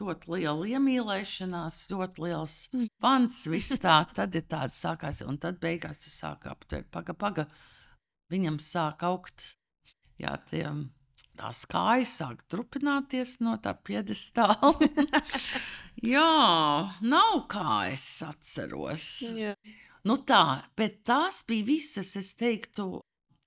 ļoti 0.00 0.32
liela 0.34 0.66
iemīlēšanās, 0.76 1.86
ļoti 1.90 2.24
liels 2.24 2.56
fans, 3.00 3.46
viss 3.46 3.78
tā, 3.80 4.04
tad 4.18 4.34
ir 4.36 4.44
tāds 4.50 4.80
sākās, 4.84 5.22
un 5.24 5.38
tad 5.38 5.60
beigās 5.62 6.02
tu 6.02 6.10
sāki 6.12 6.50
aptvert, 6.52 6.90
paga, 6.90 7.14
paga, 7.14 7.46
viņam 8.32 8.58
sāk 8.60 9.06
augt 9.08 9.56
jā, 10.20 10.36
tie, 10.50 10.66
tās 11.36 11.64
kājas, 11.70 12.12
sāk 12.20 12.44
trupināties 12.52 13.38
no 13.44 13.56
tā 13.62 13.72
piedestāla. 13.88 14.74
jā, 16.14 16.30
nav 17.00 17.42
kā 17.52 17.80
es 17.92 18.06
atceros. 18.26 19.10
Jā. 19.36 19.56
Nu 20.06 20.14
tā, 20.22 20.62
bet 20.78 21.00
tās 21.08 21.40
bija 21.48 21.66
visas, 21.66 22.12
es 22.18 22.34
teiktu, 22.38 23.00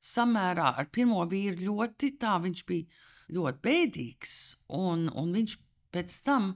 samērā 0.03 0.73
ar 0.81 0.89
pirmo 0.91 1.21
vīru 1.29 1.69
ļoti 1.69 2.13
tā, 2.19 2.33
viņš 2.43 2.63
bija 2.67 3.05
ļoti 3.35 3.61
bēdīgs, 3.63 4.33
un, 4.75 5.07
un 5.07 5.31
viņš 5.37 5.55
pēc 5.95 6.17
tam 6.27 6.53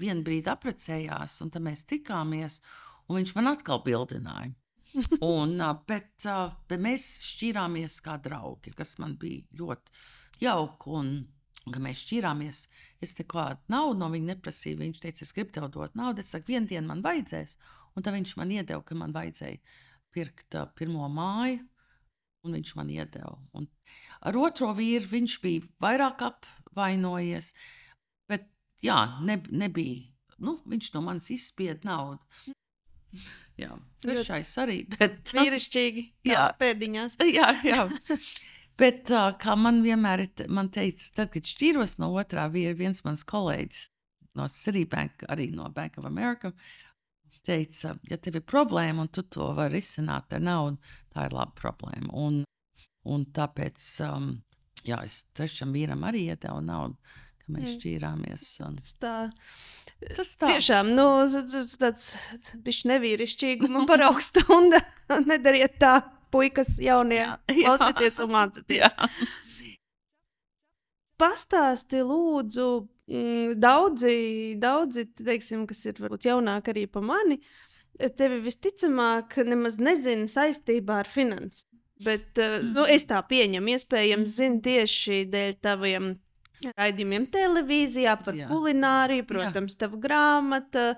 vienu 0.00 0.24
brīdi 0.26 0.50
apprecējās, 0.52 1.38
un 1.44 1.52
tad 1.54 1.64
mēs 1.64 1.86
tikāmies, 1.88 2.58
un 3.08 3.20
viņš 3.20 3.34
man 3.38 3.52
atkal 3.54 3.82
bildināja. 3.86 4.54
Un, 5.22 5.52
bet, 5.86 6.24
bet 6.66 6.80
mēs 6.82 7.04
šķirāmies 7.22 8.00
kā 8.02 8.16
draugi, 8.18 8.72
kas 8.74 8.96
man 8.98 9.12
bija 9.22 9.44
ļoti 9.60 9.92
jauki. 10.42 10.94
Un, 10.98 11.12
kad 11.68 11.78
mēs 11.84 12.00
šķirāmies, 12.02 12.64
es 12.98 13.14
nekādu 13.20 13.70
naudu 13.70 14.00
no 14.00 14.08
viņa 14.10 14.32
neprasīju. 14.32 14.80
Viņš 14.80 14.98
teica, 15.04 15.22
es 15.22 15.30
gribu 15.36 15.54
tev 15.54 15.68
dot 15.70 15.94
naudu. 15.94 16.24
Es 16.24 16.32
saku, 16.34 16.50
vienu 16.50 16.66
dienu 16.72 16.90
man 16.90 17.04
vajadzēs. 17.06 17.54
Un 17.96 18.06
tad 18.06 18.14
viņš 18.16 18.36
man 18.38 18.52
iedeva, 18.54 18.82
ka 18.86 18.96
man 18.98 19.14
vajadzēja 19.14 19.58
pirkt 20.14 20.56
uh, 20.58 20.68
pirmo 20.76 21.08
māju. 21.12 21.64
Un 22.46 22.56
viņš 22.56 22.70
man 22.78 22.88
iedeva. 22.88 23.34
Un 23.52 23.66
ar 24.24 24.36
otro 24.40 24.70
vīru 24.76 25.10
viņš 25.10 25.34
bija 25.42 25.66
vairāk 25.84 26.22
apvainojies. 26.24 27.50
Bet 28.30 28.48
jā, 28.80 28.96
ne, 29.26 29.36
nebija. 29.52 30.06
Nu, 30.40 30.56
viņš 30.64 30.94
no 30.94 31.02
manis 31.04 31.28
izspieda 31.34 31.84
naudu. 31.84 32.54
Jā, 33.60 33.74
trešais 34.00 34.54
arī. 34.62 34.78
Bet, 34.94 35.34
Vīrišķīgi. 35.36 36.06
Jā, 36.30 36.46
pēdiņās. 36.60 37.18
jā, 37.28 37.50
jā. 37.66 37.84
Bet 38.80 39.10
uh, 39.12 39.34
kā 39.36 39.56
man 39.60 39.82
vienmēr 39.84 40.24
man 40.48 40.70
teica, 40.72 41.10
tad, 41.18 41.32
kad 41.34 41.44
šķīros 41.44 41.98
no 42.00 42.14
otrā 42.16 42.46
vīra, 42.52 42.72
viens 42.78 43.04
mans 43.04 43.26
kolēģis 43.28 43.88
no 44.38 44.46
Citibank, 44.48 45.26
arī 45.28 45.50
no 45.52 45.68
Bank 45.74 45.98
of 46.00 46.06
America, 46.08 46.54
teica, 47.46 47.94
ja 48.10 48.18
tev 48.20 48.40
ir 48.40 48.46
problēma 48.46 49.06
un 49.06 49.10
tu 49.12 49.24
to 49.24 49.50
vari 49.56 49.78
risināt 49.78 50.34
ar 50.36 50.44
naudu, 50.44 50.78
tā 51.14 51.26
ir 51.28 51.36
laba 51.36 51.54
problēma. 51.58 52.12
Un, 52.12 52.42
un 53.08 53.26
tāpēc, 53.36 53.86
um, 54.06 54.30
jā, 54.86 55.00
es 55.06 55.22
trešam 55.36 55.74
vīram 55.76 56.04
arī 56.08 56.26
iedevu 56.30 56.60
naudu, 56.64 56.96
mēs 57.50 57.76
šķīrāmies. 57.78 58.46
Un, 58.66 58.78
Tas 58.78 58.94
tā. 59.02 59.14
tas 60.16 60.32
tā. 60.38 60.52
Tiešām, 60.54 60.92
nu, 60.94 61.08
tāds 61.80 62.12
bišķi 62.66 62.92
nevīrišķīguma 62.94 63.84
paraugs 63.90 64.30
stunda. 64.32 64.82
Nedariet 65.26 65.80
tā, 65.82 65.98
puikas 66.30 66.76
jaunie. 66.82 67.24
Klausieties 67.64 68.20
un 68.22 68.34
mācieties. 68.36 68.94
Pastāsti, 71.20 72.00
lūdzu, 72.06 72.66
daudzi, 73.10 74.14
daudzi 74.60 75.06
teiksim, 75.18 75.66
kas 75.70 75.82
ir 75.88 75.98
varbūt 75.98 76.28
jaunāki 76.28 76.74
arī 76.74 76.86
par 76.90 77.02
mani, 77.06 77.40
tevi 78.16 78.40
visticamāk 78.44 79.40
nemaz 79.46 79.80
nezina 79.82 80.30
saistībā 80.30 81.02
ar 81.02 81.10
finansēm. 81.10 81.66
Bet 82.00 82.38
uh, 82.40 82.62
nu, 82.64 82.86
es 82.88 83.04
tā 83.08 83.18
pieņemu, 83.28 83.74
iespējams, 83.74 84.36
zinu 84.38 84.62
tieši 84.64 85.24
dēļ 85.28 85.56
taviem 85.60 86.14
raidījumiem 86.64 87.26
televīzijā, 87.32 88.14
par 88.24 88.36
Jā. 88.36 88.48
kulināriju, 88.48 89.26
protams, 89.28 89.76
tava 89.80 90.00
grāmata. 90.00 90.94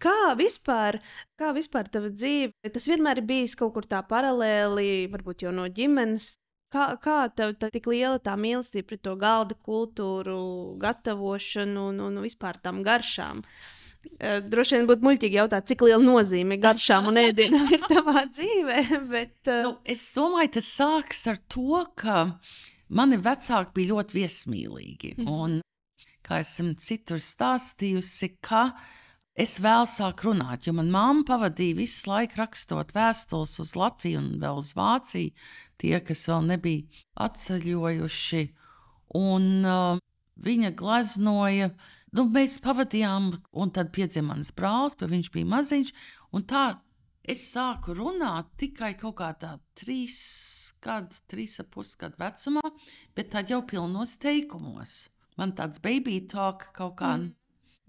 Kā 0.00 0.34
vispār, 0.36 0.98
kā 1.40 1.52
vispār 1.56 1.88
tava 1.92 2.10
dzīve? 2.12 2.52
Tas 2.72 2.88
vienmēr 2.88 3.22
ir 3.22 3.28
bijis 3.28 3.56
kaut 3.56 3.74
kur 3.76 3.88
tā 3.88 4.02
paralēli, 4.08 5.08
varbūt 5.12 5.46
jau 5.46 5.52
no 5.56 5.66
ģimenes. 5.68 6.34
Kā, 6.70 6.86
kā 7.02 7.18
tev 7.34 7.56
tā 7.58 7.66
tik 7.74 7.88
liela 7.90 8.20
tā 8.22 8.36
mīlestība 8.38 8.92
pret 8.92 9.02
to 9.02 9.16
galda 9.18 9.56
kultūru, 9.66 10.38
gatavošanu 10.78 11.88
un, 11.90 12.00
un 12.06 12.20
vispār 12.22 12.60
tām 12.62 12.84
garšām? 12.86 13.42
Eh, 14.20 14.38
Droši 14.46 14.78
vien 14.78 14.86
būtu 14.88 15.04
muļķīgi 15.04 15.40
jautāt, 15.40 15.66
cik 15.66 15.82
liela 15.84 16.00
nozīme 16.04 16.60
garšām 16.62 17.10
un 17.10 17.18
ēdienam 17.20 17.66
ir 17.74 17.82
tavā 17.90 18.22
dzīvē. 18.36 18.84
Bet, 19.10 19.34
eh, 19.50 19.64
Nu, 19.66 19.74
es 19.82 20.04
domāju, 20.14 20.54
tas 20.60 20.70
sākas 20.76 21.26
ar 21.32 21.40
to, 21.50 21.82
ka 21.98 22.20
mani 22.88 23.18
vecāki 23.18 23.74
bija 23.80 23.96
ļoti 23.96 24.20
viesmīlīgi. 24.20 25.12
Mhm. 25.18 25.34
Un, 25.34 25.58
kā 26.26 26.38
esmu 26.44 26.76
citur 26.78 27.18
stāstījusi, 27.18 28.36
ka 28.46 28.68
es 29.34 29.56
vēl 29.62 29.88
sāku 29.90 30.30
runāt, 30.30 30.68
jo 30.68 30.76
manā 30.76 30.94
mamma 30.94 31.26
pavadīja 31.26 31.80
visu 31.82 32.10
laiku 32.10 32.38
rakstot 32.38 32.94
vēstules 32.94 33.58
uz 33.62 33.74
Latviju 33.78 34.22
un 34.22 34.30
vēl 34.42 34.62
uz 34.62 34.70
Vāciju, 34.78 35.34
tie, 35.80 35.96
kas 36.04 36.26
vēl 36.28 36.46
nebija 36.52 37.04
atceļojuši. 37.26 38.44
Un 39.20 39.48
uh, 39.66 40.02
viņa 40.44 40.74
gleznoja. 40.78 41.72
Nu, 42.16 42.26
mēs 42.26 42.58
pavadījām, 42.62 43.32
un 43.62 43.72
tad 43.74 43.92
piedzima 43.94 44.34
mans 44.34 44.50
brālis, 44.54 44.96
bet 44.98 45.12
viņš 45.12 45.30
bija 45.34 45.50
maziņš. 45.52 45.92
Un 46.34 46.46
tā 46.50 46.64
es 47.22 47.44
sāku 47.52 47.94
runāt 47.94 48.50
tikai 48.58 48.96
kaut 48.98 49.20
kādā 49.20 49.56
trīs 49.78 50.16
gadu, 50.82 51.20
trīs 51.30 51.58
ap 51.62 51.70
pus 51.74 51.94
gadu 52.00 52.18
vecumā, 52.18 52.64
bet 53.14 53.30
tad 53.34 53.52
jau 53.52 53.60
pilnos 53.62 54.16
teikumos. 54.22 55.04
Man 55.38 55.54
tāds 55.56 55.80
baby 55.82 56.18
talk 56.28 56.70
kaut 56.76 56.96
kā 57.00 57.14
mm. 57.16 57.30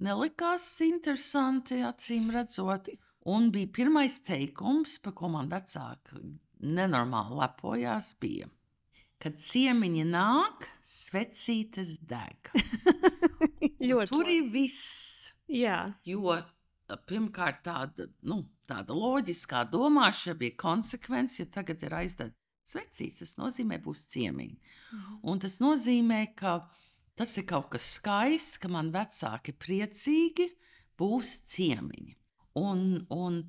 nelikās 0.06 0.68
interesanti, 0.86 1.82
acīm 1.88 2.30
redzot. 2.36 2.92
Un 3.32 3.52
bija 3.54 3.70
pirmais 3.70 4.16
teikums, 4.26 4.98
par 5.02 5.14
ko 5.18 5.30
man 5.30 5.50
vecāki 5.50 6.22
nenormāli 6.62 7.38
lepojās, 7.42 8.14
bija, 8.22 8.48
kad 9.22 9.38
ciemiņi 9.42 10.08
nāk, 10.10 10.68
svecītes 10.86 11.98
deg. 12.08 12.52
Tur 14.12 14.30
ir 14.30 14.50
viss. 14.54 15.32
Jā, 15.52 15.84
Jo 16.08 16.40
pirmkārt, 17.08 17.62
tāda, 17.66 18.08
nu, 18.28 18.42
tāda 18.70 18.96
loģiskā 18.96 19.64
domāšana 19.72 20.38
bija 20.40 20.58
konsekvence, 20.60 21.42
ja 21.42 21.50
tagad 21.52 21.84
ir 21.86 21.96
aizdegta 21.96 22.38
svecīts, 22.68 23.22
tas 23.22 23.36
nozīmē, 23.40 23.80
būs 23.84 24.06
ciemiņi. 24.12 24.58
Un 25.28 25.42
tas 25.42 25.60
nozīmē, 25.64 26.24
ka 26.38 26.60
tas 27.20 27.36
ir 27.38 27.48
kaut 27.50 27.72
kas 27.74 27.88
skaists, 27.98 28.60
ka 28.62 28.72
man 28.72 28.92
vecāki 28.94 29.56
priecīgi 29.58 30.52
būs 31.00 31.42
ciemiņi. 31.52 32.16
Un, 32.62 32.86
un 33.16 33.42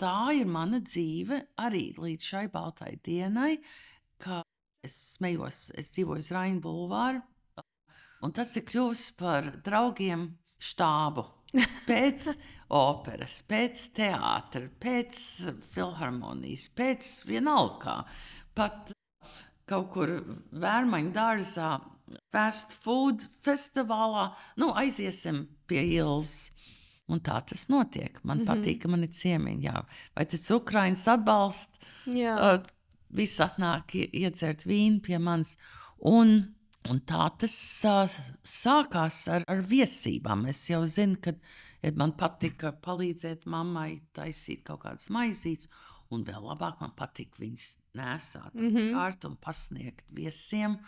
tā 0.00 0.32
ir 0.38 0.48
mana 0.50 0.80
dzīve 0.84 1.40
arī 1.60 1.90
līdz 1.98 2.28
šai 2.32 2.44
baltai 2.52 2.96
dienai, 3.04 3.56
ka 4.22 4.42
es 4.86 4.94
smējos, 5.16 5.68
es 5.78 5.90
dzīvoju 5.94 6.24
uz 6.24 6.30
Raina 6.34 6.62
Bulvāra, 6.62 7.22
un 8.22 8.34
tas 8.34 8.54
ir 8.58 8.66
kļuvis 8.68 9.10
par 9.18 9.50
draugiem 9.64 10.30
štābu. 10.58 11.26
Pēc 11.88 12.32
operas, 12.78 13.40
pēc 13.48 13.88
teātra, 13.96 14.68
pēc 14.80 15.20
filharmonijas, 15.74 16.68
pēc 16.76 17.12
vienalga. 17.28 18.02
Pat 18.58 18.92
kaut 19.68 19.90
kur 19.94 20.12
Vērmaņu 20.52 21.12
dārzā, 21.14 21.76
fast 22.32 22.72
food 22.84 23.24
festivālā, 23.44 24.30
nu, 24.60 24.72
aiziesim 24.76 25.44
pie 25.68 25.82
ielas. 25.98 26.50
Un 27.08 27.22
tā 27.24 27.38
tas 27.48 27.68
notiek. 27.72 28.18
Man 28.22 28.38
mm. 28.38 28.44
-hmm. 28.44 28.48
patīk, 28.50 28.82
ka 28.82 28.88
man 28.88 29.02
ir 29.02 29.08
ciemiņi. 29.08 29.64
Jā. 29.64 29.84
Vai 30.16 30.24
tas 30.26 30.50
Ukraiņas 30.50 31.08
atbalsts? 31.08 31.78
jā. 32.06 32.34
Uh, 32.36 32.66
Visi 33.10 33.40
atnāk 33.42 33.94
ie- 33.94 34.10
iedzert 34.12 34.66
vīnu 34.66 35.00
pie 35.00 35.18
manis. 35.18 35.56
Un, 36.04 36.54
un 36.90 37.00
tā 37.00 37.30
tas 37.38 37.84
uh, 37.88 38.16
sākās 38.44 39.28
ar, 39.32 39.44
ar 39.48 39.62
viesībām. 39.62 40.46
Es 40.46 40.68
jau 40.68 40.84
zinu, 40.84 41.16
ka 41.16 41.32
man 41.96 42.12
patika 42.12 42.72
palīdzēt 42.72 43.46
mammai 43.46 44.02
taisīt 44.12 44.64
kaut 44.64 44.82
kādas 44.84 45.08
maizītes. 45.08 45.68
Un 46.10 46.24
vēl 46.24 46.40
labāk 46.40 46.80
man 46.80 46.92
patīk 46.96 47.36
viņas 47.40 47.76
nesāt 47.98 48.54
mm 48.54 48.68
-hmm. 48.68 48.92
kārtu 48.92 49.28
un 49.28 49.36
pasniegt 49.36 50.04
viesiem. 50.12 50.78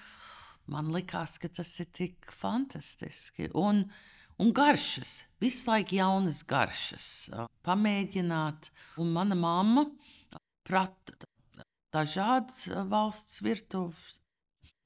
Man 0.67 0.93
likās, 0.93 1.39
ka 1.39 1.49
tas 1.49 1.81
ir 1.81 1.87
tik 1.93 2.33
fantastiski. 2.33 3.51
Un, 3.55 3.91
un 4.41 4.53
garšas, 4.57 5.25
visu 5.43 5.69
laiku 5.69 5.99
jaunas 5.99 6.41
garšas, 6.49 7.07
ā, 7.35 7.47
pamēģināt. 7.67 8.71
Un 9.03 9.13
mana 9.15 9.37
mamma 9.39 9.85
prata 10.67 11.17
dažādas 11.95 12.67
ā, 12.71 12.85
valsts 12.89 13.43
virtuves, 13.45 14.21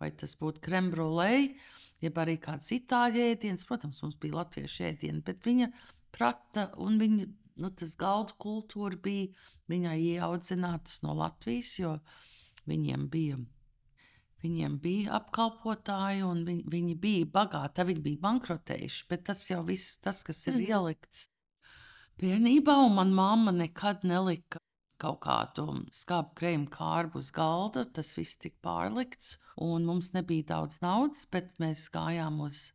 vai 0.02 0.10
tas 0.18 0.34
būtu 0.40 0.62
krembrulē, 0.64 1.30
jeb 2.04 2.20
arī 2.20 2.36
kāds 2.42 2.72
itāļu 2.74 3.22
ēdiens. 3.30 3.66
Protams, 3.68 4.02
mums 4.04 4.18
bija 4.20 4.40
latviešu 4.40 4.88
ēdieni, 4.90 5.22
bet 5.24 5.46
viņa 5.46 5.70
prata 6.14 6.70
un 6.82 7.00
viņa. 7.02 7.30
Nu, 7.62 7.68
tas 7.70 7.92
galda 7.94 8.34
kultūra 8.42 8.96
bija 8.98 9.28
viņai 9.70 9.94
ieaudzināts 10.16 11.04
no 11.04 11.12
Latvijas, 11.14 11.68
jo 11.78 11.92
viņiem 12.66 13.04
bija 13.12 13.36
Viņiem 14.44 14.74
bija 14.76 15.14
apkalpotāji, 15.16 16.20
un 16.26 16.42
viņi, 16.44 16.66
viņi 16.68 16.94
bija 17.00 17.28
bagāti. 17.32 17.86
Viņi 17.88 18.02
bija 18.04 18.20
bankrotējuši, 18.26 19.06
bet 19.08 19.24
tas 19.30 19.46
jau 19.48 19.62
viss, 19.64 19.96
tas, 20.04 20.20
kas 20.26 20.42
ir 20.50 20.58
mm. 20.58 20.66
ielikts 20.68 21.22
bērnībā, 22.20 22.74
un 22.84 22.92
manā 22.98 23.16
mamma 23.16 23.54
nekad 23.56 24.04
nelika 24.04 24.60
kaut 25.00 25.22
kādu 25.24 25.64
skābu 25.96 26.34
krējumu 26.38 26.68
kārbu 26.72 27.22
uz 27.24 27.30
galda. 27.34 27.86
Tas 27.96 28.12
viss 28.18 28.38
tika 28.40 28.60
pārlikts, 28.68 29.38
un 29.64 29.88
mums 29.88 30.12
nebija 30.16 30.50
daudz 30.52 30.80
naudas, 30.84 31.24
bet 31.30 31.52
mēs 31.62 31.86
gājām 31.94 32.42
uz, 32.44 32.66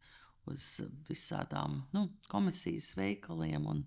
uz 0.49 0.67
visādām 1.09 1.83
nu, 1.95 2.07
komisijas 2.31 2.95
veikaliem 2.97 3.69
un, 3.69 3.85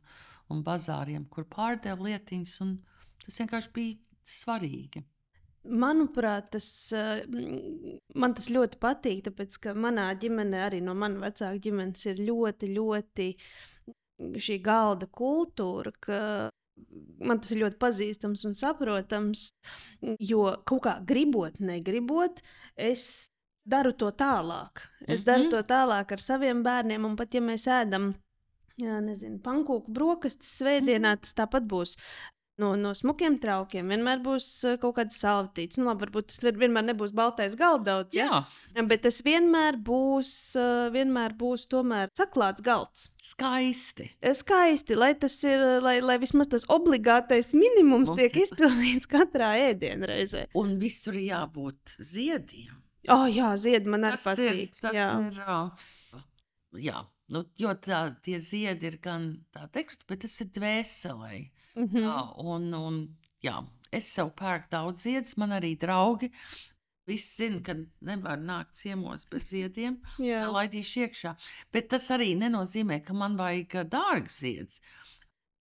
un 0.55 0.63
bazāriem, 0.67 1.27
kur 1.35 1.51
pārdeva 1.51 2.13
lietiņas, 2.13 2.59
un 2.65 2.77
tas 3.27 3.43
vienkārši 3.43 3.75
bija 3.75 3.99
svarīgi. 4.39 5.05
Manuprāt, 5.63 6.51
tas, 6.57 6.67
man 8.15 8.35
tas 8.35 8.49
ļoti 8.51 8.81
patīk, 8.83 9.21
tāpēc 9.29 9.59
ka 9.63 9.75
manā 9.79 10.09
ģimenē, 10.19 10.65
arī 10.67 10.81
no 10.83 10.95
manas 10.99 11.23
vecāka 11.23 11.61
ģimenes, 11.63 12.07
ir 12.11 12.25
ļoti, 12.27 12.73
ļoti 12.75 13.29
šī 14.43 14.59
galda 14.65 15.07
kultūra. 15.07 15.95
ka 16.01 16.19
Man 17.23 17.39
tas 17.39 17.53
ir 17.53 17.61
ļoti 17.61 17.77
pazīstams 17.79 18.43
un 18.49 18.55
saprotams, 18.59 19.53
jo 20.19 20.47
kaut 20.67 20.83
kā 20.87 20.95
gribot, 21.07 21.61
negribot, 21.61 22.41
es 22.75 23.29
daru 23.69 23.93
to 23.93 24.11
tālāk. 24.11 24.89
Es 25.07 25.21
mm 25.21 25.23
-hmm. 25.23 25.25
daru 25.25 25.45
Mhm. 25.45 25.51
to 25.51 25.63
tālāk 25.63 26.13
ar 26.13 26.19
saviem 26.19 26.63
bērniem, 26.63 27.05
un 27.05 27.17
pat 27.17 27.35
ja 27.35 27.41
mēs 27.41 27.67
ēdam, 27.69 28.15
jā, 28.79 29.01
nezinu, 29.01 29.39
pankūku 29.39 29.93
brokastis 29.93 30.59
svētdienā, 30.61 31.21
tas 31.21 31.35
tāpat 31.35 31.67
būs. 31.67 31.97
No, 32.63 32.73
no 32.79 32.93
smukiem 32.95 33.41
traukiem 33.43 33.89
vienmēr 33.91 34.21
būs 34.23 34.47
eh, 34.71 34.77
kaut 34.83 34.95
kāds 35.01 35.17
saltīts. 35.19 35.79
Nu, 35.81 35.89
labi, 35.89 36.05
varbūt 36.07 36.29
tas 36.31 36.39
vien- 36.45 36.59
vienmēr 36.63 36.85
nebūs 36.93 37.11
baltais 37.19 37.57
galdauts, 37.59 38.15
ja? 38.15 38.45
Jā, 38.77 38.85
bet 38.87 39.03
tas 39.09 39.19
vienmēr 39.27 39.81
būs, 39.83 40.31
eh, 40.61 40.91
vienmēr 40.95 41.35
būs 41.41 41.67
tomēr 41.73 42.13
saklāts 42.19 42.63
galds. 42.63 43.09
skaisti. 43.23 44.11
Skaisti, 44.37 44.95
lai 44.99 45.13
tas 45.15 45.35
ir, 45.49 45.59
lai, 45.83 45.97
lai 46.05 46.19
vismaz 46.23 46.49
tas 46.53 46.65
obligātais 46.71 47.51
minimums 47.57 48.09
Mums 48.13 48.21
tiek 48.21 48.37
ir- 48.37 48.47
izpildīts 48.47 49.09
katrā 49.11 49.51
ēdienreizē. 49.73 50.47
Un 50.55 50.79
visur 50.79 51.15
ir 51.19 51.33
jābūt 51.33 51.97
ziediem. 51.99 52.79
Oh, 53.09 53.27
jā, 53.27 53.51
ziedi 53.59 53.87
man 53.91 54.03
arī 54.07 54.15
ir, 54.15 54.27
patīk. 54.29 54.81
tas 54.81 54.95
jā. 54.95 55.09
ir, 55.27 55.43
jā, 56.87 57.07
Nu, 57.33 57.45
jo 57.57 57.71
tā, 57.81 58.15
tie 58.23 58.37
ziedi 58.45 58.91
ir 58.91 58.99
gan 59.01 59.23
tā 59.57 59.65
dekoratīvi, 59.73 60.07
bet 60.11 60.21
tas 60.27 60.35
ir 60.43 60.49
dvēselē. 60.53 61.37
Mm 61.75 61.83
Mm. 61.83 61.89
-hmm. 61.93 62.33
Un, 62.37 62.75
un, 62.75 63.17
jā, 63.43 63.67
es 63.93 64.13
sev 64.15 64.31
pērku 64.37 64.69
daudz 64.71 65.03
ziedus, 65.03 65.37
man 65.37 65.51
arī 65.51 65.79
draugi. 65.79 66.31
Visi 67.07 67.35
zina, 67.37 67.61
ka 67.61 67.75
nevar 68.01 68.39
nākt 68.39 68.75
ciemos 68.79 69.25
bez 69.31 69.49
ziediem. 69.51 69.97
Jā, 70.19 70.47
Laidīšu 70.47 71.01
iekšā. 71.01 71.35
Bet 71.73 71.89
tas 71.89 72.11
arī 72.11 72.37
nenozīmē, 72.39 73.01
ka 73.05 73.13
man 73.13 73.37
vajag 73.37 73.89
dārgs 73.91 74.39
zieds. 74.39 74.81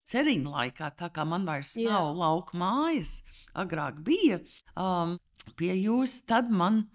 Ceriņa 0.06 0.52
laikā, 0.52 0.92
tā 0.98 1.10
kā 1.10 1.26
man 1.26 1.46
vairs 1.46 1.76
Jā. 1.76 1.90
nav 1.90 2.16
lauka 2.18 2.58
mājas, 2.58 3.24
agrāk 3.56 4.04
bija 4.04 4.40
um, 4.76 5.18
pie 5.56 5.74
jūras, 5.74 6.22
tad 6.26 6.50
man 6.52 6.90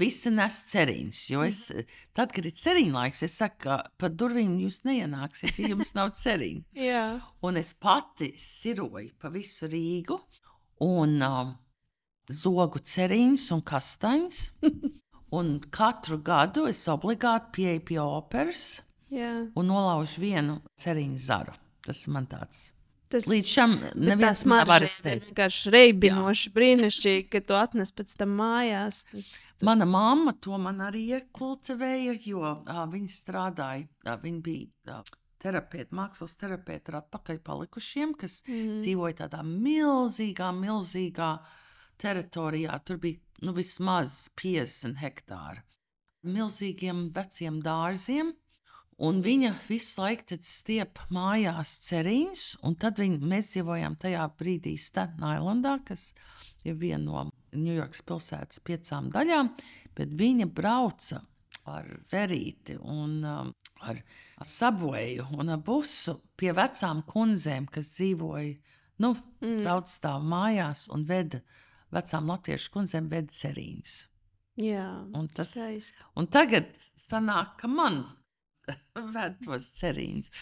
visi 0.00 0.30
nes 0.34 0.56
ceriņas. 0.70 1.20
Jo 1.30 1.44
es, 1.46 1.60
tad, 2.16 2.32
kad 2.34 2.46
ir 2.46 2.54
ceriņa 2.58 2.94
laiks, 2.94 3.22
es 3.26 3.36
saku, 3.40 3.60
ka 3.66 3.78
pa 4.00 4.10
durvīm 4.10 4.56
jūs 4.62 4.82
neienāksiet, 4.88 5.58
ja 5.60 5.72
jums 5.74 5.94
nav 5.96 6.14
ceriņa. 6.20 6.64
jā. 6.90 7.04
Un 7.44 7.60
es 7.60 7.74
pati 7.74 8.32
siroju 8.40 9.14
pa 9.20 9.30
visu 9.34 9.70
Rīgu 9.70 10.18
un 10.84 11.16
um, 11.24 11.54
zogu 12.30 12.82
ceriņus 12.82 13.48
un 13.56 13.64
kastaņus. 13.66 14.44
un 15.38 15.56
katru 15.74 16.20
gadu 16.22 16.68
es 16.70 16.84
obligāti 16.90 17.50
pieeju 17.56 17.84
pie 17.88 17.98
operas 18.02 18.66
jā. 19.10 19.32
un 19.54 19.70
nolaužu 19.70 20.22
vienu 20.22 20.60
ceriņu 20.80 21.20
zaru. 21.22 21.56
Tas 21.84 22.06
man 22.08 22.28
tāds. 22.30 22.70
Tas 23.12 23.26
Līdz 23.30 23.46
šim 23.50 23.74
neviens 24.00 24.44
ir 24.44 24.86
izteikt. 24.88 25.26
vienkārši 25.28 25.70
reibinoši, 25.74 26.50
brīnišķīgi, 26.54 27.26
ka 27.30 27.40
tu 27.46 27.56
atnes 27.58 27.92
pēc 27.94 28.14
tam 28.18 28.32
mājās. 28.40 29.02
Tas, 29.10 29.28
tas... 29.52 29.66
Mana 29.68 29.86
mamma 29.86 30.32
to 30.42 30.56
man 30.58 30.80
arī 30.82 31.04
iekultivēja, 31.18 32.16
jo 32.26 32.40
uh, 32.42 32.80
viņa 32.90 33.12
strādāja, 33.12 33.86
uh, 34.08 34.16
viņa 34.22 34.40
bija 34.48 34.96
uh, 34.98 35.12
terapeita, 35.44 35.94
mākslas 35.94 36.34
terapeita 36.40 36.92
ar 36.94 37.00
atpakaļ 37.02 37.42
palikušiem, 37.44 38.16
kas 38.18 38.40
Mm. 38.48 38.80
dzīvoja 38.82 39.18
tādā 39.24 39.42
milzīgā, 39.46 40.48
milzīgā 40.56 41.30
teritorijā. 42.00 42.78
Tur 42.84 42.98
bija 43.02 43.20
nu, 43.44 43.52
vismaz 43.56 44.28
50 44.40 44.96
hektāri. 45.00 45.62
Milzīgiem 46.24 47.10
veciem 47.14 47.60
dārziem. 47.62 48.32
Un 49.02 49.22
viņa 49.24 49.50
visu 49.66 50.00
laiku 50.00 50.36
stiep 50.46 51.00
mājās 51.10 51.78
ceriņus, 51.88 52.44
un 52.62 52.76
tad 52.78 53.00
viņa, 53.02 53.18
mēs 53.26 53.50
dzīvojām 53.50 53.96
tajā 53.98 54.26
brīdī 54.38 54.76
Staten 54.78 55.24
Islandā, 55.34 55.80
kas 55.86 56.12
ir 56.64 56.78
viena 56.78 57.04
no 57.04 57.24
Ņujorkas 57.54 58.02
pilsētas 58.06 58.62
piecām 58.66 59.10
daļām, 59.14 59.50
bet 59.94 60.14
viņa 60.18 60.46
brauca 60.50 61.20
ar 61.70 61.86
verīti 62.12 62.76
un 62.78 63.20
um, 63.24 63.52
ar 63.82 64.00
sabojāju 64.44 65.26
un 65.38 65.54
ar 65.54 65.60
busu 65.64 66.16
pie 66.36 66.52
vecām 66.54 67.02
kundzēm, 67.08 67.66
kas 67.70 67.94
dzīvoja 67.96 68.54
nu, 69.02 69.14
Mm. 69.44 69.60
daudz 69.66 69.98
stāv 69.98 70.22
mājās 70.24 70.86
un 70.94 71.02
veda 71.04 71.42
vecām 71.92 72.30
latviešu 72.30 72.70
kundzēm 72.72 73.10
veda 73.10 73.32
cerīņus. 73.34 73.94
Jā, 74.56 74.86
Un, 75.18 75.26
tas, 75.28 75.52
un 76.16 76.26
tagad 76.30 76.70
sanāk, 76.96 77.56
ka 77.58 77.68
man 77.68 78.04
ved 79.16 79.36
tos 79.44 79.68
cerīņus. 79.80 80.32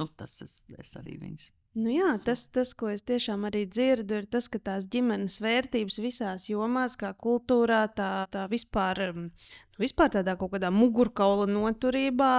Nu, 0.00 0.08
tas 0.16 0.38
es, 0.44 0.60
es 0.78 0.94
arī 1.00 1.18
viņus. 1.20 1.50
Nu 1.72 1.88
jā, 1.88 2.10
tas, 2.20 2.42
tas, 2.52 2.74
ko 2.76 2.90
es 2.92 3.00
tiešām 3.08 3.46
arī 3.48 3.62
dzirdu, 3.64 4.18
ir 4.20 4.26
tas, 4.28 4.44
ka 4.52 4.58
tās 4.60 4.84
ģimenes 4.92 5.38
vērtības 5.40 5.96
visās 6.04 6.44
jomās, 6.50 6.98
kā 7.00 7.14
kultūrā, 7.16 7.86
tā, 7.96 8.26
tā 8.32 8.42
vispār, 8.52 9.00
um, 9.06 9.30
vispār 9.80 10.12
tādā 10.12 10.34
kaut 10.36 10.52
kādā 10.52 10.68
mugurkaula 10.68 11.46
noturībā, 11.48 12.32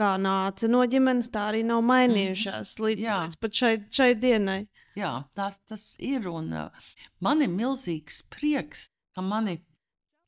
kā 0.00 0.14
nāca 0.16 0.70
no 0.72 0.80
ģimenes, 0.88 1.28
tā 1.34 1.50
arī 1.50 1.60
nav 1.68 1.84
mainījušās 1.90 2.78
līdz, 2.80 3.04
Jā. 3.04 3.18
līdz 3.26 3.40
pat 3.44 3.60
šai, 3.60 3.74
šai 3.92 4.14
dienai. 4.22 4.62
Jā, 4.96 5.12
tas, 5.36 5.60
tas 5.68 5.84
ir. 6.00 6.30
Un 6.32 6.48
uh, 6.56 6.88
man 7.20 7.44
ir 7.44 7.52
milzīgs 7.52 8.22
prieks, 8.32 8.88
ka 9.12 9.20
mani 9.20 9.58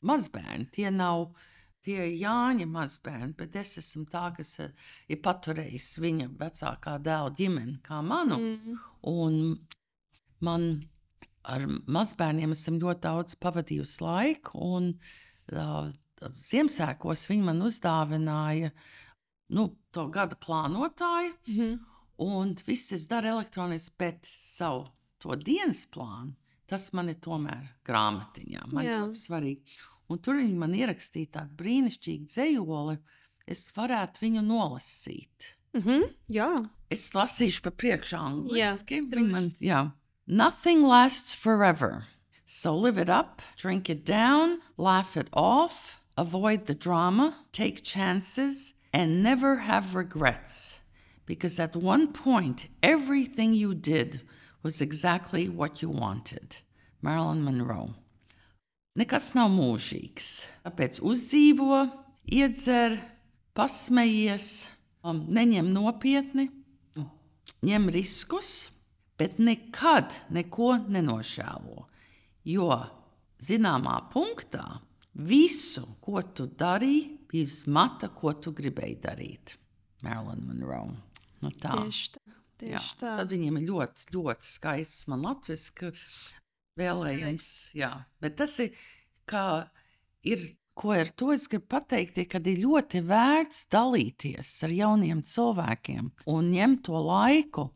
mazbērni 0.04 0.68
tie 0.76 0.92
nav. 0.92 1.30
Tie 1.83 1.97
ir 1.99 2.12
Jāņa 2.20 2.68
mazbērni, 2.70 3.33
bet 3.39 3.57
es 3.59 3.76
esmu 3.80 4.05
tā, 4.11 4.28
kas 4.37 4.55
uh, 4.62 4.70
ir 5.11 5.18
paturējis 5.24 5.89
viņa 6.03 6.28
vecākā 6.39 6.97
dēla 7.03 7.33
ģimeni, 7.39 7.80
kā 7.83 7.99
manu. 8.07 8.39
Mm. 8.39 8.80
Un 9.11 9.39
man 10.47 10.68
ar 11.43 11.66
mazbērniem 11.66 12.55
esam 12.55 12.78
ļoti 12.83 13.03
daudz 13.07 13.39
pavadījusi 13.43 14.05
laiku. 14.05 14.59
Un, 14.76 14.93
uh, 15.57 15.91
Ziemassvētkos 16.22 17.26
viņi 17.26 17.43
man 17.49 17.64
uzdāvināja 17.66 18.70
nu, 19.57 19.64
to 19.91 20.07
gada 20.14 20.39
plānotāju. 20.39 21.35
Mhm. 21.49 21.72
Un 22.22 22.55
viss 22.66 22.93
es 22.95 23.09
daru 23.11 23.33
elektroniski, 23.33 23.97
bet 23.99 24.28
savu 24.28 24.87
dienas 25.43 25.87
plānu, 25.91 26.37
tas 26.70 26.93
man 26.93 27.09
ir 27.09 27.16
tomēr 27.24 27.72
grāmatiņā. 27.89 28.68
Man 28.70 28.87
ļoti 28.87 29.18
svarīgi. 29.18 29.80
Un 30.12 30.18
tur 30.20 30.36
viņi 30.38 30.54
man 30.60 30.74
ierakstīja 30.76 31.30
tādu 31.38 31.56
brīnišķīgu 31.62 32.28
dzējoli, 32.28 32.98
es 33.48 33.64
varētu 33.76 34.20
viņu 34.26 34.42
nolasīt. 34.46 35.52
Mhm. 35.74 36.10
Jā, 36.28 36.68
Es 36.92 37.10
lasīšu 37.16 37.62
pa 37.62 37.70
priekšu 37.70 38.16
angliski. 38.18 39.08
droši. 39.08 39.30
Man, 39.30 39.54
jā. 39.60 39.92
Nothing 40.26 40.82
lasts 40.82 41.32
forever. 41.32 42.04
So 42.44 42.76
live 42.76 42.98
it 42.98 43.08
up, 43.08 43.40
drink 43.56 43.88
it 43.88 44.04
down, 44.04 44.60
laugh 44.76 45.16
it 45.16 45.28
off, 45.32 45.98
avoid 46.18 46.66
the 46.66 46.74
drama, 46.74 47.38
take 47.52 47.82
chances, 47.82 48.74
and 48.92 49.22
never 49.22 49.56
have 49.60 49.94
regrets. 49.94 50.80
Because 51.24 51.58
at 51.58 51.74
one 51.74 52.12
point, 52.12 52.66
everything 52.82 53.54
you 53.54 53.74
did 53.74 54.20
was 54.62 54.82
exactly 54.82 55.48
what 55.48 55.80
you 55.80 55.88
wanted. 55.88 56.58
Marilyn 57.00 57.42
Monroe. 57.42 57.94
Nekas 58.99 59.30
nav 59.32 59.49
mūžīgs. 59.55 60.26
Tāpēc 60.66 60.99
uzdzīvo, 61.01 61.78
iedzer, 62.28 62.99
pasmējies, 63.57 64.49
um, 65.09 65.22
neņem 65.32 65.70
nopietni, 65.72 66.51
ņem 67.64 67.88
riskus, 67.95 68.51
bet 69.16 69.38
nekad 69.40 70.18
neko 70.34 70.74
nenožēlo. 70.93 71.86
Jo 72.45 72.68
zināmā 73.40 73.97
punktā 74.12 74.66
visu, 75.14 75.86
ko 76.05 76.20
tu 76.36 76.51
darīji, 76.59 77.07
bija 77.32 77.49
zmata, 77.49 78.12
ko 78.12 78.34
tu 78.36 78.53
gribēji 78.53 78.99
darīt. 79.01 79.57
Marilyn 80.05 80.45
Monroe. 80.51 80.99
Nu, 81.40 81.51
tā. 81.57 81.78
tieši 81.80 82.12
tā. 82.18 82.22
Jā, 82.62 82.78
Tieši 82.78 82.99
tā. 83.01 83.16
tad 83.18 83.32
viņiem 83.32 83.57
ir 83.59 83.64
ļoti, 83.72 84.05
ļoti 84.14 84.47
skaists 84.47 85.09
man 85.11 85.24
latviešu 85.26 85.93
vēlējums. 86.78 87.48
Jā, 87.76 87.92
bet 88.22 88.38
tas 88.40 88.56
ir, 88.62 88.74
kā 89.28 89.44
ir, 90.26 90.44
ko 90.78 90.94
ar 90.96 91.12
to 91.16 91.32
es 91.34 91.46
gribu 91.50 91.68
pateikt, 91.74 92.18
ir, 92.22 92.28
kad 92.32 92.46
ir 92.48 92.62
ļoti 92.64 93.02
vērts 93.08 93.66
dalīties 93.72 94.52
ar 94.66 94.74
jauniem 94.76 95.22
cilvēkiem 95.26 96.10
un 96.32 96.50
ņemt 96.54 96.84
to 96.88 97.04
laiku. 97.06 97.70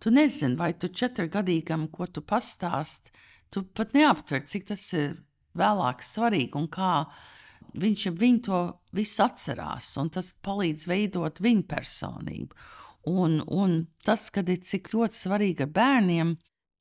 Tu 0.00 0.12
nezini, 0.12 0.58
vai 0.60 0.74
tu 0.76 0.90
četrgadīgam, 0.92 1.88
ko 1.92 2.06
tu 2.06 2.22
pastāst, 2.22 3.10
tu 3.50 3.64
pat 3.64 3.94
neaptver, 3.96 4.44
cik 4.44 4.68
tas 4.68 4.84
ir 4.96 5.16
vēlāk 5.56 6.04
svarīgi 6.04 6.56
un 6.58 6.68
kā 6.72 7.06
viņš 7.76 8.08
viņu 8.16 8.42
to 8.44 8.60
visu 8.96 9.22
atcerās, 9.24 9.88
un 10.00 10.10
tas 10.12 10.32
palīdz 10.44 10.86
veidot 10.88 11.40
viņa 11.44 11.64
personību. 11.68 12.56
Un, 13.06 13.38
un 13.46 13.84
tas, 14.04 14.28
kad 14.34 14.48
ir 14.50 14.62
cik 14.66 14.90
ļoti 14.94 15.14
svarīgi 15.14 15.62
ar 15.62 15.72
bērniem 15.74 16.32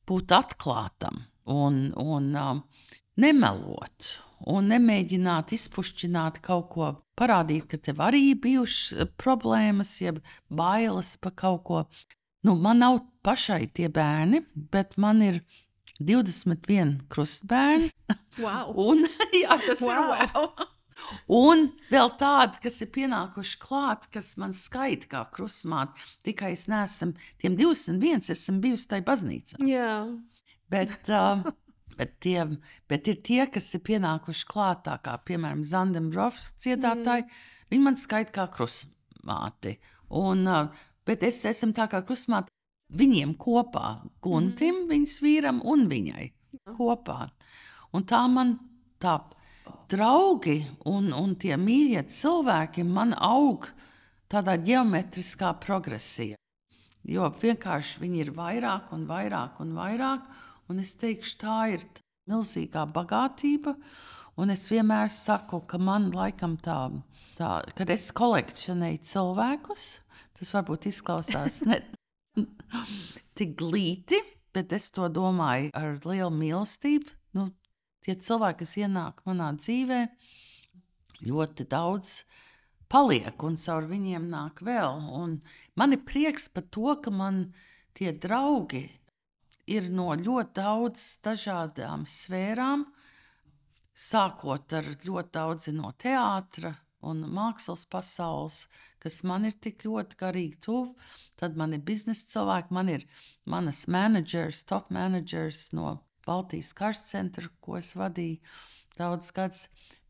būt 0.10 0.34
atklātam 0.36 1.24
un, 1.46 1.90
un 2.00 2.30
um, 2.40 2.62
nemelot. 3.22 4.14
Un 4.52 4.68
nemēģināt 4.70 5.54
izpušķināt 5.56 6.42
kaut 6.46 6.68
ko, 6.74 6.90
parādīt, 7.18 7.70
ka 7.72 7.80
tev 7.82 8.02
arī 8.04 8.20
ir 8.34 8.42
bijušas 8.44 8.92
eh, 9.00 9.08
problēmas, 9.22 9.94
jeb 10.04 10.20
bailes 10.52 11.16
par 11.24 11.34
kaut 11.40 11.64
ko. 11.66 11.84
Nu, 12.46 12.58
man 12.60 12.84
nav 12.84 13.00
pašai 13.26 13.64
tie 13.74 13.88
bērni, 13.90 14.44
bet 14.74 14.98
man 15.02 15.24
ir 15.26 15.40
21 16.04 16.98
krustbērni. 17.10 17.90
Wow. 18.44 18.76
Un, 18.92 19.08
jā, 19.42 19.58
tas 19.66 19.82
Wow. 19.82 20.12
ir 20.20 20.30
wow. 20.36 20.70
Un 21.32 21.68
vēl 21.92 22.14
tādi, 22.20 22.62
kas 22.64 22.82
ir 22.86 22.92
pienākuši 22.96 23.60
klāt, 23.62 24.08
kas 24.14 24.36
man 24.42 24.56
skaita 24.58 25.12
kā 25.12 25.26
krustmāte. 25.36 25.98
Tikai 26.26 26.54
es 26.56 26.66
neesmu, 26.72 27.14
tiem 27.42 27.58
21 27.60 28.32
esmu 28.36 28.62
bijusi 28.64 28.90
tajā 28.94 29.06
baznīcā. 29.08 29.62
Jā, 29.66 29.92
Bet, 30.70 31.10
uh, 31.10 31.44
bet, 31.98 32.16
tie, 32.20 32.46
bet 32.90 33.08
ir 33.08 33.20
tie, 33.26 33.44
kas 33.52 33.70
ir 33.78 33.84
pienākuši 33.86 34.48
klāt, 34.50 34.84
tā 34.88 34.98
kā 35.04 35.16
piemēram 35.28 35.64
Zandembrovs 35.66 36.54
dziedātāji. 36.64 37.28
Mm. 37.28 37.44
Viņi 37.74 37.86
man 37.86 38.00
skaita 38.02 38.34
kā 38.34 38.48
krustmāti. 38.54 39.78
Un, 40.18 40.46
uh, 40.50 40.88
bet 41.06 41.26
es 41.26 41.44
esmu 41.46 41.74
tā 41.78 41.88
kā 41.92 42.02
krustmāte 42.06 42.54
viņiem 42.96 43.36
kopā, 43.42 44.00
Guntim, 44.26 44.84
mm. 44.84 44.90
viņas 44.94 45.20
vīram 45.26 45.62
un 45.66 45.88
viņai 45.92 46.30
kopā. 46.78 47.26
Un 47.96 48.06
tā 48.10 48.26
man 48.32 48.58
tā 49.02 49.20
draugi 49.92 50.60
un, 50.90 51.12
un 51.14 51.36
tie 51.40 51.56
mīļie 51.60 52.06
cilvēki 52.12 52.86
man 52.88 53.14
aug 53.18 53.68
tādā 54.32 54.58
geometriskā 54.62 55.54
progresijā. 55.62 56.40
Jo 57.06 57.30
vienkārši 57.30 58.02
viņi 58.02 58.24
ir 58.24 58.32
vairāk 58.34 58.90
un 58.96 59.06
vairāk 59.06 59.60
un 59.62 59.76
vairāk, 59.78 60.26
un 60.70 60.82
es 60.82 60.96
teikšu, 60.98 61.36
tā 61.44 61.60
ir 61.76 61.86
milzīgā 62.30 62.88
bagātība. 62.90 63.76
Un 64.42 64.52
es 64.52 64.66
vienmēr 64.68 65.12
saku, 65.14 65.62
ka 65.70 65.78
man 65.80 66.10
laikam 66.12 66.58
tā, 66.60 66.90
tā 67.38 67.52
kad 67.78 67.92
es 67.94 68.10
kolekcionēju 68.16 69.04
cilvēkus, 69.08 69.86
tas 70.36 70.52
varbūt 70.58 70.90
izklausās 70.90 71.62
ne 71.70 71.80
tik 73.38 73.54
glīti, 73.62 74.20
bet 74.56 74.74
es 74.76 74.90
to 74.96 75.08
domāju 75.14 75.70
ar 75.78 76.02
lielu 76.04 76.34
mīlestību. 76.36 77.16
Nu, 77.38 77.48
tie 78.06 78.16
cilvēki, 78.16 78.62
kas 78.64 78.76
ienāk 78.84 79.24
manā 79.26 79.52
dzīvē, 79.58 80.02
ļoti 81.26 81.66
daudz 81.72 82.20
paliek, 82.92 83.36
un 83.44 83.58
caur 83.60 83.88
viņiem 83.90 84.28
nāk 84.30 84.62
vēl. 84.66 85.02
Un 85.22 85.40
man 85.80 85.96
ir 85.96 86.06
prieks 86.06 86.48
par 86.52 86.68
to, 86.70 86.94
ka 87.02 87.12
man 87.12 87.48
tie 87.98 88.14
draugi 88.14 88.86
ir 89.66 89.90
no 89.90 90.12
ļoti 90.14 90.54
daudz 90.60 91.06
dažādām 91.26 92.06
sfērām, 92.10 92.86
sākot 93.96 94.74
ar 94.76 94.90
ļoti 95.06 95.32
daudzi 95.34 95.74
no 95.74 95.92
teātra 95.98 96.76
un 97.06 97.22
mākslas 97.32 97.86
pasaules, 97.90 98.66
kas 99.02 99.22
man 99.24 99.46
ir 99.46 99.56
tik 99.62 99.86
ļoti 99.86 100.18
garīgi 100.20 100.60
tuvu. 100.66 100.96
Tad 101.40 101.58
man 101.58 101.76
ir 101.78 101.84
biznesa 101.86 102.28
cilvēki, 102.36 102.74
man 102.74 102.90
ir 102.90 103.06
manas 103.46 103.86
menedžers, 103.92 104.64
top 104.70 104.92
menedžers 104.94 105.70
no 105.78 106.00
Baltijas 106.26 106.74
karstcentra, 106.78 107.50
ko 107.62 107.78
es 107.80 107.94
vadīju 107.98 108.40
daudz 108.98 109.32
gadus. 109.36 109.68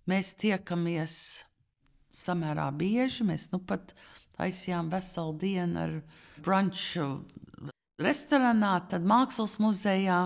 Mēs 0.09 0.33
tiekamies 0.39 1.15
samērā 2.13 2.69
bieži. 2.77 3.25
Mēs 3.27 3.49
nu 3.53 3.59
pat 3.59 3.95
taisījām 4.37 4.91
veselu 4.93 5.35
dienu 5.41 5.81
ar 5.81 5.95
brunču 6.45 7.09
restorānā, 8.01 8.77
tad 8.91 9.05
mākslas 9.07 9.57
muzejā. 9.63 10.21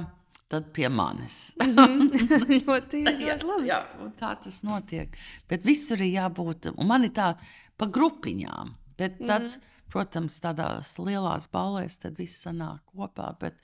Tad 0.49 0.71
pie 0.73 0.89
manis. 0.89 1.53
-hmm. 1.61 2.09
ļoti, 2.65 3.03
ļoti 3.23 3.45
labi. 3.45 3.67
Jā, 3.69 3.83
tā 4.17 4.35
tas 4.43 4.63
notiek. 4.63 5.17
Bet 5.47 5.65
visur 5.65 6.01
ir 6.01 6.13
jābūt. 6.15 6.71
Un 6.75 6.87
man 6.87 7.03
ir 7.05 7.13
tā 7.13 7.35
pa 7.77 7.85
grupiņām. 7.85 8.73
Bet 8.97 9.19
tad, 9.19 9.43
mm 9.43 9.77
protams, 9.89 10.39
tādās 10.43 10.95
lielās 11.01 11.49
balēs 11.51 11.97
tad 12.03 12.19
viss 12.19 12.43
sanāk 12.45 12.83
kopā. 12.93 13.33
Bet 13.41 13.57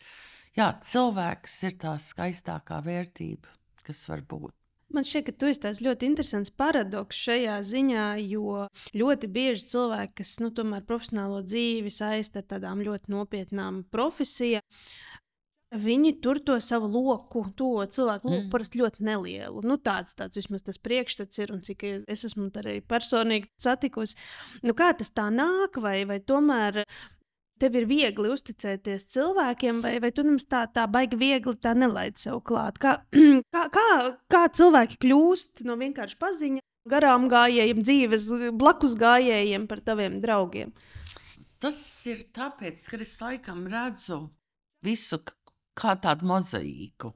jā, 0.57 0.69
cilvēks 0.91 1.57
ir 1.69 1.79
tā 1.81 1.95
skaistākā 2.01 2.81
vērtība, 2.85 3.51
kas 3.87 4.05
var 4.11 4.23
būt. 4.25 4.53
Man 4.93 5.03
šķiet, 5.03 5.25
ka 5.27 5.33
tu 5.33 5.47
esi 5.49 5.59
tāds 5.63 5.81
ļoti 5.81 6.05
interesants 6.07 6.53
paradoks 6.53 7.17
šajā 7.17 7.55
ziņā, 7.65 8.05
jo 8.29 8.67
ļoti 8.95 9.29
bieži 9.33 9.65
cilvēki, 9.73 10.19
kas 10.21 10.35
nu, 10.43 10.51
tomēr 10.55 10.85
profesionālo 10.87 11.41
dzīvi 11.43 11.91
saista 11.91 12.43
ar 12.43 12.47
tādām 12.53 12.83
ļoti 12.85 13.11
nopietnām 13.11 13.81
profesijām, 13.91 14.63
Viņi 15.75 16.11
tur 16.23 16.37
to 16.45 16.55
savu 16.63 16.87
loku, 16.87 17.41
to 17.57 17.83
cilvēku 17.91 18.29
loku 18.29 18.43
mm. 18.45 18.51
parasti 18.53 18.79
ļoti 18.79 19.03
nelielu. 19.03 19.63
Nu, 19.65 19.75
tāds, 19.81 20.13
tāds 20.15 20.37
vismaz 20.37 20.63
tas 20.63 20.77
priekšstats 20.79 21.41
ir, 21.41 21.51
un 21.51 21.63
cik 21.65 21.83
es 22.05 22.23
esmu 22.27 22.47
arī 22.61 22.77
personīgi 22.85 23.49
satikusi. 23.59 24.15
Nu, 24.63 24.75
kā 24.77 24.91
tas 24.95 25.11
tā 25.11 25.27
nāk, 25.33 25.81
vai, 25.81 26.03
vai 26.07 26.21
tomēr 26.21 26.83
tev 27.61 27.77
ir 27.79 27.87
viegli 27.89 28.31
uzticēties 28.31 29.07
cilvēkiem, 29.13 29.81
vai, 29.83 29.95
vai 30.03 30.11
tu 30.15 30.25
nemaz 30.25 30.47
tā, 30.49 30.65
tā 30.71 30.85
baigi 30.91 31.19
viegli 31.19 31.55
tā 31.61 31.75
nelaid 31.77 32.19
sev 32.21 32.41
klāt? 32.47 32.79
Kā, 32.81 32.97
kā, 33.55 33.65
kā, 33.73 33.87
kā 34.31 34.43
cilvēki 34.59 34.99
kļūst 35.05 35.65
no 35.67 35.77
vienkārši 35.79 36.19
paziņa 36.21 36.63
garām 36.91 37.29
gājējiem, 37.31 37.81
dzīves 37.81 38.27
blakus 38.59 38.97
gājējiem 38.99 39.67
par 39.71 39.81
taviem 39.87 40.19
draugiem? 40.23 40.75
Tas 41.63 41.79
ir 42.11 42.27
tāpēc, 42.35 42.83
ka 42.91 43.01
es 43.01 43.15
laikam 43.23 43.65
redzu 43.71 44.25
visu 44.85 45.21
kā 45.75 45.95
tādu 46.01 46.27
mozaīku. 46.29 47.15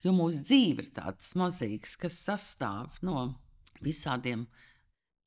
Jo 0.00 0.14
mūsu 0.16 0.40
dzīve 0.46 0.86
ir 0.86 0.92
tāds 0.96 1.34
mozaīks, 1.36 1.98
kas 2.00 2.14
sastāv 2.24 2.94
no 3.04 3.26
visādiem 3.84 4.46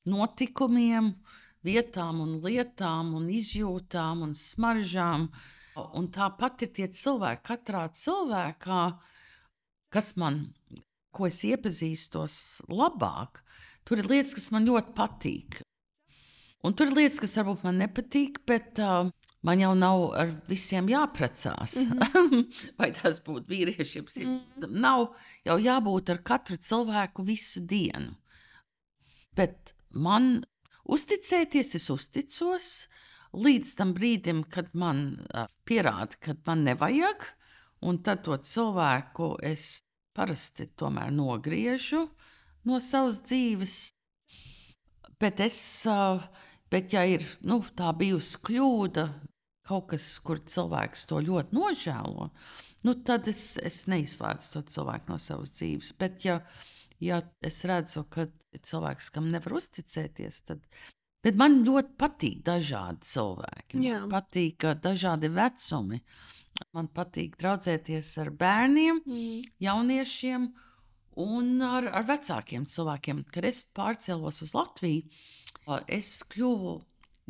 notikumiem, 0.09 1.11
uh, 1.11 1.42
vietām, 1.66 2.22
un 2.24 2.38
lietām, 2.43 3.14
un 3.18 3.30
izjūtām 3.32 4.24
un 4.28 4.36
smaržām. 4.38 5.30
Un 5.97 6.07
tāpat 6.14 6.68
ir 6.68 6.74
tie 6.76 6.88
cilvēki, 6.93 7.41
katrā 7.47 7.88
cilvēkā, 7.97 8.82
kas 9.93 10.14
man, 10.22 10.43
ko 11.14 11.26
es 11.30 11.39
iepazīstos 11.47 12.36
labāk, 12.70 13.41
tur 13.88 14.03
ir 14.03 14.09
lietas, 14.11 14.36
kas 14.38 14.51
man 14.53 14.68
ļoti 14.70 14.93
patīk. 14.97 15.64
Un 16.64 16.76
tur 16.78 16.91
ir 16.91 16.95
lietas, 16.95 17.20
kas 17.20 17.34
varbūt 17.41 17.66
man 17.66 17.82
nepatīk, 17.82 18.38
bet 18.47 18.80
uh, 18.80 19.09
man 19.43 19.59
jau 19.59 19.74
nav 19.76 20.05
ar 20.16 20.30
visiem 20.47 20.88
jāprecās. 20.88 21.76
Mm 21.82 21.99
-hmm. 21.99 22.45
Vai 22.80 22.91
tas 22.95 23.20
būtu 23.26 23.49
vīriešiem? 23.51 24.05
Mm 24.05 24.39
-hmm. 24.39 24.80
Nav 24.86 25.09
jau 25.45 25.57
jābūt 25.59 26.09
ar 26.09 26.24
katru 26.24 26.57
cilvēku 26.57 27.24
visu 27.24 27.59
dienu. 27.59 28.16
Bet 29.36 29.76
man 29.89 30.45
Uzticēties 30.84 31.75
es 31.79 31.88
uzticos 31.93 32.67
līdz 33.34 33.75
tam 33.79 33.93
brīdim, 33.95 34.43
kad 34.51 34.73
man 34.77 35.23
pierāda, 35.67 36.19
ka 36.19 36.36
man 36.45 36.65
nevajag, 36.67 37.25
un 37.88 37.99
tad 38.03 38.23
to 38.27 38.36
cilvēku 38.38 39.36
es 39.43 39.84
parasti 40.13 40.67
tomēr 40.77 41.11
nogriežu 41.13 42.05
no 42.67 42.79
savas 42.84 43.21
dzīves. 43.25 43.77
Bet, 45.19 45.39
es, 45.39 45.57
bet 46.71 46.93
ja 46.93 47.05
ir 47.07 47.23
nu, 47.47 47.61
tā 47.77 47.93
bijusi 47.95 48.41
kļūda, 48.43 49.07
kaut 49.67 49.88
kas, 49.93 50.07
kur 50.19 50.41
cilvēks 50.43 51.07
to 51.07 51.21
ļoti 51.23 51.55
nožēlo, 51.55 52.27
nu, 52.84 52.95
tad 53.07 53.29
es, 53.31 53.53
es 53.63 53.86
neizslēdzu 53.88 54.57
to 54.57 54.63
cilvēku 54.75 55.13
no 55.13 55.19
savas 55.21 55.55
dzīves. 55.55 55.93
Bet, 55.99 56.25
ja, 56.27 56.41
ja 57.04 57.22
es 57.45 57.62
redzu, 57.70 58.06
ka 58.12 58.28
cilvēks, 58.54 59.10
kam 59.14 59.32
nevar 59.34 59.58
uzticēties, 59.60 60.41
tad. 60.49 60.64
Bet 61.24 61.38
man 61.39 61.62
ļoti 61.64 61.95
patīk 61.99 62.41
dažādi 62.43 63.08
cilvēki. 63.08 63.80
Man 63.80 63.86
Jā. 63.86 63.99
patīk 64.12 64.66
dažādi 64.84 65.32
vecumi. 65.32 66.01
Man 66.76 66.89
patīk 66.93 67.38
draudzēties 67.39 68.12
ar 68.22 68.30
bērniem, 68.38 68.99
mm. 69.08 69.54
jauniešiem 69.64 70.49
un 71.24 71.64
ar, 71.66 71.88
ar 71.89 72.06
vecākiem 72.10 72.68
cilvēkiem. 72.70 73.24
Kad 73.34 73.47
es 73.49 73.64
pārcēlos 73.76 74.43
uz 74.45 74.54
Latviju, 74.54 75.08
es 75.88 76.12
kļuvu 76.30 76.76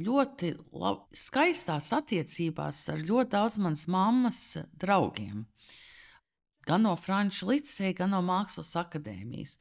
ļoti 0.03 0.51
lab, 0.81 1.05
skaistās 1.13 1.91
attiecībās 1.93 2.81
ar 2.91 3.05
ļoti 3.05 3.35
daudz 3.37 3.61
manas 3.61 3.85
mammas 3.93 4.41
draugiem 4.81 5.45
gan 6.67 6.85
no 6.87 6.93
Frančijas 6.99 7.49
līcēja, 7.49 7.97
gan 8.01 8.13
no 8.15 8.21
Mākslas 8.25 8.73
akadēmijas. 8.79 9.57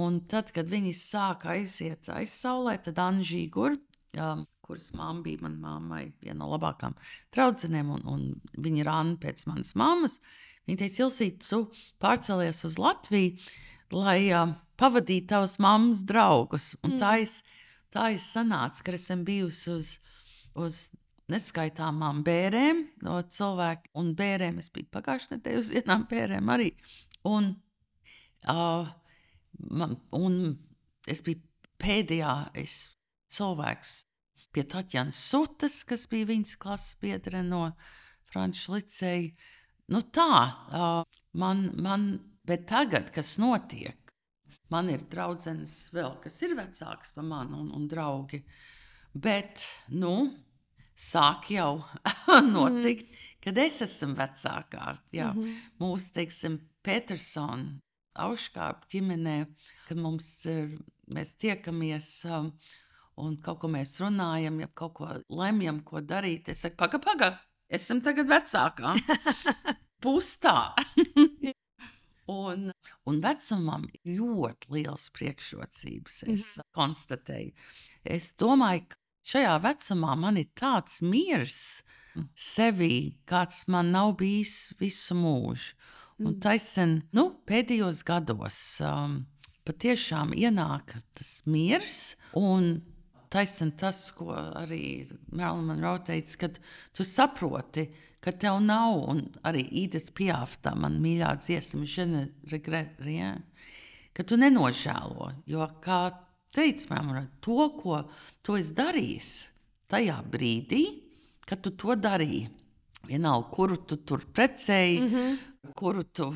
Un 0.00 0.20
tad, 0.30 0.52
kad 0.54 0.70
viņi 0.70 0.92
sāka 0.94 1.56
aiziet 1.56 2.08
aizsaulē, 2.12 2.76
tad 2.84 3.00
Anžija 3.02 3.50
Gur, 3.50 3.74
um, 4.22 4.44
kuras 4.62 4.92
mamma 4.94 5.24
bija 5.24 5.42
manai 5.42 5.62
mammai, 5.64 6.04
viena 6.22 6.44
no 6.44 6.52
labākajām 6.52 6.94
draudzenēm, 7.34 7.90
un, 7.96 8.06
un 8.06 8.62
viņa 8.62 8.84
ir 8.84 8.90
Anna 8.92 9.18
pēc 9.20 9.42
manas 9.50 9.74
mammas, 9.78 10.20
viņa 10.68 10.84
teica, 10.84 11.02
Ilsīt, 11.06 11.42
tu 11.48 11.64
pārcēlies 12.02 12.62
uz 12.68 12.78
Latviju, 12.78 13.34
lai 13.96 14.20
um, 14.38 14.54
pavadītu 14.78 15.32
tavas 15.34 15.58
mammas 15.62 16.04
draugus. 16.06 16.76
Un 16.84 16.94
mm. 16.94 17.02
tā 17.02 17.16
es, 17.24 17.40
tā 17.90 18.12
es 18.14 18.30
sanācu, 18.30 18.86
ka 18.86 18.94
esmu 18.94 19.24
bijusi 19.26 19.74
uz, 19.74 19.92
uz 20.54 20.84
neskaitāmām 21.30 22.22
bērēm 22.26 22.84
no 23.06 23.18
cilvēkiem, 23.36 23.92
un 24.00 24.14
bērēm 24.18 24.60
es 24.62 24.70
biju 24.74 24.90
pagājušajā 24.94 25.36
nedēļā 25.36 25.62
uz 25.62 25.70
vienām 25.74 26.06
bērēm 26.10 26.52
arī. 26.54 26.70
Un, 27.30 27.52
uh, 28.50 28.90
man, 29.80 29.96
un 30.16 30.40
es 31.10 31.22
biju 31.26 31.42
pēdējā 31.80 32.34
es, 32.60 32.90
cilvēks 33.30 33.94
pie 34.54 34.64
Tatjana 34.66 35.14
Sutas, 35.14 35.82
kas 35.86 36.08
bija 36.10 36.28
viņas 36.32 36.56
klases 36.60 36.98
biedre 37.00 37.42
no 37.46 37.70
Frančijas 38.30 38.68
liceja. 38.74 39.30
Nu 39.90 40.02
tā, 40.14 40.34
uh, 40.70 41.20
man, 41.38 41.64
man, 41.82 42.10
bet 42.46 42.66
tagad, 42.70 43.10
kas 43.14 43.36
notiek, 43.42 44.12
man 44.70 44.90
ir 44.90 45.06
draudzenes 45.10 45.90
vēl, 45.94 46.16
kas 46.22 46.38
ir 46.46 46.54
vecāks 46.58 47.14
par 47.16 47.26
mani 47.26 47.58
un, 47.58 47.72
un 47.74 47.88
draugi. 47.90 48.44
Bet, 49.10 49.66
nu, 49.90 50.14
sāk 51.00 51.50
jau 51.54 51.80
notikt, 52.54 53.08
mm. 53.08 53.28
kad 53.44 53.60
es 53.62 53.80
esmu 53.86 54.16
vecākā. 54.18 54.98
Jā, 55.16 55.32
mm 55.32 55.42
-hmm. 55.42 55.70
Mūsu, 55.80 56.12
teiksim, 56.14 56.60
Petersona 56.82 57.80
auškāpju 58.20 58.90
ģimenē, 58.90 59.36
kad 59.88 59.98
mums 60.00 60.28
ir, 60.46 60.78
mēs 61.08 61.34
tiekamies. 61.40 62.24
Um, 62.24 62.52
un 63.20 63.36
kaut 63.44 63.60
ko 63.60 63.68
mēs 63.68 63.98
runājam, 64.00 64.60
ja 64.60 64.68
kaut 64.74 64.94
ko 64.94 65.08
lemjam, 65.28 65.82
ko 65.84 66.00
darīt. 66.00 66.48
Es 66.48 66.64
saku, 66.64 66.76
pagaidi, 66.76 67.04
pagaidi, 67.04 67.36
esam 67.68 68.00
tagad 68.00 68.30
vecākā. 68.30 68.94
Pustā. 70.02 70.72
un, 72.30 72.70
un 73.04 73.20
vecumam 73.20 73.84
ir 73.90 74.16
ļoti 74.20 74.72
liels 74.76 75.10
priekšrocības. 75.16 76.22
Es 76.32 76.46
mm. 76.56 76.68
konstatēju. 76.76 77.52
Es 78.16 78.32
domāju, 78.40 78.99
šajā 79.26 79.56
vecumā 79.64 80.16
man 80.18 80.40
ir 80.40 80.50
tāds 80.58 81.00
miers 81.02 81.82
sevī, 82.34 83.16
kāds 83.28 83.66
man 83.70 83.92
nav 83.94 84.16
bijis 84.20 84.72
visu 84.80 85.14
mūžu. 85.14 85.74
Un 86.20 86.34
Mm. 86.34 86.40
taisen, 86.40 87.02
nu, 87.16 87.30
pēdējos 87.48 88.02
gados 88.04 88.80
um, 88.84 89.24
patiešām 89.64 90.34
ienāk 90.36 90.98
tas 91.16 91.42
miers. 91.46 92.16
Un 92.36 92.82
taisen 93.32 93.72
tas, 93.72 94.10
ko 94.12 94.34
arī 94.34 95.08
Marilyn 95.32 95.70
Monroe 95.70 96.02
teica, 96.04 96.36
kad 96.44 96.58
tu 96.92 97.06
saproti, 97.08 97.86
ka 98.20 98.32
tev 98.32 98.60
nav, 98.60 98.98
un 99.08 99.22
arī 99.48 99.64
Īdets 99.86 100.12
Piafta, 100.12 100.74
man 100.76 101.00
mīļā 101.00 101.30
dziesma, 101.40 101.86
žene 101.88 102.26
regret 102.50 103.00
rien, 103.00 103.40
ka 104.12 104.26
tu 104.26 104.36
nenožēlo, 104.36 105.30
jo, 105.48 105.64
kā 105.80 106.10
teica 106.54 106.94
mamma, 106.94 107.24
to, 107.40 107.68
ko 107.78 108.02
tu 108.42 108.56
esi 108.58 108.74
darījis 108.76 109.30
tajā 109.90 110.18
brīdī, 110.32 110.84
kad 111.46 111.62
tu 111.64 111.74
to 111.78 111.96
darīji. 111.98 112.48
Vienalga, 113.08 113.48
kuru 113.50 113.78
tu 113.88 113.96
tur 114.06 114.24
precēji, 114.34 115.00
mm 115.00 115.08
-hmm. 115.14 115.72
kuru 115.74 116.04
tu 116.04 116.34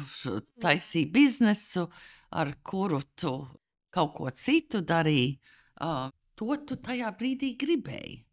taisīji 0.61 1.11
biznesu, 1.13 1.89
ar 2.31 2.55
kuru 2.63 3.01
tu 3.15 3.47
kaut 3.91 4.15
ko 4.15 4.31
citu 4.31 4.81
darīji, 4.81 5.39
uh, 5.81 6.11
to 6.35 6.57
tu 6.67 6.77
tajā 6.77 7.13
brīdī 7.19 7.57
gribēji. 7.57 8.25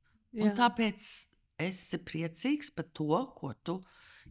Tāpēc 0.57 1.07
esi 1.59 1.97
priecīgs 1.97 2.71
par 2.75 2.85
to, 2.93 3.25
ko 3.35 3.53
tu 3.53 3.81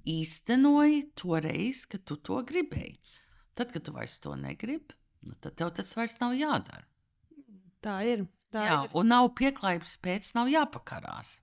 īstenoji 0.08 1.02
toreiz, 1.14 1.86
kad 1.86 2.04
tu 2.04 2.16
to 2.16 2.42
gribēji. 2.42 2.98
Tad, 3.54 3.72
kad 3.72 3.84
tu 3.84 3.92
vairs 3.92 4.18
to 4.20 4.34
negribi, 4.34 4.94
nu, 5.20 5.34
tad 5.40 5.58
tev 5.60 5.70
tas 5.76 5.96
vairs 5.96 6.16
nav 6.20 6.32
jādara. 6.32 6.89
Tā 7.84 8.00
ir. 8.06 8.26
Tā 8.50 8.64
Jā, 8.66 8.80
ir. 8.86 8.96
un 8.98 9.12
nav 9.12 9.30
pieklājības 9.38 9.94
pēc, 10.02 10.34
nav 10.34 10.50
jāpakarās. 10.50 11.38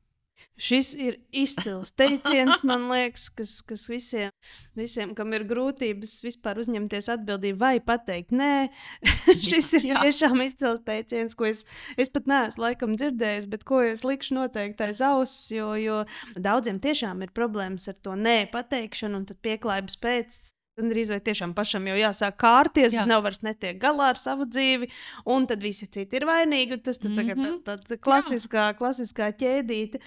Šis 0.57 0.91
ir 0.97 1.19
izcils 1.33 1.91
teiciens, 1.97 2.63
man 2.65 2.87
liekas, 2.89 3.27
kas, 3.33 3.51
kas 3.65 3.85
visiem, 3.89 4.33
visiem, 4.77 5.13
kam 5.17 5.33
ir 5.37 5.45
grūtības 5.49 6.15
vispār 6.25 6.57
uzņemties 6.61 7.09
atbildību 7.13 7.59
vai 7.61 7.75
pateikt, 7.81 8.33
nē, 8.33 8.67
šis 9.49 9.69
ir 9.77 9.87
Jā. 9.91 10.01
tiešām 10.05 10.41
izcils 10.45 10.81
teiciens, 10.85 11.37
ko 11.37 11.49
es, 11.49 11.63
es 11.97 12.09
pat 12.13 12.29
neesmu 12.29 12.65
laikam 12.67 12.97
dzirdējis, 12.97 13.49
bet 13.53 13.65
ko 13.69 13.83
es 13.85 14.01
likšu 14.05 14.37
noteikti 14.39 14.89
aiz 14.89 15.01
auss, 15.05 15.47
jo, 15.53 15.71
jo 15.77 16.03
daudziem 16.33 16.81
tiešām 16.81 17.21
ir 17.25 17.33
problēmas 17.37 17.89
ar 17.93 17.97
to 18.01 18.17
nē 18.17 18.39
pateikšanu 18.53 19.21
un 19.21 19.29
tad 19.29 19.41
pieklājības 19.45 20.01
pēc. 20.01 20.39
Gandrīz 20.77 21.09
vai 21.09 21.17
tiešām 21.25 21.55
pašam 21.57 21.87
jau 21.89 21.95
jāsāk 21.97 22.35
kārties, 22.37 22.93
Jā. 22.93 23.07
nav 23.09 23.23
vairs 23.25 23.39
netiek 23.41 23.79
galā 23.81 24.11
ar 24.11 24.19
savu 24.19 24.45
dzīvi, 24.45 24.89
un 25.33 25.47
tad 25.49 25.63
visi 25.65 25.87
citi 25.89 26.19
ir 26.19 26.25
vainīgi. 26.29 26.77
Tas 26.85 26.99
tas 27.01 27.15
tagad 27.17 27.37
tā, 27.39 27.47
Mhm. 27.47 27.63
tā, 27.65 27.77
tā 27.81 27.97
klasiskā, 27.97 28.67
klasiskā 28.77 29.31
ķēdīte. 29.39 29.99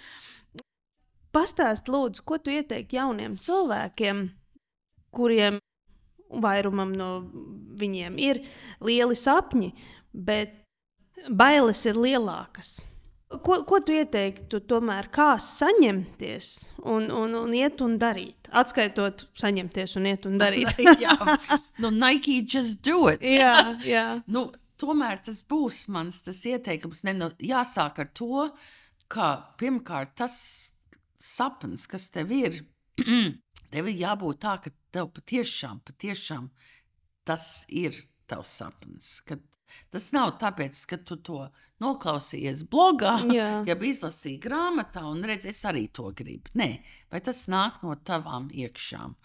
Pastāst, 1.35 1.91
lūdzu, 1.91 2.23
ko 2.25 2.39
tu 2.39 2.51
ieteiktu 2.55 2.95
jauniem 3.01 3.35
cilvēkiem, 3.39 4.31
kuriem 5.12 5.59
vairumam 6.31 6.93
no 6.95 7.11
viņiem 7.83 8.18
ir 8.18 8.41
lieli 8.81 9.16
sapņi, 9.18 9.73
bet 10.14 10.55
bailes 11.29 11.85
ir 11.87 11.95
lielākas. 11.95 12.79
Ko, 13.31 13.61
ko 13.62 13.78
tu 13.87 13.95
ieteiktu, 13.95 14.59
tomēr, 14.66 15.07
kā 15.14 15.37
saņemties 15.39 16.47
un, 16.83 17.05
un, 17.14 17.37
un 17.39 17.53
iet 17.55 17.78
un 17.85 17.93
darīt? 18.01 18.49
Atskaitot, 18.51 19.28
saņemties 19.39 19.95
un 20.01 20.09
iet 20.11 20.26
un 20.26 20.35
darīt. 20.41 20.74
Jā, 21.05 21.14
nu, 21.78 21.93
Nike 21.95 22.41
just 22.43 22.81
do 22.83 23.07
it. 23.12 23.22
jā, 23.22 23.55
jā. 23.87 24.07
Nu, 24.26 24.49
tomēr 24.83 25.22
tas 25.22 25.45
būs 25.47 25.85
mans 25.95 26.18
tas 26.26 26.43
ieteikums. 26.43 27.05
Ne, 27.07 27.14
nu, 27.20 27.31
jāsāk 27.39 28.03
ar 28.03 28.11
to, 28.18 28.49
ka 29.11 29.31
pirmkārt 29.62 30.16
tas 30.18 30.35
sapnis, 31.20 31.87
kas 31.87 32.09
tev 32.11 32.35
ir, 32.35 32.59
tev 33.70 33.93
ir 33.93 34.03
jābūt 34.09 34.43
tā, 34.43 34.57
ka 34.64 34.74
tev 34.91 35.12
patiešām, 35.14 35.85
patiešām 35.87 36.51
tas 37.31 37.47
ir 37.70 37.95
tavs 38.26 38.59
sapnis. 38.59 39.20
Kad 39.22 39.47
tas 39.93 40.11
nav 40.16 40.35
tāpēc, 40.41 40.81
ka 40.91 40.99
tu 41.07 41.18
to 41.25 41.43
noklausījies 41.83 42.64
blogā, 42.71 43.16
Jā. 43.33 43.51
ja 43.68 43.77
izlasīji 43.77 44.41
grāmatā 44.43 45.05
un 45.09 45.23
redzi, 45.27 45.51
es 45.55 45.62
arī 45.68 45.87
to 45.95 46.11
gribu. 46.16 46.53
Nē, 46.61 46.71
vai 47.12 47.23
tas 47.25 47.47
nāk 47.53 47.83
no 47.85 47.97
tavām 47.97 48.51
iekšām? 48.53 49.16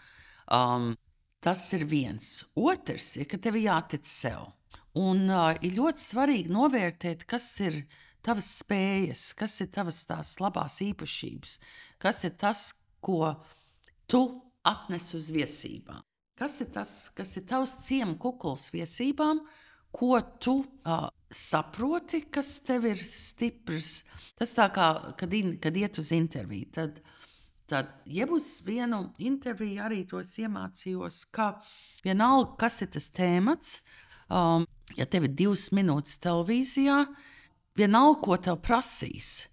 Um, 0.55 0.93
tas 1.43 1.65
ir 1.77 1.85
viens. 1.89 2.43
Otrs 2.55 3.15
ir, 3.19 3.29
ka 3.29 3.41
tev 3.41 3.59
jātic 3.59 4.07
sev. 4.09 4.53
Un 4.95 5.27
uh, 5.27 5.51
ir 5.59 5.75
ļoti 5.75 6.01
svarīgi 6.01 6.53
novērtēt, 6.55 7.25
kas 7.27 7.49
ir 7.65 7.83
tavas 8.25 8.47
spējas, 8.61 9.27
kas 9.37 9.59
ir 9.61 9.69
tavas 9.75 10.01
tās 10.09 10.37
labās 10.41 10.79
īpašības, 10.85 11.59
kas 12.01 12.23
ir 12.25 12.33
tas, 12.41 12.69
ko 13.03 13.35
tu 14.09 14.23
atnes 14.65 15.11
uz 15.17 15.29
viesībām. 15.33 16.01
Kas 16.35 16.57
ir 16.63 16.71
tas, 16.75 16.91
kas 17.15 17.35
ir 17.39 17.45
tavs 17.47 17.77
ciemu 17.85 18.17
kukuls 18.19 18.67
viesībām, 18.73 19.39
ko 19.95 20.19
tu 20.43 20.57
uh, 20.59 21.07
saproti, 21.31 22.25
kas 22.31 22.59
tev 22.67 22.87
ir 22.89 22.99
stiprs. 22.99 24.01
Tas 24.35 24.51
tā 24.55 24.67
kā, 24.75 24.89
kad, 25.19 25.33
in, 25.35 25.55
kad 25.61 25.75
iet 25.77 25.99
uz 26.01 26.11
interviju, 26.15 26.67
tad, 26.75 26.99
tad 27.69 27.91
ja 28.11 28.27
uz 28.31 28.59
vienu 28.65 29.05
interviju 29.23 29.83
arī 29.85 30.03
tos 30.09 30.33
iemācījos, 30.41 31.21
ka 31.35 31.53
vienalga, 32.03 32.57
kas 32.65 32.81
ir 32.83 32.91
tas 32.95 33.07
tēmats, 33.15 33.77
um, 34.27 34.67
ja 34.99 35.07
tev 35.07 35.29
ir 35.29 35.37
divas 35.43 35.69
minūtes 35.75 36.19
televīzijā, 36.23 37.05
vienalga, 37.79 38.19
ko 38.27 38.39
tev 38.49 38.59
prasīs, 38.65 39.47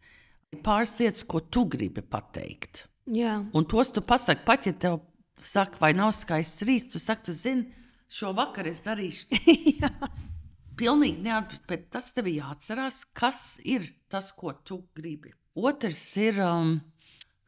ir 0.51 0.63
pāris 0.67 0.97
lietas, 1.01 1.23
ko 1.23 1.43
tu 1.43 1.69
gribi 1.71 2.03
pateikt. 2.03 2.89
jā. 3.07 3.39
Un 3.55 3.67
tos 3.67 3.95
tu 3.95 4.03
pasaki, 4.03 4.45
pat 4.47 4.67
ja 4.67 4.75
tev 4.75 5.01
saka, 5.43 5.79
vai 5.83 5.95
nav 5.95 6.13
skaists 6.15 6.67
rīts, 6.67 6.91
tu 6.93 7.03
saki, 7.03 7.31
tu 7.31 7.35
zini, 7.35 7.71
šo 8.13 8.35
vakaru 8.37 8.71
es 8.71 8.83
darīšu. 8.85 9.31
Pilnīgi 10.79 11.25
neatbildīgi, 11.27 11.69
bet 11.69 11.89
tas 11.93 12.13
tev 12.17 12.31
jāatcerās, 12.33 13.03
kas 13.13 13.61
ir 13.65 13.91
tas, 14.13 14.31
ko 14.33 14.55
tu 14.65 14.81
gribi. 14.97 15.33
Otrs 15.59 16.05
ir, 16.21 16.41
um, 16.41 16.79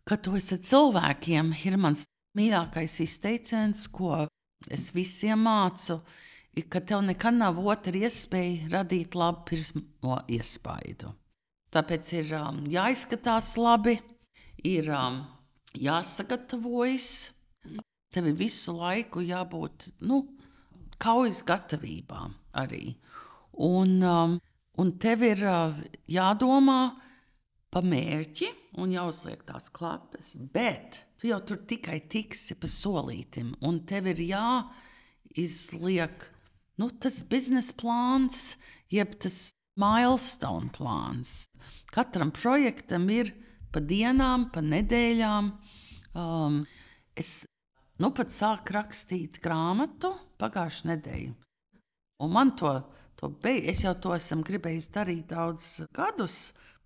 ka 0.04 0.18
tu 0.20 0.34
esi 0.36 0.58
cilvēkiem, 0.60 1.54
ir 1.64 1.78
mans 1.80 2.04
mīļākais 2.36 2.98
izteiciens, 3.04 3.86
ko 3.88 4.26
es 4.68 4.90
visiem 4.94 5.44
mācu, 5.46 6.00
ir, 6.56 6.66
ka 6.68 6.82
tev 6.84 7.04
nekad 7.06 7.38
nav 7.38 7.60
otra 7.64 8.04
iespēja 8.04 8.70
radīt 8.74 9.16
labu 9.16 9.46
pirmo 9.50 10.18
iespaidu. 10.28 11.14
Tāpēc 11.74 12.12
ir 12.20 12.34
um, 12.38 12.60
jāizskatās 12.70 13.54
labi, 13.58 13.96
ir 14.62 14.90
um, 14.94 15.22
jāsagatavojas, 15.74 17.08
tev 18.14 18.28
ir 18.30 18.36
visu 18.38 18.76
laiku 18.76 19.24
jābūt 19.24 19.88
nu, 20.06 20.22
kaujas 21.02 21.42
gatavībām 21.46 22.36
arī. 22.60 22.94
Un, 23.54 24.02
um, 24.02 24.40
un 24.80 24.92
tev 24.98 25.22
ir 25.26 25.42
uh, 25.46 25.74
jādomā 26.10 26.94
par 27.74 27.82
mērķi 27.86 28.48
un 28.82 28.90
jāuzliek 28.94 29.42
tās 29.46 29.68
klapes, 29.74 30.34
bet 30.54 31.00
tu 31.18 31.28
jau 31.30 31.40
tur 31.46 31.58
tikai 31.68 32.00
tiksi 32.10 32.54
pa 32.58 32.66
solītim, 32.70 33.54
un 33.66 33.80
tev 33.86 34.06
ir 34.12 34.20
jāizliek 34.28 36.16
nu, 36.78 36.90
tas 36.90 37.22
biznesa 37.30 37.74
plāns, 37.78 38.56
jeb 38.90 39.14
tas 39.22 39.52
milestone 39.78 40.70
plāns. 40.74 41.48
Katram 41.94 42.30
projektam 42.34 43.08
ir 43.10 43.32
pa 43.74 43.82
dienām, 43.82 44.50
pa 44.54 44.62
nedēļām. 44.62 45.50
Um, 46.14 46.62
es 47.18 47.44
nu 48.02 48.10
pat 48.14 48.30
sāku 48.34 48.74
rakstīt 48.76 49.40
grāmatu 49.42 50.12
pagājušajā 50.42 50.90
nedēļā. 50.92 51.34
Un 52.22 52.30
man 52.30 52.54
to, 52.58 52.76
to 53.20 53.30
beig, 53.42 53.66
es 53.70 53.84
jau 53.84 53.94
to 53.98 54.14
esmu 54.16 54.44
gribējis 54.46 54.90
darīt 54.94 55.28
daudzus 55.32 55.88
gadus, 55.94 56.38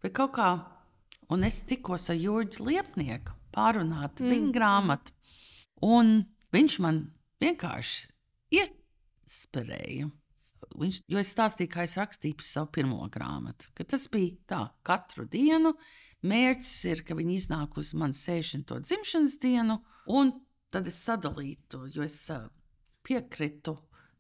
bet 0.03 0.15
kaut 0.19 0.35
kā, 0.37 0.51
un 1.33 1.45
es 1.47 1.63
tikos 1.69 2.09
ar 2.13 2.19
Jurģu 2.19 2.67
Liepnieku 2.69 3.37
pārunāt 3.55 4.23
mm. 4.23 4.33
viņa 4.33 4.53
grāmatu, 4.55 5.15
un 5.85 6.23
viņš 6.55 6.79
man 6.85 7.03
vienkārši 7.43 8.09
iespēja. 8.59 10.11
Viņš, 10.79 10.99
jo 11.09 11.21
es 11.21 11.31
stāstīju, 11.33 11.71
kā 11.73 11.87
es 11.87 11.97
rakstīju 11.99 12.45
savu 12.45 12.69
pirmo 12.75 13.01
grāmatu, 13.13 13.71
tas 13.79 14.05
bija 14.13 14.37
tā, 14.51 14.61
katru 14.87 15.25
dienu. 15.31 15.73
Mērķis 16.29 16.75
ir, 16.91 17.03
ka 17.07 17.15
viņi 17.15 17.37
iznāk 17.39 17.77
uz 17.79 17.93
manas 17.95 18.25
60. 18.27 18.75
dzimšanas 18.83 19.37
dienu, 19.39 19.79
un 20.11 20.33
tad 20.75 20.91
es 20.91 20.99
sadalīju 21.07 21.59
to, 21.71 21.85
jo 21.95 22.03
es 22.03 22.17
ā, 22.35 22.41
piekritu 23.07 23.77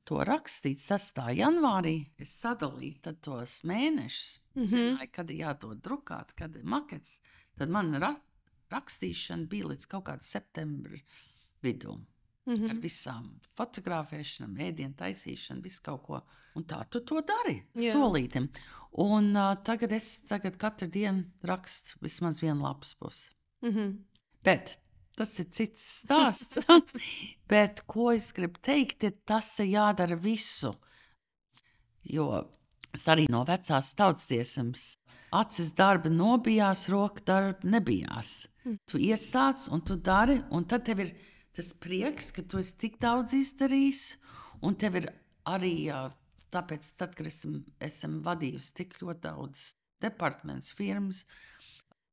to 0.09 0.22
rakstīt 0.24 0.80
6. 0.80 1.20
janvārī. 1.36 1.94
Es 2.20 2.32
sadalīju 2.42 3.14
tos 3.22 3.62
mēnešus, 3.68 4.38
mm 4.54 4.62
Mhm. 4.62 4.66
-hmm. 4.66 4.70
zināju, 4.70 5.11
kad 5.12 5.30
ir 5.30 5.36
jādod 5.36 5.80
drukāt, 5.82 6.32
kad 6.34 6.56
ir 6.56 6.64
makets. 6.64 7.20
Tad 7.59 7.70
man 7.70 7.94
ra 7.94 8.14
rakstīšana 8.70 9.46
bija 9.48 9.66
līdz 9.66 9.86
kaut 9.86 10.04
kādam 10.04 10.22
septembra 10.22 10.98
vidum. 11.62 12.06
Mm 12.46 12.54
-hmm. 12.54 12.70
Ar 12.70 12.76
visām 12.76 13.40
fotografēšanām, 13.56 14.56
ēdienu 14.56 14.94
taisīšanu, 14.94 15.62
visu 15.62 15.82
kaut 15.82 16.02
ko. 16.02 16.20
Un 16.54 16.64
tā 16.64 16.84
tu 16.90 17.00
to 17.00 17.20
dari, 17.20 17.62
Jā. 17.74 17.92
solītim. 17.92 18.48
Un 18.92 19.36
uh, 19.36 19.54
tagad 19.64 19.92
es 19.92 20.22
tagad 20.22 20.56
katru 20.56 20.88
dienu 20.88 21.24
rakstu 21.42 21.98
vismaz 22.00 22.40
vienu 22.42 22.62
lapas 22.62 22.94
pusi. 22.94 23.30
Mm 23.62 23.70
-hmm. 23.70 23.98
Bet 24.44 24.78
tas 25.19 25.35
ir 25.43 25.49
cits 25.55 25.89
stāsts. 26.03 26.62
Bet 27.51 27.83
ko 27.91 28.12
es 28.14 28.31
gribu 28.37 28.61
teikt, 28.62 29.05
ir 29.09 29.19
tas, 29.29 29.51
ir 29.61 29.73
jādara 29.75 30.19
visu. 30.19 30.73
Jo 32.09 32.31
es 32.95 33.05
arī 33.11 33.27
no 33.31 33.43
vecās 33.47 33.93
tautsdziesmas 33.99 34.95
acis 35.35 35.73
darba 35.77 36.11
nobijās, 36.11 36.89
roka 36.89 37.23
darba 37.27 37.69
nebijās. 37.69 38.47
Mm. 38.64 38.79
Tu 38.89 39.01
iesāc 39.11 39.69
un 39.73 39.83
tu 39.85 39.97
dari, 39.97 40.39
un 40.51 40.64
tad 40.69 40.87
tev 40.89 41.03
ir 41.05 41.14
tas 41.57 41.73
prieks, 41.75 42.31
ka 42.33 42.43
tu 42.43 42.61
esi 42.62 42.77
tik 42.79 42.99
daudz 43.03 43.35
izdarījis, 43.37 44.03
un 44.64 44.77
tev 44.79 45.01
ir 45.03 45.11
arī 45.49 45.91
tāpēc, 46.55 46.93
tad, 47.01 47.14
kad 47.16 47.29
esam, 47.29 47.62
esam 47.81 48.21
vadījusi 48.25 48.75
tik 48.81 48.99
ļoti 49.03 49.25
daudz 49.27 49.73
departamentus, 50.03 50.73
firmas, 50.77 51.25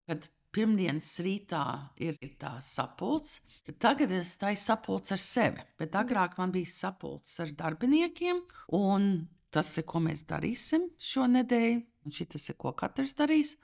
kad 0.09 0.27
pirmdienas 0.55 1.09
rītā 1.25 1.63
ir, 2.01 2.15
ir 2.23 2.35
tā 2.39 2.55
sapulce, 2.63 3.41
tagad 3.81 4.13
es 4.15 4.35
tā 4.39 4.53
sapulce 4.59 5.15
ar 5.15 5.21
sevi, 5.21 5.63
bet 5.79 5.95
agrāk 5.99 6.37
man 6.39 6.53
bija 6.55 6.71
sapulce 6.71 7.41
ar 7.43 7.51
darbiniekiem, 7.59 8.39
un 8.79 9.09
tas 9.55 9.71
ir, 9.79 9.85
ko 9.87 10.01
mēs 10.03 10.25
darīsim 10.29 10.89
šonadēļ, 10.99 11.75
un 12.05 12.15
šis 12.15 12.49
ir, 12.51 12.57
ko 12.59 12.73
katrs 12.77 13.15
darīs. 13.17 13.55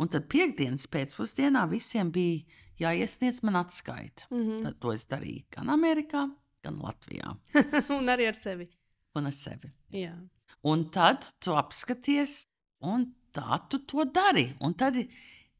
Un 0.00 0.08
tad 0.08 0.30
piekdienas 0.32 0.86
pēcpusdienā 0.88 1.66
visiem 1.68 2.08
bija 2.14 2.40
jāiesniedz 2.80 3.42
man 3.44 3.58
atskaita. 3.60 4.30
Mm 4.30 4.44
-hmm. 4.44 4.62
Tad 4.62 4.78
to 4.80 4.92
es 4.92 5.06
darīju 5.06 5.44
gan 5.50 5.68
Amerikā, 5.68 6.28
gan 6.62 6.78
Latvijā. 6.80 7.36
un 7.98 8.08
arī 8.08 8.28
ar 8.28 8.34
sevi. 8.34 8.68
Un 9.14 9.26
ar 9.26 9.32
sevi. 9.32 9.72
Jā. 9.92 10.14
Un 10.62 10.90
tad 10.90 11.26
tu 11.40 11.52
apskaties, 11.52 12.46
un 12.80 13.14
tā 13.32 13.58
tu 13.68 13.78
to 13.78 14.04
dari. 14.04 14.56
Un 14.60 14.74
tad 14.74 14.94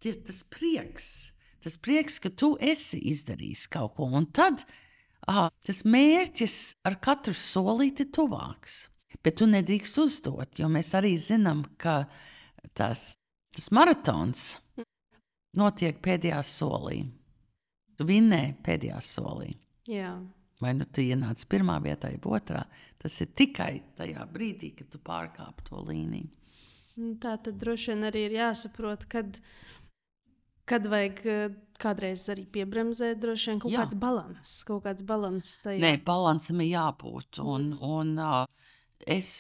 ir 0.09 0.21
tas 0.27 0.43
prieks. 0.49 1.09
Tas 1.61 1.77
prieks, 1.77 2.17
ka 2.23 2.33
tu 2.33 2.55
esi 2.57 3.03
izdarījis 3.13 3.67
kaut 3.73 3.99
ko. 3.99 4.09
Un 4.17 4.31
tad 4.33 4.65
ah, 5.29 5.51
tas 5.67 5.83
mērķis 5.85 6.57
ar 6.89 6.97
katru 7.05 7.37
solīti 7.37 8.09
tuvāks. 8.09 8.87
Bet 9.21 9.41
tu 9.43 9.49
nedrīkst 9.51 9.99
uzdot, 10.01 10.57
jo 10.57 10.69
mēs 10.73 10.95
arī 10.97 11.17
zinām, 11.21 11.67
ka 11.77 12.07
tas 12.73 13.13
Tas 13.51 13.71
maratons 13.75 14.43
notiek 15.59 15.97
pēdējā 16.03 16.41
solī. 16.47 17.01
Tu 17.99 18.07
vinnēji 18.07 18.53
pēdējā 18.65 19.01
solī. 19.03 19.51
Jā. 19.91 20.13
Vai 20.61 20.75
nu 20.77 20.87
tu 20.87 21.03
ienāc 21.03 21.43
pirmā 21.51 21.81
vietā, 21.83 22.13
vai 22.13 22.39
otrā. 22.39 22.63
Tas 23.01 23.17
ir 23.25 23.33
tikai 23.35 23.73
tajā 23.99 24.27
brīdī, 24.31 24.71
kad 24.77 24.91
tu 24.93 25.01
pārkāp 25.03 25.65
to 25.67 25.83
līniju. 25.89 26.31
Nu, 27.01 27.15
tā 27.23 27.35
tad 27.43 27.59
droši 27.59 27.95
vien 27.95 28.07
arī 28.11 28.27
ir 28.29 28.37
jāsaprot, 28.37 29.07
kad, 29.11 29.41
kad 30.71 30.87
vajag 30.91 31.21
eh, 31.27 31.59
kādreiz 31.81 32.27
arī 32.33 32.47
piebremzēt. 32.55 33.21
Droši 33.23 33.53
vien 33.53 33.63
kaut 33.63 33.75
Jā. 33.75 33.85
kāds 33.85 33.99
balans, 34.01 34.55
kaut 34.69 34.85
kāds 34.87 35.05
balans 35.07 35.57
tajā. 35.65 35.81
Nē, 35.83 35.95
balansam 36.07 36.63
ir 36.65 36.75
jābūt. 36.75 37.41
Un, 37.43 37.73
un 37.81 38.17
uh, 38.21 38.45
es 39.09 39.31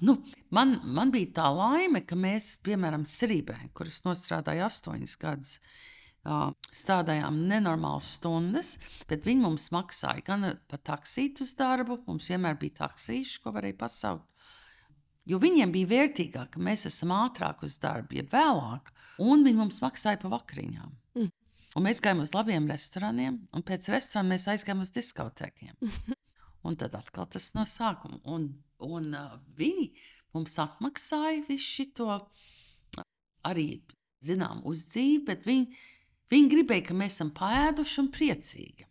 nu, 0.00 0.16
man, 0.56 0.78
man 0.84 1.12
bija 1.12 1.34
tā 1.40 1.50
laime, 1.52 2.02
ka 2.08 2.16
mēs, 2.18 2.56
piemēram, 2.64 3.04
Sirībē, 3.08 3.58
kuras 3.76 4.00
nostrādāja 4.06 4.70
astoņas 4.70 5.16
gadus, 5.20 5.58
uh, 6.24 6.48
strādājām 6.72 7.42
nenormālas 7.50 8.14
stundas, 8.16 8.76
bet 9.10 9.26
viņi 9.28 9.44
mums 9.44 9.68
maksāja 9.74 10.24
gan 10.26 10.48
par 10.70 10.82
taksītu 10.86 11.44
uz 11.44 11.52
darbu, 11.58 12.00
mums 12.08 12.30
vienmēr 12.32 12.56
bija 12.60 12.82
taksīši, 12.86 13.42
ko 13.44 13.52
varēja 13.56 13.78
pasaukt. 13.84 14.26
Jo 15.26 15.40
viņiem 15.42 15.72
bija 15.74 15.90
vērtīgāk, 15.90 16.52
ka 16.54 16.60
mēs 16.62 16.86
esam 16.86 17.10
ātrāk 17.16 17.64
uz 17.66 17.74
darbu, 17.82 18.20
ja 18.20 18.24
vēlāk, 18.30 18.92
un 19.22 19.44
viņi 19.46 19.60
mums 19.60 19.80
maksāja 19.84 20.20
par 20.22 20.32
vakariņām. 20.36 20.92
Mm. 21.16 21.32
Un 21.76 21.84
mēs 21.84 22.00
gājām 22.04 22.22
uz 22.24 22.32
labiem 22.34 22.68
restorāniem, 22.70 23.40
un 23.52 23.64
pēc 23.66 23.90
restorāna 23.92 24.34
mēs 24.34 24.46
aizgājām 24.52 24.84
uz 24.84 24.92
diskotēkiem. 24.96 25.76
Un 26.66 26.74
tad 26.74 26.96
atkal 26.98 27.28
tas 27.30 27.52
no 27.54 27.62
sākuma. 27.68 28.16
Un, 28.26 28.48
un 28.82 29.12
uh, 29.14 29.36
viņi 29.54 29.84
mums 30.34 30.56
atmaksāja 30.58 31.44
visu 31.46 31.84
šo 31.86 32.16
arī, 33.46 33.68
zinām, 34.26 34.64
uzdzīvi, 34.66 35.20
bet 35.28 35.46
viņi, 35.46 35.78
viņi 36.32 36.50
gribēja, 36.50 36.88
ka 36.88 36.96
mēs 36.98 37.20
esam 37.20 37.30
pēduši 37.36 38.00
un 38.02 38.10
priecīgi. 38.16 38.88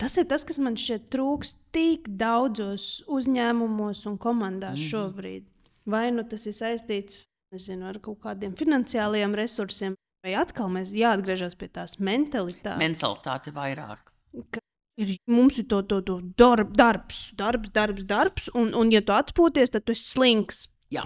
Tas 0.00 0.18
ir 0.20 0.26
tas, 0.28 0.42
kas 0.44 0.58
man 0.60 0.74
šķiet 0.76 1.06
trūkst 1.14 1.60
tik 1.72 2.10
daudzos 2.20 3.04
uzņēmumos 3.06 4.02
un 4.10 4.18
komandās 4.20 4.76
mm 4.76 4.82
-hmm. 4.82 4.90
šobrīd. 4.90 5.46
Vai 5.86 6.10
nu 6.10 6.26
tas 6.28 6.46
ir 6.46 6.52
saistīts 6.52 7.24
nezinu, 7.54 7.88
ar 7.90 7.98
kaut 8.02 8.20
kādiem 8.24 8.54
finansiāliem 8.58 9.34
resursiem, 9.38 9.96
vai 10.24 10.36
atkal 10.38 10.70
mēs 10.72 10.94
jāatgriežas 10.96 11.58
pie 11.58 11.68
tās 11.72 11.98
mentalitātes. 12.02 12.82
Mentalitāte 12.82 13.54
vairāk. 13.54 14.12
Ka 14.50 14.62
Ir, 14.96 15.10
mums 15.28 15.58
ir 15.60 15.66
to, 15.68 15.82
to, 15.84 15.98
to 16.08 16.14
darb, 16.40 16.70
darbs, 16.72 17.26
darbs, 17.36 17.68
darbs, 17.74 18.04
darbs, 18.08 18.46
un, 18.56 18.70
un 18.72 18.88
ja 18.88 19.02
tu 19.04 19.12
atpūties, 19.12 19.74
tad 19.74 19.84
tu 19.84 19.92
esi 19.92 20.06
slings. 20.08 20.62
Jā. 20.94 21.02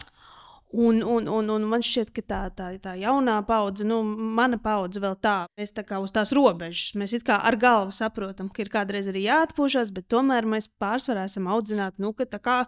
Un, 0.72 1.02
un, 1.02 1.26
un, 1.26 1.48
un 1.50 1.64
man 1.66 1.82
šķiet, 1.82 2.12
ka 2.14 2.22
tā, 2.22 2.40
tā, 2.54 2.68
tā 2.82 2.92
jaunā 3.00 3.40
paudze, 3.46 3.82
nu, 3.88 4.00
mana 4.06 4.58
paudze 4.62 5.02
vēl 5.02 5.16
tā, 5.18 5.34
mēs 5.58 5.74
tā 5.74 5.82
kā 5.86 5.98
uz 5.98 6.12
tās 6.14 6.30
robežas. 6.36 6.92
Mēs 7.00 7.14
it 7.18 7.24
kā 7.26 7.40
ar 7.42 7.58
galvu 7.58 7.94
saprotam, 7.96 8.46
ka 8.54 8.62
ir 8.62 8.70
kādreiz 8.70 9.08
arī 9.10 9.24
jāatpūšas, 9.24 9.90
bet 9.96 10.06
tomēr 10.12 10.46
mēs 10.46 10.68
pārsvarā 10.80 11.26
esam 11.26 11.48
audzināti, 11.50 11.98
nu, 12.04 12.12
ka 12.14 12.28
tā 12.30 12.38
kā 12.44 12.58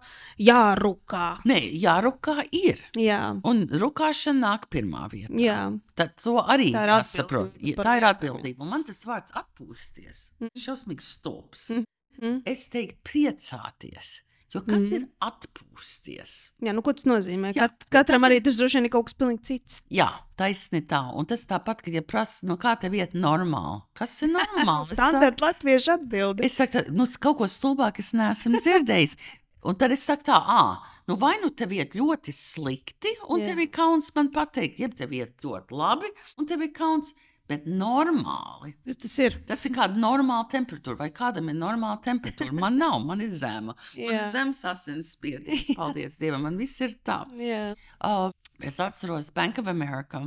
jārukā. 0.43 1.29
Nē, 1.47 1.61
jārukā 1.85 2.49
ir. 2.59 2.83
Jā. 2.99 3.21
Un 3.47 3.65
rukāšana 3.71 4.49
nāk 4.49 4.67
pirmā 4.73 5.07
vietā. 5.13 5.39
Jā. 5.39 5.61
Tad 5.99 6.19
to 6.25 6.41
arī 6.43 6.73
tā 6.75 6.89
ir 6.89 6.95
jāsaprot. 6.97 7.63
Tā 7.79 7.97
ir 8.01 8.09
atbildība. 8.11 8.67
Un 8.67 8.75
man 8.75 8.87
tas 8.89 9.05
vārds 9.07 9.31
atpūsties, 9.39 10.25
mm. 10.43 10.55
šausmīgs 10.59 11.15
stulbs. 11.21 11.69
Mm. 11.71 11.87
Mm. 12.19 12.43
Es 12.51 12.67
teiktu, 12.73 12.99
priecāties. 13.07 14.17
Jo 14.53 14.61
kas 14.67 14.85
mm. 14.85 14.97
ir 14.99 15.05
atpūsties? 15.25 16.33
Jā, 16.61 16.75
nu, 16.77 16.83
ko 16.85 16.93
tas 16.93 17.07
nozīmē? 17.09 17.55
Jā, 17.57 17.71
Kat, 17.71 17.87
katram 17.95 18.27
arī 18.29 18.43
tas 18.45 18.59
droši 18.59 18.79
vien 18.79 18.89
ir 18.89 18.93
kaut 18.93 19.09
kas 19.09 19.17
pilnīgi 19.17 19.47
cits. 19.49 19.79
Jā, 19.93 20.11
taisni 20.37 20.83
tā. 20.89 21.01
Un 21.17 21.29
tas 21.31 21.47
tāpat, 21.49 21.81
kad 21.87 21.97
ja 21.97 22.03
prasa, 22.05 22.45
no 22.49 22.59
kā 22.61 22.75
tev 22.81 22.99
iet 22.99 23.17
normāli. 23.17 23.81
Kas 23.97 24.19
ir 24.27 24.35
normāli? 24.35 24.93
Standarta 24.93 25.49
latviešu 25.49 25.95
atbildi. 25.97 26.45
Es 26.45 26.59
saku, 26.61 26.77
tā, 26.77 26.85
nu, 26.93 27.09
kaut 27.17 27.41
ko 27.41 27.49
stulbāk 27.49 28.03
es 28.05 28.13
neesmu 28.17 28.61
dzirdējis. 28.61 29.17
Un 29.65 29.79
tad 29.81 29.95
es 29.95 30.05
saku, 30.05 30.27
tā, 30.29 30.37
ah, 30.37 30.85
nu 31.09 31.17
vai 31.17 31.37
nu 31.41 31.49
tev 31.57 31.73
iet 31.73 31.97
ļoti 31.97 32.35
slikti, 32.35 33.15
un 33.31 33.41
Jā. 33.41 33.53
tev 33.53 33.65
ir 33.65 33.73
kauns 33.73 34.11
man 34.17 34.33
pateikt, 34.35 34.81
jeb 34.83 34.97
tev 34.99 35.15
iet 35.17 35.47
ļoti 35.47 35.79
labi, 35.79 36.11
un 36.37 36.49
tev 36.51 36.65
ir 36.67 36.73
kauns 36.77 37.15
Bet 37.51 37.65
normāli. 37.67 38.77
Tas, 38.87 38.99
tas 39.03 39.15
ir. 39.25 39.37
Tas 39.49 39.65
ir 39.67 39.75
kāda 39.75 39.99
normāla 39.99 40.47
temperatūra, 40.51 41.01
vai 41.01 41.09
kādam 41.15 41.51
ir 41.51 41.57
normāla 41.59 41.99
temperatūra. 42.05 42.55
Man 42.55 42.79
nav, 42.79 43.01
man 43.07 43.25
ir 43.25 43.33
zema. 43.35 43.75
man 43.75 44.15
ir 44.15 44.29
zemes 44.33 44.63
asinsspiediens. 44.71 45.73
Paldies 45.79 46.19
Dievam, 46.21 46.47
man 46.47 46.61
viss 46.61 46.81
ir 46.85 46.95
tā. 47.07 47.23
Yeah. 47.39 47.75
Uh, 47.99 48.31
es 48.63 48.79
atceros 48.83 49.33
Bank 49.35 49.59
of 49.59 49.71
America. 49.73 50.23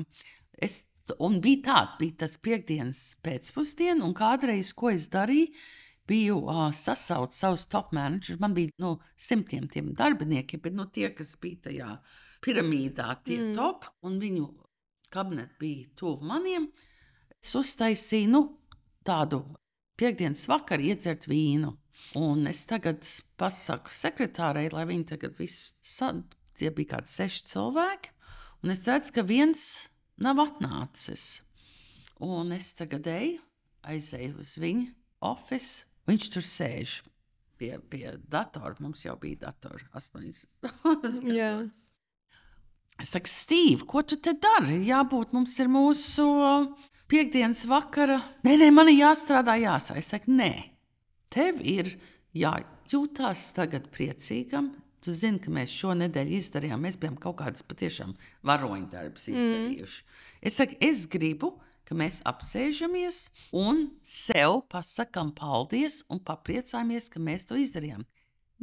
Es, 0.61 0.81
un 1.15 1.39
bija 1.43 1.61
tā, 1.69 1.77
bija 2.01 2.19
tas 2.25 2.35
piekdienas 2.43 3.01
pēcpusdiena, 3.25 4.03
un 4.05 4.15
kādreiz, 4.17 4.73
ko 4.75 4.91
es 4.91 5.07
darīju, 5.13 5.53
biju 6.05 6.41
uh, 6.43 6.67
sasaucis 6.75 7.39
savus 7.45 7.63
top 7.71 7.93
managers. 7.95 8.41
Man 8.43 8.53
bija 8.57 8.75
nu, 8.83 8.97
simtiem 9.15 9.69
tiem 9.71 9.93
darbiniekiem, 9.97 10.61
bet 10.67 10.75
nu, 10.75 10.89
tie, 10.91 11.07
kas 11.15 11.31
bija 11.41 11.69
tajā 11.69 11.93
piramīdā, 12.45 13.07
tie 13.23 13.39
mm. 13.39 13.55
top, 13.55 13.87
un 14.05 14.19
viņu 14.21 14.51
kabineti 15.15 15.57
bija 15.63 15.95
tuvu 16.03 16.27
maniem. 16.27 16.67
Uh, 16.67 16.91
Es 17.45 17.53
uztaisīju 17.53 18.29
nu, 18.31 18.39
tādu 19.05 19.43
piekdienas 20.01 20.47
vakaru 20.49 20.87
iedzert 20.89 21.27
vīnu. 21.29 21.75
Un 22.17 22.47
es 22.49 22.63
tagad 22.65 23.05
pasaku 23.39 23.93
sekretārai, 23.93 24.65
lai 24.73 24.87
viņi 24.89 25.05
tagad 25.13 25.37
visu 25.37 25.75
sadarbību. 25.85 26.41
Tie 26.55 26.69
bija 26.71 26.93
kādi 26.93 27.11
seši 27.11 27.41
cilvēki, 27.49 28.13
un 28.63 28.71
es 28.71 28.85
redzu, 28.87 29.11
ka 29.17 29.25
viens 29.27 29.63
nav 30.23 30.39
atnācis. 30.39 31.43
Un 32.23 32.55
es 32.55 32.69
tagad 32.79 33.09
eju, 33.11 33.41
aizēju 33.83 34.39
uz 34.39 34.55
viņa 34.63 34.85
oficiālu. 35.27 35.91
Viņš 36.05 36.29
tur 36.31 36.45
sēž 36.47 36.93
pie, 37.59 37.73
pie 37.91 38.05
datora. 38.31 38.77
Mums 38.79 39.03
jau 39.03 39.17
bija 39.19 39.49
datora 39.49 39.91
astoņas. 39.99 40.45
es 43.01 43.13
saku, 43.15 43.31
Stīv, 43.31 43.85
ko 43.89 44.03
tu 44.07 44.17
te 44.21 44.35
dari? 44.39 44.81
Jābūt 44.87 45.33
mums 45.35 45.55
ir 45.59 45.71
mūsu 45.71 46.25
piekdienas 47.11 47.65
vakara, 47.69 48.21
nē, 48.45 48.55
nē, 48.61 48.71
man 48.73 48.89
ir 48.91 49.03
jāstrādā, 49.03 49.57
jāsaka. 49.61 50.01
Es 50.01 50.11
saku, 50.13 50.33
nē, 50.35 50.51
tev 51.33 51.61
ir 51.61 51.93
jājūtās 52.37 53.51
tagad 53.57 53.91
priecīgam. 53.93 54.73
Tu 55.05 55.13
zini, 55.13 55.37
ka 55.37 55.51
mēs 55.53 55.69
šo 55.69 55.93
nedēļu 55.99 56.33
izdarījām, 56.39 56.81
mēs 56.81 56.95
bijām 56.97 57.19
kaut 57.21 57.37
kādas 57.43 57.61
patiešām 57.67 58.15
varoņdarbus 58.49 59.27
mm. 59.29 59.35
izdarījuši. 59.37 59.99
Mm. 60.01 60.23
Es 60.49 60.57
saku, 60.57 60.77
es 60.81 61.03
gribu, 61.11 61.51
ka 61.85 61.97
mēs 61.97 62.23
apsēžamies 62.25 63.19
un 63.53 63.83
sev 64.01 64.63
pasakām 64.73 65.29
paldies 65.37 66.01
un 66.09 66.23
papriecājamies, 66.25 67.11
ka 67.13 67.21
mēs 67.21 67.45
to 67.45 67.59
izdarījām. 67.61 68.01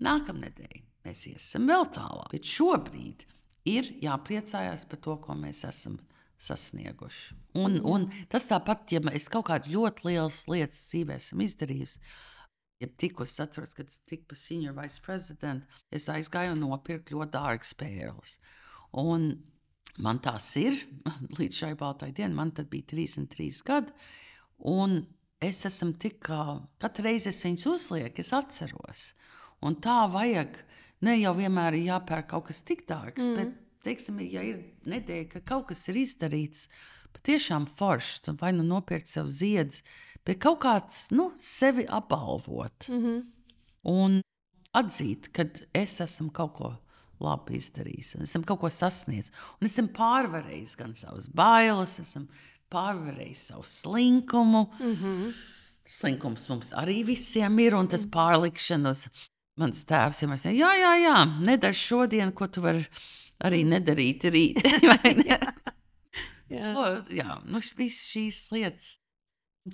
Nākamnedēļ 0.02 0.80
mēs 1.06 1.22
iesim 1.30 1.70
vēl 1.70 1.86
tālāk, 1.94 2.34
bet 2.34 2.48
šobrīd 2.48 3.22
ir 3.68 3.92
jāpriecājas 4.02 4.86
par 4.90 5.00
to, 5.04 5.16
ko 5.22 5.36
mēs 5.38 5.62
esam 5.68 5.98
sasnieguši. 6.42 7.36
Un, 7.60 7.78
un 7.86 8.08
tas 8.32 8.48
tāpat, 8.50 8.90
ja 8.94 9.02
es 9.14 9.28
kaut 9.30 9.46
kādas 9.50 9.70
ļoti 9.70 10.08
lielas 10.08 10.42
lietas 10.50 10.82
dzīvē 10.90 11.18
esmu 11.20 11.46
izdarījis, 11.46 11.96
ja 12.82 12.90
tikko 12.98 13.26
es 13.28 13.38
atceros, 13.42 13.76
kad 13.78 13.92
tiku 14.10 14.32
par 14.32 14.40
senior 14.40 14.74
vice 14.78 15.02
prezidentu, 15.04 15.80
es 15.94 16.08
aizgāju 16.10 16.56
un 16.56 16.64
nopirku 16.64 17.14
ļoti 17.14 17.34
dārgas 17.36 17.72
spēles. 17.76 18.36
Un 18.98 19.30
man 20.02 20.20
tās 20.24 20.50
ir 20.60 20.80
līdz 21.38 21.62
šai 21.62 21.72
baltai 21.78 22.10
dienai, 22.16 22.38
man 22.40 22.54
tad 22.56 22.70
bija 22.72 22.90
33 22.94 23.62
gadi. 23.68 23.94
Un 24.72 25.02
es 25.42 25.62
esmu 25.66 25.94
tik, 26.02 26.20
katru 26.82 27.06
reizi 27.06 27.30
es 27.30 27.42
viņus 27.46 27.68
uzlieku, 27.70 28.22
es 28.22 28.34
atceros. 28.34 29.08
Un 29.62 29.78
tā 29.82 30.02
vajag, 30.10 30.58
ne 31.02 31.18
jau 31.18 31.34
vienmēr 31.36 31.76
ir 31.78 31.88
jāpērk 31.90 32.30
kaut 32.32 32.48
kas 32.50 32.62
tik 32.66 32.86
dārgs, 32.88 33.26
mm. 33.26 33.36
bet, 33.38 33.54
teiksim, 33.86 34.20
ja 34.24 34.42
ir 34.46 34.62
nedēļa, 34.88 35.28
ka 35.34 35.44
kaut 35.52 35.68
kas 35.72 35.84
ir 35.90 36.00
izdarīts, 36.02 36.68
patiešām 37.12 37.66
foršs, 37.78 38.32
vai 38.40 38.52
nu 38.56 38.64
nopirkt 38.66 39.10
sev 39.10 39.28
ziedus, 39.30 39.82
bet 40.26 40.40
kaut 40.42 40.62
kāds, 40.64 41.08
nu, 41.14 41.32
sevi 41.38 41.84
apbalvot. 41.88 42.88
Mm 42.88 43.02
-hmm. 43.02 43.22
Un 43.82 44.20
atzīt, 44.74 45.32
ka 45.34 45.44
es 45.74 46.00
esmu 46.00 46.30
kaut 46.30 46.54
ko 46.54 46.76
labi 47.20 47.56
izdarījis, 47.56 48.16
esmu 48.22 48.44
kaut 48.44 48.60
ko 48.60 48.70
sasniedzis, 48.70 49.32
un 49.60 49.66
esmu 49.66 49.88
pārvarējis 49.96 50.76
gan 50.78 50.94
savas 50.94 51.28
bailes, 51.28 51.98
esmu 51.98 52.26
pārvarējis 52.72 53.46
savu 53.50 53.62
slinkumu. 53.62 54.70
Mm 54.80 54.94
-hmm. 54.94 55.32
Slinkums 55.84 56.48
mums 56.48 56.72
arī 56.72 57.04
visiem 57.04 57.58
ir, 57.58 57.74
un 57.74 57.88
tas 57.88 58.06
pārlikšana 58.06 58.90
uz 58.90 59.08
Mans 59.60 59.82
tēvs 59.84 60.22
vienmēr 60.22 60.40
teica, 60.40 60.54
jā, 60.56 60.70
jā, 60.80 60.92
jā, 61.02 61.16
nedara 61.44 61.76
šodien, 61.76 62.32
ko 62.32 62.48
tu 62.48 62.62
vari 62.64 62.86
arī 63.44 63.62
nedarīt 63.68 64.24
rīt. 64.32 64.62
ne? 65.20 65.38
jā, 66.48 66.70
o, 66.72 66.86
jā 67.12 67.36
nu, 67.44 67.60
visas 67.76 68.06
šīs 68.14 68.38
lietas, 68.54 68.94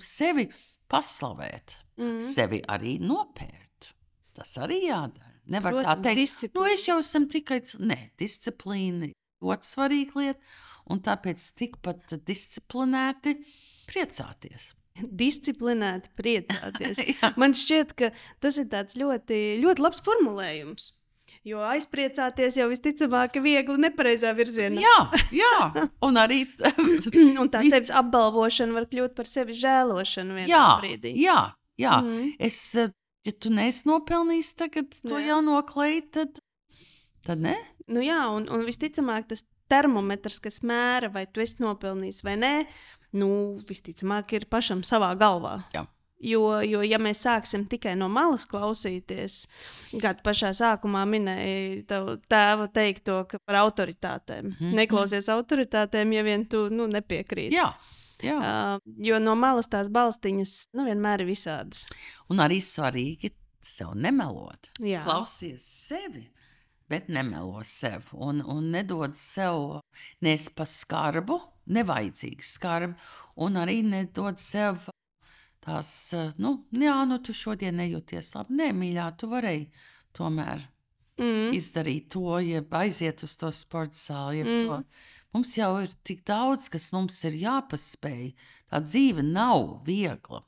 sevi 0.03 0.49
paslavēt, 0.91 1.77
mm. 1.99 2.17
sevi 2.23 2.59
arī 2.67 2.97
nopērt. 3.03 3.93
Tas 4.35 4.51
arī 4.61 4.83
jādara. 4.89 5.31
Nevar 5.49 5.73
Protams, 5.79 5.87
tā 5.87 6.09
teikt, 6.09 6.19
disciplīna. 6.19 6.59
nu, 6.59 6.73
es 6.75 6.83
jau 6.85 6.97
esmu 7.01 7.29
tikai 7.33 7.61
ne, 7.81 7.97
disciplīna. 8.19 9.13
Ļoti 9.39 9.65
svarīga 9.65 10.19
lieta, 10.19 10.51
un 10.91 10.99
tāpēc 11.05 11.45
tikpat 11.57 12.17
disciplinēti 12.27 13.37
priecāties 13.87 14.73
disciplinēti 15.03 16.11
priecāties. 16.19 17.01
Man 17.41 17.55
šķiet, 17.57 17.95
ka 17.97 18.11
tas 18.43 18.59
ir 18.61 18.69
ļoti, 18.69 19.59
ļoti 19.63 19.85
labs 19.85 20.01
formulējums. 20.05 20.93
Jo 21.47 21.61
aizpriecāties 21.63 22.57
jau 22.59 22.67
visticamāk 22.67 23.37
ir 23.39 23.43
viegli 23.45 23.79
nepareizā 23.79 24.33
virzienā. 24.35 24.81
Jā, 24.83 24.97
jā. 25.33 25.85
un 26.03 26.19
arī 26.19 26.41
un 27.41 27.47
tā 27.51 27.61
vis... 27.63 27.71
sevis 27.71 27.91
apbalvošana 27.95 28.75
var 28.75 28.89
kļūt 28.91 29.15
par 29.15 29.29
sevi 29.29 29.55
žēlošanu 29.55 30.35
vienā 30.41 30.49
jā, 30.51 30.65
brīdī. 30.81 31.13
Jā, 31.21 31.39
jā. 31.79 31.95
Mm. 32.03 32.33
Es, 32.49 32.59
ja 32.75 33.35
tu 33.39 33.53
neesi 33.55 33.87
nopelnījis 33.87 34.51
tagad 34.59 34.91
to 34.99 35.15
nu, 35.15 35.23
jau 35.23 35.39
noklēji, 35.45 36.03
tad, 36.17 36.43
tad 37.27 37.45
ne? 37.45 37.55
Nu 37.89 38.03
jā, 38.03 38.19
un, 38.35 38.49
un 38.51 38.67
visticamāk 38.67 39.31
tas 39.31 39.45
termometrs, 39.69 40.41
kas 40.43 40.59
mēra, 40.65 41.11
vai 41.13 41.25
tu 41.29 41.43
esi 41.43 41.61
nopelnījis 41.63 42.23
vai 42.25 42.35
nē, 42.41 42.53
nu, 43.17 43.29
visticamāk, 43.69 44.33
ir 44.37 44.45
pašam 44.51 44.83
savā 44.87 45.13
galvā. 45.19 45.59
Jā. 45.73 45.85
Jo, 46.19 46.59
jo, 46.67 46.81
ja 46.83 46.97
mēs 46.99 47.21
sāksim 47.23 47.63
tikai 47.71 47.93
no 47.95 48.09
malas 48.11 48.43
klausīties, 48.49 49.45
kā 50.03 50.11
pašā 50.19 50.49
sākumā 50.57 51.05
minēja 51.07 52.01
tēva 52.27 52.67
teikto 52.75 53.21
par 53.45 53.59
autoritātēm, 53.61 54.49
mm 54.49 54.55
-hmm. 54.59 54.73
neklausies 54.81 55.29
autoritātēm, 55.31 56.11
ja 56.13 56.23
vien 56.23 56.43
tu 56.45 56.67
nu, 56.69 56.87
nepiekrīti. 56.91 57.55
Jā. 57.55 57.71
Jā. 58.19 58.35
Uh, 58.35 58.81
jo 58.99 59.19
no 59.19 59.35
malas 59.35 59.67
tās 59.71 59.87
balstiņas 59.87 60.67
nu, 60.73 60.83
vienmēr 60.83 61.21
ir 61.21 61.27
visādas. 61.27 61.85
Un 62.29 62.43
arī 62.43 62.59
svarīgi 62.59 63.31
sev 63.61 63.95
nemelot. 63.95 64.67
Jā. 64.79 65.03
Klausies 65.03 65.63
sevi 65.87 66.27
bet 66.89 67.07
nemelo 67.07 67.63
sev 67.63 68.09
un, 68.11 68.41
un 68.45 68.71
nedod 68.73 69.15
sev 69.17 69.81
nesaskarbu, 70.25 70.57
nevajadzīgu 70.59 70.73
skarbu, 70.73 71.39
un 73.45 73.59
arī 73.61 73.79
nedod 73.85 74.39
sev 74.41 74.89
tās, 75.63 75.91
nu, 76.41 76.55
jā, 76.71 76.97
nu, 77.07 77.19
tu 77.23 77.35
šodien 77.35 77.77
nejūties 77.79 78.33
labi. 78.35 78.57
Nē, 78.59 78.71
mīļā, 78.75 79.07
tu 79.19 79.29
varēji 79.31 79.67
tomēr 80.17 80.63
mm. 81.19 81.53
izdarīt 81.57 82.09
to, 82.15 82.39
jeb 82.43 82.73
aiziet 82.79 83.23
uz 83.27 83.35
to 83.39 83.51
sporta 83.55 83.97
zāli. 83.99 84.43
Mm. 84.45 84.67
To. 84.67 85.17
Mums 85.35 85.53
jau 85.59 85.73
ir 85.83 85.93
tik 86.07 86.23
daudz, 86.27 86.69
kas 86.73 86.89
mums 86.95 87.19
ir 87.29 87.37
jāpaspēj. 87.43 88.31
Tā 88.69 88.81
dzīve 88.85 89.25
nav 89.25 89.83
viegla. 89.85 90.43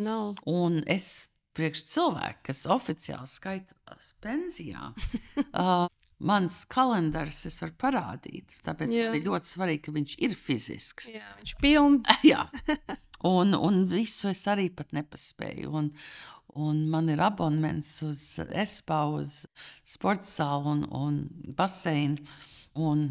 Nav. 0.00 0.38
Un 0.48 0.80
es 0.90 1.30
priekš 1.56 1.82
cilvēku, 1.90 2.44
kas 2.50 2.62
oficiāli 2.70 3.28
skaitās 3.28 4.12
pensijā, 4.22 4.92
uh, 5.50 5.88
mans 6.20 6.64
kalendārs 6.70 7.44
es 7.48 7.60
varu 7.62 7.76
parādīt. 7.80 8.58
Tāpēc 8.66 8.92
ir 8.96 9.20
ļoti 9.24 9.52
svarīgi, 9.54 9.84
ka 9.86 9.94
viņš 9.96 10.16
ir 10.26 10.34
fizisks. 10.36 11.08
Jā, 11.14 11.24
viņš 11.38 11.54
ir 11.54 11.62
pilns. 11.62 12.12
Jā. 12.32 12.44
Un, 13.28 13.56
un 13.56 13.82
visu 13.90 14.30
es 14.30 14.44
arī 14.48 14.68
pat 14.72 14.94
nepaspēju. 14.96 15.72
Un, 15.80 15.90
un 16.60 16.84
man 16.92 17.10
ir 17.12 17.22
abonements 17.24 17.92
uz 18.06 18.22
ESPA, 18.44 19.02
uz 19.16 19.42
sporta 19.88 20.28
zāli 20.28 20.74
un, 20.74 20.86
un 20.96 21.20
baseinu. 21.56 22.24
Un 22.80 23.08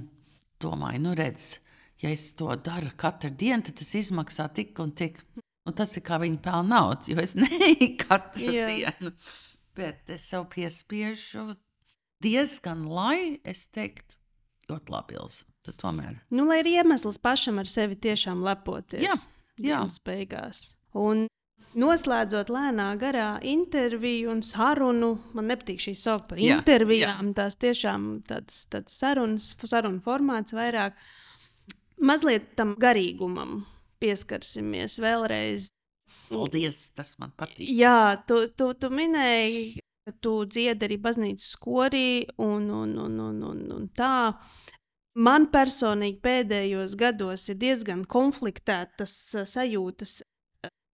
domāju, 0.61 1.03
nu 1.03 1.13
redz, 1.17 1.57
ja 2.01 2.11
es 2.13 2.31
to 2.37 2.49
daru 2.63 2.93
katru 2.99 3.31
dienu, 3.35 3.65
tad 3.67 3.79
tas 3.81 3.93
izmaksā 3.99 4.47
tik 4.55 4.79
un 4.83 4.93
tik. 4.95 5.21
Un 5.67 5.75
tas 5.77 5.91
ir 5.97 6.03
kā 6.05 6.17
viņi 6.21 6.39
pelna 6.41 6.79
naudu, 6.79 7.11
jo 7.13 7.21
es 7.21 7.35
neju 7.39 7.93
katru 7.99 8.53
Jā. 8.53 8.69
dienu. 8.69 9.13
Bet 9.77 10.09
es 10.11 10.25
sev 10.31 10.47
piespiežu 10.51 11.51
diezgan, 12.23 12.85
lai 12.91 13.39
es 13.47 13.67
teiktu, 13.73 14.17
ļoti 14.69 14.93
labi. 14.93 15.21
Tad 15.65 15.75
tomēr. 15.81 16.21
Nu, 16.31 16.45
lai 16.47 16.61
ir 16.61 16.69
iemesls 16.71 17.19
pašam 17.21 17.59
ar 17.59 17.67
sevi 17.67 17.97
tiešām 17.99 18.43
lepoties. 18.45 19.03
Jā, 19.03 19.15
jā. 19.59 19.81
Beigās. 20.07 20.69
Un 20.95 21.27
noslēdzot 21.77 22.49
lēnā 22.49 22.87
garā 23.01 23.29
interviju 23.45 24.31
un 24.33 24.43
sarunu, 24.45 25.11
man 25.35 25.49
nepatīk 25.51 25.83
šī 25.83 25.93
saukt 25.99 26.29
par 26.31 26.39
jā, 26.41 26.57
intervijām. 26.57 27.31
Jā. 27.31 27.35
Tās 27.41 27.59
tiešām 27.59 28.07
tādas, 28.29 28.63
tādas 28.71 28.95
sarunas, 29.01 29.51
sarunu 29.59 30.01
formāts 30.05 30.55
vairāk. 30.55 30.95
Mazliet 31.99 32.53
tam 32.55 32.77
garīgumam 32.79 33.65
pieskarsimies 33.99 34.95
vēlreiz. 35.03 35.67
Paldies, 36.29 36.87
tas 36.95 37.17
man 37.19 37.33
patīk. 37.37 37.67
Jā, 37.67 38.15
tu, 38.29 38.45
tu, 38.57 38.71
tu 38.79 38.89
minēji, 38.93 39.81
ka 40.09 40.17
tu 40.23 40.33
dziedi 40.49 40.87
arī 40.87 40.97
baznīcas 41.01 41.53
skorī 41.55 42.25
un, 42.37 42.69
un, 42.69 42.97
un, 43.05 43.21
un, 43.29 43.43
un, 43.51 43.61
un 43.77 43.85
tā. 43.95 44.33
Man 45.19 45.49
personīgi 45.51 46.19
pēdējos 46.23 46.95
gados 46.99 47.49
ir 47.51 47.57
diezgan 47.59 48.05
konfliktētas 48.07 49.15
sajūtas 49.49 50.19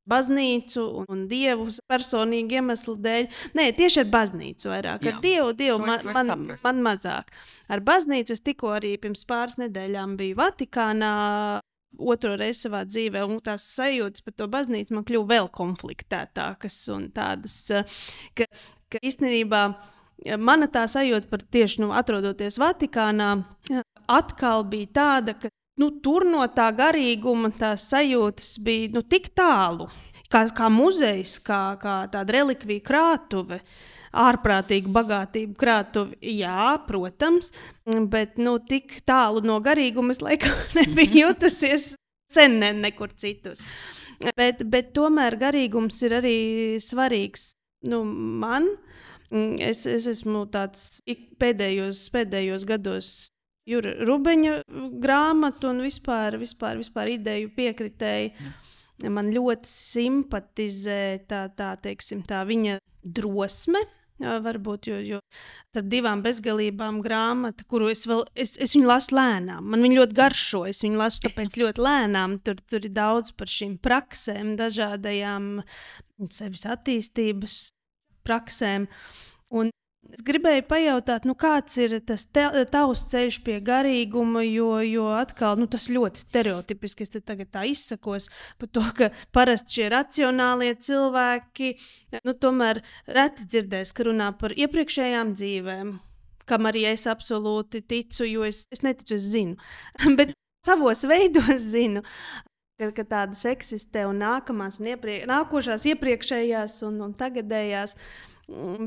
baznīcu 0.08 0.84
un, 1.04 1.24
dievu 1.28 1.70
personīgi 1.88 2.58
iemeslu 2.58 2.96
dēļ. 3.04 3.28
Nē, 3.56 3.68
tieši 3.76 4.02
ar 4.04 4.10
baznīcu 4.12 4.72
vairāk. 4.72 5.04
Ar 5.04 5.16
Jā, 5.16 5.20
dievu, 5.24 5.52
dievu 5.56 5.78
man, 5.84 6.08
man, 6.12 6.34
man 6.60 6.82
mazāk. 6.84 7.32
Ar 7.72 7.84
baznīcu 7.84 8.36
es 8.36 8.44
tikko 8.44 8.74
arī 8.76 8.94
pirms 9.00 9.24
pāris 9.28 9.56
nedēļām 9.62 10.18
biju 10.20 10.40
Vatikānā 10.40 11.14
otro 11.98 12.34
reizi 12.38 12.66
savā 12.66 12.82
dzīvē, 12.88 13.24
un 13.28 13.40
tās 13.44 13.64
sajūtas 13.76 14.24
par 14.26 14.34
to 14.38 14.48
baznīcu 14.50 14.96
man 14.96 15.06
kļuva 15.06 15.28
vēl 15.30 15.50
konfliktētākas 15.54 16.78
un 16.94 17.08
tādas, 17.14 17.56
eh, 17.70 17.98
ka, 18.38 18.48
ka 18.92 19.00
īstenībā 19.02 19.64
mana 20.40 20.68
tā 20.70 20.84
sajūta 20.90 21.28
par 21.30 21.42
tieši 21.42 21.82
nu, 21.82 21.90
atrodoties 21.96 22.58
Vatikānā, 22.60 23.34
atkal 24.10 24.64
bija 24.68 24.92
tāda, 24.98 25.34
ka 25.38 25.50
nu, 25.80 25.90
tur 26.04 26.26
no 26.28 26.44
tā 26.54 26.68
garīguma 26.76 27.50
tās 27.58 27.88
sajūtas 27.90 28.54
bija 28.64 28.94
nu, 28.94 29.02
tik 29.02 29.32
tālu. 29.36 29.88
Kā, 30.32 30.46
kā 30.50 30.70
muzejs, 30.72 31.36
kā, 31.44 31.76
kā 31.78 31.98
tāda 32.10 32.34
relikvija 32.34 32.82
krātuve. 32.82 33.60
Ārprātīgu 34.14 34.92
bagātību 34.94 35.56
krātuvi. 35.58 36.16
Jā, 36.38 36.76
protams, 36.86 37.50
bet 38.10 38.38
nu, 38.38 38.56
tik 38.62 39.00
tālu 39.06 39.42
no 39.42 39.58
garīguma 39.62 40.14
es 40.14 40.22
laikam 40.22 40.54
nebiju 40.78 41.28
jutusies 41.28 41.92
sen 42.30 42.60
ne, 42.62 42.72
nekur 42.78 43.14
citur. 43.18 43.58
Bet, 44.38 44.62
bet 44.70 44.92
tomēr 44.94 45.36
garīgums 45.38 45.98
ir 46.06 46.14
arī 46.20 46.38
svarīgs 46.82 47.53
nu, 47.86 48.02
man. 48.44 48.68
Es, 49.34 49.82
es 49.88 50.04
esmu 50.06 50.44
tāds 50.52 51.00
pēdējos, 51.40 52.04
pēdējos 52.14 52.66
gados 52.68 53.08
Jura 53.66 53.94
Rubeņa 54.04 54.58
grāmatu 55.00 55.70
un 55.72 55.80
vispār, 55.82 56.36
vispār, 56.38 56.76
vispār 56.78 57.14
ideju 57.16 57.50
piekritēji. 57.56 58.30
Ja. 58.36 59.10
Man 59.10 59.32
ļoti 59.34 59.66
simpatizē 59.66 61.00
tā, 61.30 61.46
tā, 61.56 61.72
teiksim, 61.82 62.22
tā 62.28 62.44
viņa 62.46 62.78
drosme. 63.02 63.80
Varbūt, 64.22 64.86
jo, 64.86 65.00
jo 65.02 65.18
starp 65.72 65.88
divām 65.90 66.20
bezgalībām 66.22 67.00
grāmata, 67.02 67.64
kuru 67.66 67.88
es 67.90 68.04
vēl, 68.06 68.22
es, 68.38 68.52
es 68.62 68.76
viņu 68.76 68.86
lasu 68.86 69.16
lēnām. 69.16 69.66
Man 69.72 69.82
viņa 69.82 69.98
ļoti 69.98 70.14
garšo, 70.14 70.60
es 70.70 70.84
viņu 70.84 71.00
lasu 71.00 71.24
tāpēc 71.24 71.58
ļoti 71.58 71.82
lēnām. 71.82 72.36
Tur, 72.46 72.60
tur 72.70 72.86
ir 72.86 72.94
daudz 72.94 73.34
par 73.34 73.50
šīm 73.50 73.74
praksēm, 73.82 74.54
dažādajām 74.60 75.48
sevis 76.30 76.62
attīstības 76.76 77.58
praksēm. 78.22 78.86
Un 79.50 79.74
Es 80.12 80.22
gribēju 80.22 80.62
pajautāt, 80.68 81.24
nu, 81.26 81.34
kāds 81.38 81.78
ir 81.80 81.96
tas 82.06 82.26
tavs 82.28 83.02
ceļš 83.10 83.38
pie 83.46 83.56
garīguma, 83.64 84.44
jo, 84.46 84.68
jo 84.84 85.08
atkal 85.16 85.56
nu, 85.58 85.66
tas 85.70 85.88
ļoti 85.90 86.22
stereotipiski. 86.22 87.06
Es 87.06 87.14
te 87.14 87.22
tagad 87.24 87.50
tā 87.54 87.64
izsakos 87.70 88.28
par 88.60 88.70
to, 88.74 88.84
ka 88.98 89.10
parasti 89.34 89.80
šie 89.80 89.88
racionālie 89.94 90.74
cilvēki 90.76 91.72
nu, 92.20 92.36
tomēr 92.36 92.82
reti 93.16 93.48
dzirdēs, 93.48 93.94
ka 93.96 94.06
runā 94.10 94.30
par 94.38 94.54
iepriekšējām 94.54 95.34
dzīvēm. 95.38 95.94
Kam 96.44 96.68
arī 96.68 96.84
es 96.92 97.08
absolūti 97.08 97.80
ticu, 97.88 98.26
jo 98.28 98.44
es, 98.44 98.66
es 98.74 98.84
neticu, 98.84 99.16
es 99.16 99.28
zinu. 99.32 99.56
Bet 100.18 100.36
savos 100.66 101.04
veidos 101.08 101.68
zinu, 101.74 102.04
ka, 102.78 102.92
ka 102.94 103.08
tādas 103.08 103.44
eksistē 103.48 104.06
un 104.08 104.20
nākamās, 104.22 104.78
un 104.82 104.92
iepriek, 104.92 105.26
nākošās, 105.30 105.88
iepriekšējās 105.94 106.82
un, 106.88 107.00
un 107.08 107.18
tagadējās. 107.18 107.96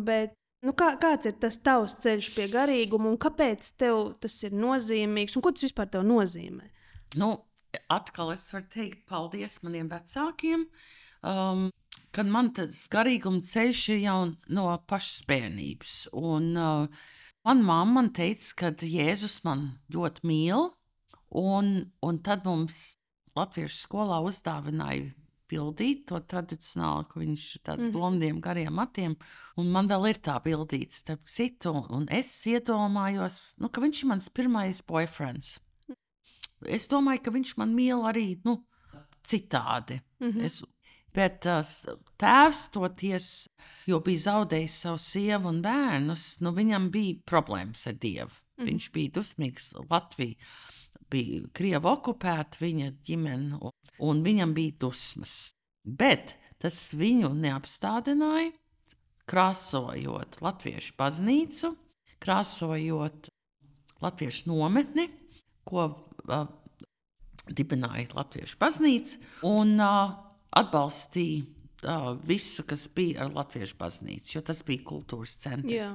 Bet 0.05 0.36
Nu, 0.65 0.73
kā, 0.73 0.95
kāds 0.97 1.29
ir 1.29 1.35
tas 1.37 1.59
tavs 1.61 1.99
ceļš 2.01 2.31
pie 2.33 2.47
garīguma, 2.49 3.11
un 3.11 3.19
kāpēc 3.21 3.75
tev 3.77 4.15
tas 4.21 4.37
ir 4.47 4.55
nozīmīgs, 4.57 5.35
un 5.37 5.43
ko 5.45 5.53
tas 5.53 5.67
vispār 5.67 5.99
nozīmē? 6.05 6.71
Nu, 7.21 7.29
atkal 7.93 8.33
es 8.33 8.47
varu 8.53 8.65
teikt 8.73 9.03
paldies 9.09 9.59
maniem 9.61 9.91
vecākiem, 9.91 10.65
um, 11.21 11.67
kad 12.15 12.31
man 12.33 12.49
tas 12.57 12.79
garīguma 12.89 13.45
ceļš 13.45 13.83
ir 13.93 14.01
jau 14.07 14.17
no 14.57 14.65
pašas 14.89 15.27
bērnības. 15.29 15.93
Un, 16.17 16.49
uh, 16.57 17.13
man 17.45 17.61
mamma 17.61 18.01
man 18.01 18.11
teica, 18.17 18.49
ka 18.57 18.73
Jēzus 18.81 19.43
man 19.45 19.69
ļoti 19.93 20.25
mīl, 20.25 20.71
un, 21.37 21.73
un 22.01 22.21
tad 22.25 22.47
mums 22.49 22.97
Latviešu 23.37 23.83
skolā 23.83 24.17
uzdāvināja 24.25 25.11
pildīt 25.49 26.05
to 26.09 26.19
tradicionāli, 26.31 27.07
ka 27.09 27.19
viņš 27.21 27.43
ir 27.55 27.61
tāds 27.63 27.81
mm 27.81 27.87
-hmm. 27.87 27.95
blondiem, 27.95 28.41
gariem 28.41 28.73
matiem. 28.73 29.15
Un 29.57 29.71
man 29.71 29.87
vēl 29.87 30.09
ir 30.09 30.19
tā 30.21 30.37
bildīte, 30.43 30.93
starp 30.93 31.25
citu, 31.25 31.73
un 31.89 32.07
es 32.09 32.29
iedomājos, 32.45 33.57
nu, 33.59 33.69
ka 33.69 33.81
viņš 33.81 34.03
ir 34.03 34.07
mans 34.07 34.29
pirmais 34.29 34.81
boyfriends. 34.81 35.59
Es 36.65 36.87
domāju, 36.87 37.23
ka 37.23 37.31
viņš 37.31 37.57
man 37.57 37.75
mīl 37.75 38.01
arī 38.09 38.39
nu, 38.45 38.65
citādi. 39.23 40.01
Mm 40.19 40.31
-hmm. 40.31 40.43
es, 40.43 40.63
bet 41.13 41.45
uh, 41.45 41.61
tēvs 42.17 42.69
toties, 42.71 43.49
jo 43.85 43.99
bija 43.99 44.19
zaudējis 44.19 44.79
savu 44.81 44.97
sievu 44.97 45.49
un 45.49 45.61
bērnus, 45.61 46.39
nu, 46.41 46.51
viņam 46.51 46.89
bija 46.91 47.15
problēmas 47.25 47.87
ar 47.87 47.93
Dievu. 47.93 48.31
Mm 48.31 48.63
-hmm. 48.63 48.69
Viņš 48.69 48.91
bija 48.91 49.11
dusmīgs 49.11 49.73
Latvijā 49.89 50.35
bija 51.11 51.47
Krieva 51.55 51.93
okupēta, 51.95 52.61
viņa 52.61 52.91
ģimene, 53.07 53.59
un 54.03 54.21
viņam 54.25 54.53
bija 54.57 54.75
dusmas. 54.85 55.35
Bet 55.83 56.35
tas 56.61 56.77
viņu 56.97 57.31
neapstādināja, 57.37 58.51
krāsojot 59.27 60.39
latviešu 60.43 60.95
baznīcu, 60.99 61.73
krāsojot 62.23 63.29
latviešu 64.03 64.49
nometni, 64.51 65.07
ko 65.67 65.89
uh, 65.91 66.47
dibināja 67.47 68.07
Latviešu 68.15 68.59
baznīca, 68.59 69.19
un 69.47 69.75
uh, 69.79 70.15
atbalstīja 70.57 71.43
uh, 71.43 72.11
visu, 72.27 72.65
kas 72.67 72.87
bija 72.93 73.25
ar 73.25 73.33
Latviešu 73.35 73.77
baznīcu, 73.79 74.33
jo 74.35 74.43
tas 74.45 74.63
bija 74.67 74.85
kultūras 74.87 75.37
centrs. 75.43 75.73
Jā. 75.73 75.91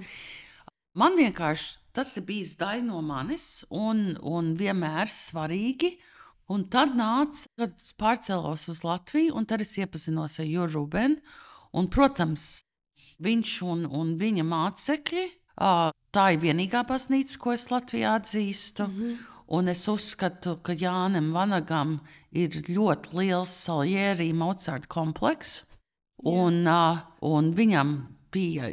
Man 0.98 1.16
vienkārši 1.16 1.81
tas 1.96 2.16
ir 2.16 2.26
bijis 2.28 2.56
daļa 2.60 2.86
no 2.86 3.02
manis 3.04 3.64
un, 3.70 4.12
un 4.22 4.54
vienmēr 4.58 5.10
svarīgi. 5.12 5.94
Un 6.52 6.66
tad 6.72 6.96
nāca, 6.98 7.46
kad 7.56 7.76
es 7.78 7.92
pārcēlos 7.96 8.66
uz 8.68 8.82
Latviju, 8.84 9.36
un 9.38 9.46
tad 9.48 9.62
es 9.64 9.76
iepazinos 9.78 10.40
ar 10.42 10.48
Juru 10.48 10.82
Rubenu. 10.82 11.20
Un, 11.72 11.88
protams, 11.88 12.62
viņš 13.24 13.52
un, 13.64 13.86
un 13.88 14.16
viņa 14.20 14.44
mācekļi, 14.44 15.26
tā 16.12 16.24
ir 16.34 16.42
vienīgā 16.42 16.82
baznīca, 16.88 17.38
ko 17.40 17.54
es 17.56 17.70
Latvijā 17.72 18.16
atzīstu. 18.18 18.88
Mm 18.88 18.98
-hmm. 18.98 19.28
Un 19.52 19.68
es 19.68 19.88
uzskatu, 19.88 20.56
ka 20.62 20.72
Jānis 20.72 21.32
Vanagam 21.32 22.00
ir 22.30 22.48
ļoti 22.68 23.12
liels 23.12 23.50
Salieri 23.50 24.32
Mozart 24.32 24.86
komplekss. 24.86 25.64
Un, 26.24 26.66
uh, 26.66 26.98
un 27.20 27.52
viņam 27.54 28.06
bija 28.32 28.70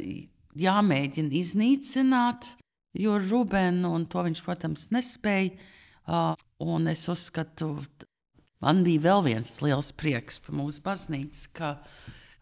jāmēģina 0.56 1.32
iznīcināt, 1.32 2.46
jo 2.96 3.18
Rubēnu 3.22 3.92
un 3.94 4.06
to 4.10 4.24
viņš, 4.26 4.44
protams, 4.46 4.88
nespēja. 4.94 5.52
Uh, 6.10 6.32
un 6.64 6.88
es 6.90 7.04
uzskatu, 7.12 7.76
man 8.64 8.80
bija 8.86 9.04
vēl 9.04 9.26
viens 9.28 9.52
liels 9.62 9.92
prieks 9.94 10.40
par 10.42 10.56
mūsu 10.58 10.82
baznīcu, 10.82 11.44
ka 11.54 11.74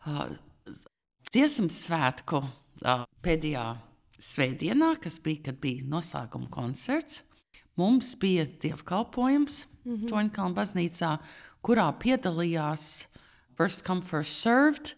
uh, 0.06 0.30
dziesmu 1.28 1.68
svētku 1.74 2.40
uh, 2.40 3.04
pēdējā 3.24 3.66
svētdienā, 4.18 4.94
kas 5.02 5.18
bija, 5.22 5.48
kad 5.50 5.60
bija 5.60 5.84
noslēguma 5.90 6.48
koncerts, 6.54 7.22
mums 7.78 8.14
bija 8.18 8.46
dievkalpojums 8.62 9.66
mm 9.84 9.94
-hmm. 9.96 10.08
Toņkalna 10.08 10.54
baznīcā, 10.54 11.18
kurā 11.62 11.92
piedalījās 11.98 13.06
First 13.56 13.84
Come 13.86 14.02
First 14.02 14.40
Served 14.42 14.94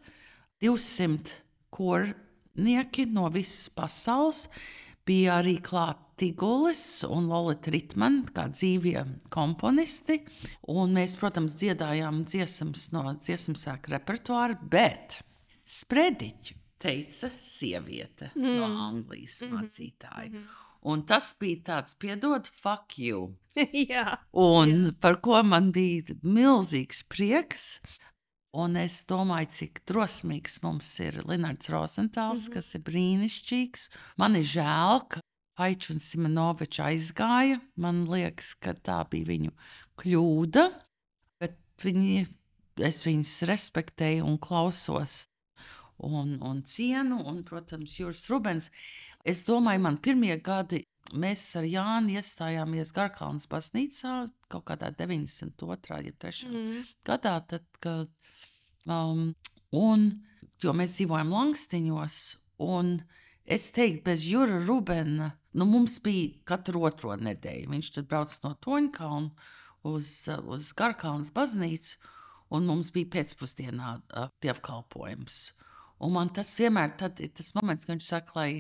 200 0.60 1.32
koru 1.70 2.14
nieki 2.55 3.06
no 3.06 3.28
visas 3.28 3.68
pasaules. 3.68 4.48
Bija 5.10 5.40
arī 5.40 5.56
klāta 5.64 6.06
Tigulis 6.20 7.00
un 7.08 7.30
Lorita 7.30 7.72
Ritmana, 7.72 8.26
kā 8.28 8.44
dzīvie 8.52 9.00
komponisti. 9.32 10.18
Un 10.68 10.92
mēs, 10.92 11.16
protams, 11.16 11.54
dziedājām 11.56 12.26
dziesmas 12.28 12.90
no 12.92 13.06
dziesmu 13.16 13.56
sēkļa 13.56 13.96
repertuāra, 13.96 14.58
bet 14.60 15.16
sprediķu 15.64 16.58
teica 16.80 17.30
sieviete 17.40 18.30
mm. 18.34 18.58
no 18.60 18.68
Anglijas 18.84 19.40
mm 19.40 19.48
-hmm. 19.48 19.56
mācītāja. 19.56 20.28
Mm 20.28 20.36
-hmm. 20.36 20.66
Un 20.82 21.02
tas 21.04 21.34
bija 21.40 21.60
tāds, 21.64 21.96
piedod, 21.98 22.46
fuck 22.46 22.98
you. 22.98 23.34
Jā. 23.92 24.18
Un 24.32 24.94
par 25.00 25.20
ko 25.20 25.42
man 25.42 25.72
bija 25.72 26.14
milzīgs 26.22 27.02
prieks. 27.08 27.80
Un 28.59 28.74
es 28.74 29.05
domāju, 29.06 29.47
cik 29.55 29.85
drosmīgs 29.86 30.59
mums 30.64 30.89
ir 30.98 31.20
Linnards 31.22 31.70
Rozentāls, 31.70 32.48
mm 32.48 32.48
-hmm. 32.48 32.55
kas 32.55 32.74
ir 32.74 32.82
brīnišķīgs. 32.89 33.89
Man 34.18 34.36
ir 34.36 34.43
žēl, 34.43 35.06
ka 35.09 35.20
Aičs 35.60 35.90
un 35.93 36.01
Simonovičs 36.01 36.81
aizgāja. 36.82 37.60
Man 37.77 38.06
liekas, 38.10 38.55
ka 38.55 38.74
tā 38.74 39.05
bija 39.10 39.28
viņu 39.28 39.52
kļūda, 40.01 40.64
bet 41.39 41.56
viņi, 41.85 42.27
es 42.77 43.06
viņus 43.06 43.43
respektēju 43.47 44.24
un 44.24 44.39
klausos 44.39 45.27
un, 45.98 46.39
un 46.43 46.62
cienu. 46.64 47.22
Un, 47.22 47.44
protams, 47.44 47.98
Juris 48.01 48.27
Rubens. 48.31 48.70
Es 49.24 49.44
domāju, 49.44 49.81
man 49.81 49.98
pirmie 49.98 50.36
gadi 50.40 50.82
mēs 51.16 51.43
ar 51.59 51.66
Jānu 51.66 52.14
iestājāmies 52.20 52.94
Garkalnas 52.97 53.48
baznīcā 53.51 54.14
kaut 54.51 54.64
kādā 54.68 54.93
92. 54.94 56.01
ja 56.06 56.16
3. 56.24 56.48
Mm. 56.51 56.89
gadā, 57.06 57.36
tad, 57.51 57.66
kad 57.82 58.10
Um, 58.89 59.35
un, 59.77 60.06
jo 60.62 60.72
mēs 60.77 60.94
dzīvojam 60.97 61.32
Langstiņos, 61.35 62.18
un 62.64 62.97
es 63.44 63.68
teiktu, 63.77 64.05
bez 64.06 64.24
Jura 64.24 64.60
Rubena, 64.64 65.35
nu, 65.52 65.66
mums 65.68 65.98
bija 66.05 66.39
katru 66.48 66.86
otro 66.89 67.16
nedēļu. 67.20 67.68
Viņš 67.74 67.93
tad 67.97 68.09
brauc 68.09 68.32
no 68.44 68.55
Toņkalna 68.64 69.51
uz, 69.90 70.14
uz 70.28 70.72
Garkalnas 70.77 71.32
baznīcu, 71.35 71.98
un 72.56 72.66
mums 72.66 72.90
bija 72.94 73.12
pēcpusdienā 73.18 73.94
uh, 74.01 74.31
dievkalpojums. 74.43 75.40
Un 76.01 76.14
man 76.16 76.32
tas 76.32 76.55
vienmēr 76.56 76.97
tad, 76.98 77.20
ir 77.20 77.35
tas 77.36 77.52
moments, 77.59 77.85
kad 77.85 77.98
viņš 77.98 78.09
saka, 78.09 78.36
lai 78.39 78.51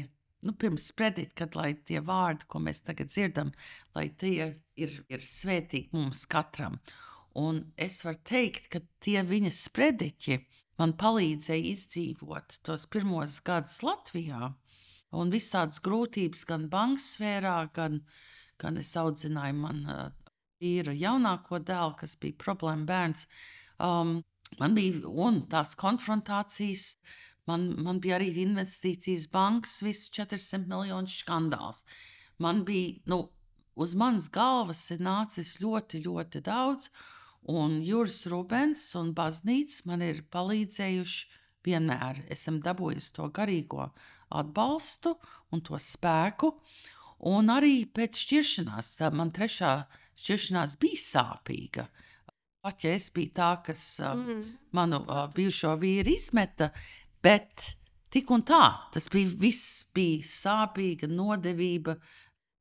nu, 0.46 0.54
pirms 0.56 0.88
spredīt, 0.92 1.34
kad 1.38 1.56
tie 1.86 2.00
vārdi, 2.04 2.48
ko 2.48 2.60
mēs 2.64 2.82
tagad 2.86 3.12
dzirdam, 3.12 3.52
lai 3.94 4.08
tie 4.20 4.52
ir, 4.76 4.96
ir 5.08 5.26
svētīgi 5.26 5.92
mums 5.96 6.24
katram. 6.30 6.78
Un 7.38 7.62
es 7.78 8.00
varu 8.04 8.18
teikt, 8.26 8.70
ka 8.72 8.80
tie 9.04 9.22
viņa 9.26 9.52
sprediķi 9.54 10.40
man 10.80 10.96
palīdzēja 10.98 11.70
izdzīvot 11.74 12.60
tos 12.66 12.86
pirmos 12.90 13.38
gadus 13.46 13.80
Latvijā. 13.86 14.54
Un 15.10 15.30
visādas 15.30 15.80
grūtības 15.82 16.44
gan 16.46 16.68
banksfērā, 16.70 17.56
gan, 17.74 18.00
gan 18.62 18.78
es 18.78 18.92
audzināju 18.98 19.56
manu 19.58 19.96
vīru 20.62 20.94
jaunāko 20.94 21.58
dēlu, 21.66 21.96
kas 21.98 22.14
bija 22.20 22.38
problēma 22.38 22.86
bērns. 22.86 23.26
Um, 23.80 24.20
man 24.60 24.76
bija 24.76 25.10
un 25.10 25.42
tās 25.50 25.74
konfrontācijas, 25.78 26.94
man, 27.48 27.70
man 27.80 28.00
bija 28.02 28.18
arī 28.18 28.32
investīcijas 28.44 29.28
bankas, 29.32 29.80
viss 29.84 30.10
400 30.16 30.66
miljonu 30.68 31.10
skandāls. 31.10 31.84
Man 32.40 32.64
bija, 32.64 32.98
nu, 33.10 33.22
uz 33.76 33.94
manas 33.94 34.28
galvas 34.32 34.82
ir 34.90 35.00
nācis 35.04 35.58
ļoti, 35.62 36.02
ļoti 36.04 36.44
daudz. 36.44 36.90
Un 37.48 37.80
Juris 37.84 38.26
Rubens 38.28 38.82
un 39.00 39.14
baznīca 39.16 39.86
man 39.88 40.04
ir 40.04 40.24
palīdzējuši 40.32 41.38
vienmēr. 41.64 42.24
Esam 42.32 42.60
dabūjusi 42.64 43.14
to 43.16 43.28
garīgo 43.32 43.88
atbalstu 44.30 45.16
un 45.52 45.64
to 45.64 45.80
spēku. 45.80 46.52
Un 47.30 47.52
arī 47.52 47.84
pēc 47.84 48.16
šķiršanās, 48.16 48.94
tā 49.00 49.10
man 49.12 49.32
trešā 49.36 49.74
šķiršanās 50.20 50.76
bija 50.80 51.00
sāpīga. 51.00 51.88
Pat 52.60 52.84
ja 52.84 52.92
es 52.92 53.08
biju 53.12 53.32
tā, 53.36 53.50
kas 53.64 53.82
mm. 54.04 54.40
manu 54.76 55.00
bijušo 55.32 55.74
vīru 55.80 56.12
izmeta, 56.12 56.70
bet 57.24 57.70
tik 58.12 58.30
un 58.34 58.44
tā 58.46 58.64
tas 58.94 59.08
bija 59.12 59.30
viss 59.40 59.84
bija 59.94 60.26
sāpīga, 60.26 61.08
nodevība, 61.10 61.96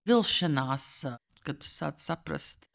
vilšanās, 0.09 0.87
kad 1.45 1.59
tu 1.61 1.69
sāc 1.69 2.01
saprast, 2.03 2.69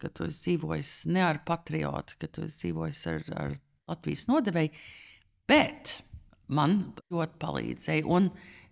ka 0.00 0.10
tu 0.12 0.26
esi 0.28 0.42
dzīvojis 0.48 0.94
ne 1.12 1.22
ar 1.24 1.42
patriotu, 1.46 2.18
ka 2.20 2.28
tu 2.28 2.44
esi 2.46 2.66
dzīvojis 2.66 3.04
ar, 3.12 3.22
ar 3.44 3.54
Latvijas 3.90 4.26
nodevēju, 4.30 4.82
bet 5.48 5.96
man 6.48 6.80
ļoti 7.12 7.40
palīdzēja. 7.40 8.04
Un 8.08 8.30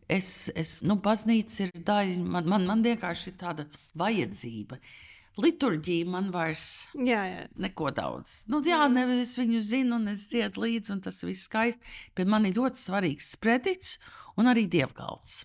es, 0.08 0.50
es 0.56 0.78
nu, 0.86 0.96
baznīca 1.00 1.66
ir 1.66 1.86
daļa, 1.86 2.20
man, 2.24 2.48
man, 2.48 2.68
man 2.68 2.84
vienkārši 2.84 3.32
ir 3.32 3.40
tāda 3.40 3.66
vajadzība. 4.00 4.78
Uh, 4.78 5.11
liturģija 5.40 6.08
man 6.12 6.30
vairs 6.32 6.66
jā, 6.92 7.20
jā. 7.28 7.44
neko 7.60 7.90
daudz. 7.96 8.42
Nu, 8.52 8.60
jā, 8.66 8.82
nevis 8.92 9.30
es 9.30 9.38
viņu 9.40 9.62
zinu, 9.64 9.96
un 9.96 10.12
es 10.12 10.26
dziedu 10.32 10.64
līdzi, 10.64 10.92
un 10.96 11.02
tas 11.04 11.22
viss 11.24 11.46
skaisti. 11.48 11.94
Bet 12.16 12.28
man 12.30 12.46
ir 12.48 12.58
ļoti 12.58 12.82
svarīgs 12.82 13.32
sprediķis 13.36 13.94
un 14.40 14.50
arī 14.52 14.66
dievgalds. 14.72 15.42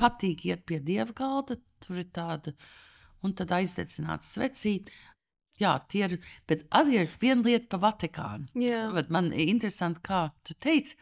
Patīk 0.00 0.46
iet 0.48 0.64
pie 0.66 0.80
dievgalda, 0.82 1.58
tur 1.84 2.00
ir 2.00 2.08
tāda, 2.14 2.54
un 3.26 3.36
tad 3.36 3.52
aizdedzināt 3.54 4.26
svecīt. 4.26 4.90
Jā, 5.60 5.74
tie 5.92 6.06
ir, 6.06 6.16
bet 6.48 6.64
arī 6.72 7.02
ir 7.02 7.10
viena 7.20 7.44
lieta 7.44 7.68
par 7.74 7.82
Vatikānu. 7.84 8.48
Bet 8.96 9.10
man 9.12 9.28
ir 9.34 9.52
interesanti, 9.52 10.00
kā 10.08 10.30
tu 10.46 10.56
teici, 10.56 10.96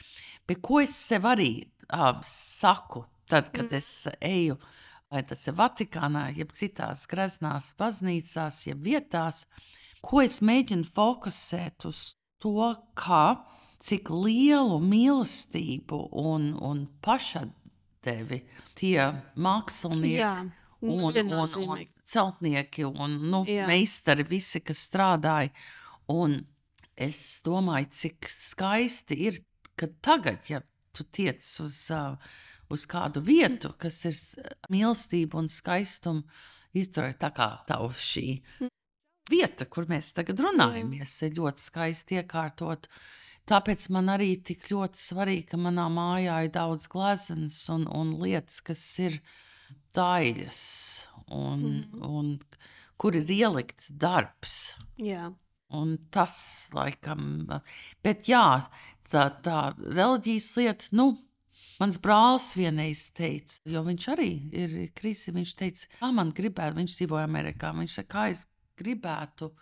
bet 0.51 0.59
ko 0.67 0.81
es 0.83 0.97
sev 0.99 1.29
arī 1.31 1.53
uh, 1.95 2.19
saku, 2.27 3.05
tad, 3.31 3.53
kad 3.55 3.71
mm. 3.71 3.79
es 3.79 3.93
eju 4.19 4.57
uh, 4.59 4.75
vai 5.13 5.23
tas 5.27 5.47
ir 5.49 5.57
Vatikānā, 5.59 6.29
jeb 6.37 6.53
citās 6.57 7.07
graznās 7.11 7.73
baznīcās, 7.79 8.63
jeb 8.69 8.85
vietās, 8.85 9.45
ko 10.05 10.23
es 10.25 10.41
mēģinu 10.45 10.89
fokusēt 10.95 11.89
uz 11.89 12.03
to, 12.43 12.73
kā, 12.99 13.41
cik 13.83 14.11
lielu 14.13 14.79
mīlestību 14.83 16.01
un, 16.19 16.53
un 16.65 16.85
pašadevi 17.05 18.43
tie 18.79 19.11
mākslinieki 19.39 20.21
Jā, 20.21 20.35
un, 20.83 21.19
un, 21.23 21.33
un 21.65 21.85
celtnieki 22.09 22.87
un 22.89 23.19
nu, 23.31 23.43
meistari, 23.69 24.27
visi, 24.29 24.63
kas 24.65 24.87
strādāja. 24.89 25.53
Un 26.09 26.41
es 26.99 27.21
domāju, 27.45 27.91
cik 27.95 28.29
skaisti 28.33 29.19
ir, 29.29 29.43
ka 29.79 29.91
tagad, 30.03 30.43
ja 30.51 30.63
tu 30.97 31.05
tiec 31.15 31.45
uz 31.63 31.83
uh, 31.95 32.17
uz 32.73 32.87
kādu 32.91 33.23
vietu, 33.25 33.73
kas 33.81 34.01
ir 34.09 34.17
mīlestība 34.73 35.41
un 35.41 35.49
skaistuma 35.53 36.25
izturēt 36.77 37.21
tā 37.23 37.33
kā 37.35 37.51
uz 37.85 38.01
šī 38.03 38.27
vieta, 39.31 39.67
kur 39.69 39.89
mēs 39.89 40.13
tagad 40.17 40.41
runājamies, 40.43 41.15
ir 41.27 41.37
ļoti 41.39 41.65
skaisti 41.65 42.19
iekārtot. 42.23 42.89
Tāpēc 43.49 43.89
man 43.95 44.11
arī 44.13 44.35
tik 44.45 44.67
ļoti 44.69 45.01
svarīgi, 45.01 45.47
ka 45.53 45.61
manā 45.61 45.87
mājā 45.93 46.43
ir 46.45 46.53
daudz 46.53 46.89
gleznas 46.93 47.63
un, 47.73 47.87
un 47.89 48.13
lietas, 48.21 48.61
kas 48.65 48.83
ir 49.01 49.21
daļas, 49.97 50.63
un, 51.33 51.65
mm. 51.65 52.03
un 52.05 52.35
kur 53.01 53.17
ir 53.17 53.31
ielikts 53.33 53.89
darbs. 53.97 54.75
Jā. 55.01 55.31
Un 55.79 55.97
tas, 56.13 56.35
laikam, 56.73 57.49
bet 58.05 58.29
jā, 58.29 58.45
tā, 59.13 59.25
tā 59.45 59.59
reliģijas 59.79 60.53
lieta, 60.61 60.93
nu, 60.97 61.11
Mans 61.79 61.99
brālis 62.03 62.51
vienreiz 62.59 63.05
teica, 63.15 63.61
jo 63.71 63.85
viņš 63.87 64.07
arī 64.11 64.31
ir 64.51 64.77
krisi, 64.99 65.35
viņš 65.35 65.57
teica, 65.59 65.91
kā 66.01 66.11
man 66.15 66.33
gribētu, 66.35 66.81
viņš 66.81 66.95
dzīvoja 66.99 67.27
Amerikā, 67.29 67.71
viņš 67.77 67.99
saka, 68.01 68.11
kā 68.15 68.25
es 68.35 68.47
gribētu. 68.79 69.53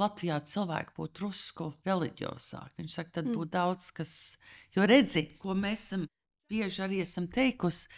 Latvijā 0.00 0.38
cilvēki 0.46 0.94
būtu 0.96 1.12
drusku 1.18 1.66
reliģiozāki. 1.84 2.78
Viņš 2.78 2.92
saka, 2.94 3.10
tad 3.18 3.26
mm. 3.26 3.36
būtu 3.36 3.50
daudz 3.52 3.88
kas. 3.92 4.12
Jo 4.72 4.86
redzi, 4.88 5.24
ko 5.42 5.52
mēs 5.58 5.82
esam 5.88 6.06
bieži 6.50 6.84
arī 6.86 7.02
esam 7.04 7.28
teikusi, 7.30 7.90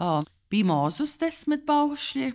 uh, 0.00 0.20
bija 0.52 0.68
Mozus 0.68 1.16
desmit 1.20 1.66
paušļi, 1.68 2.30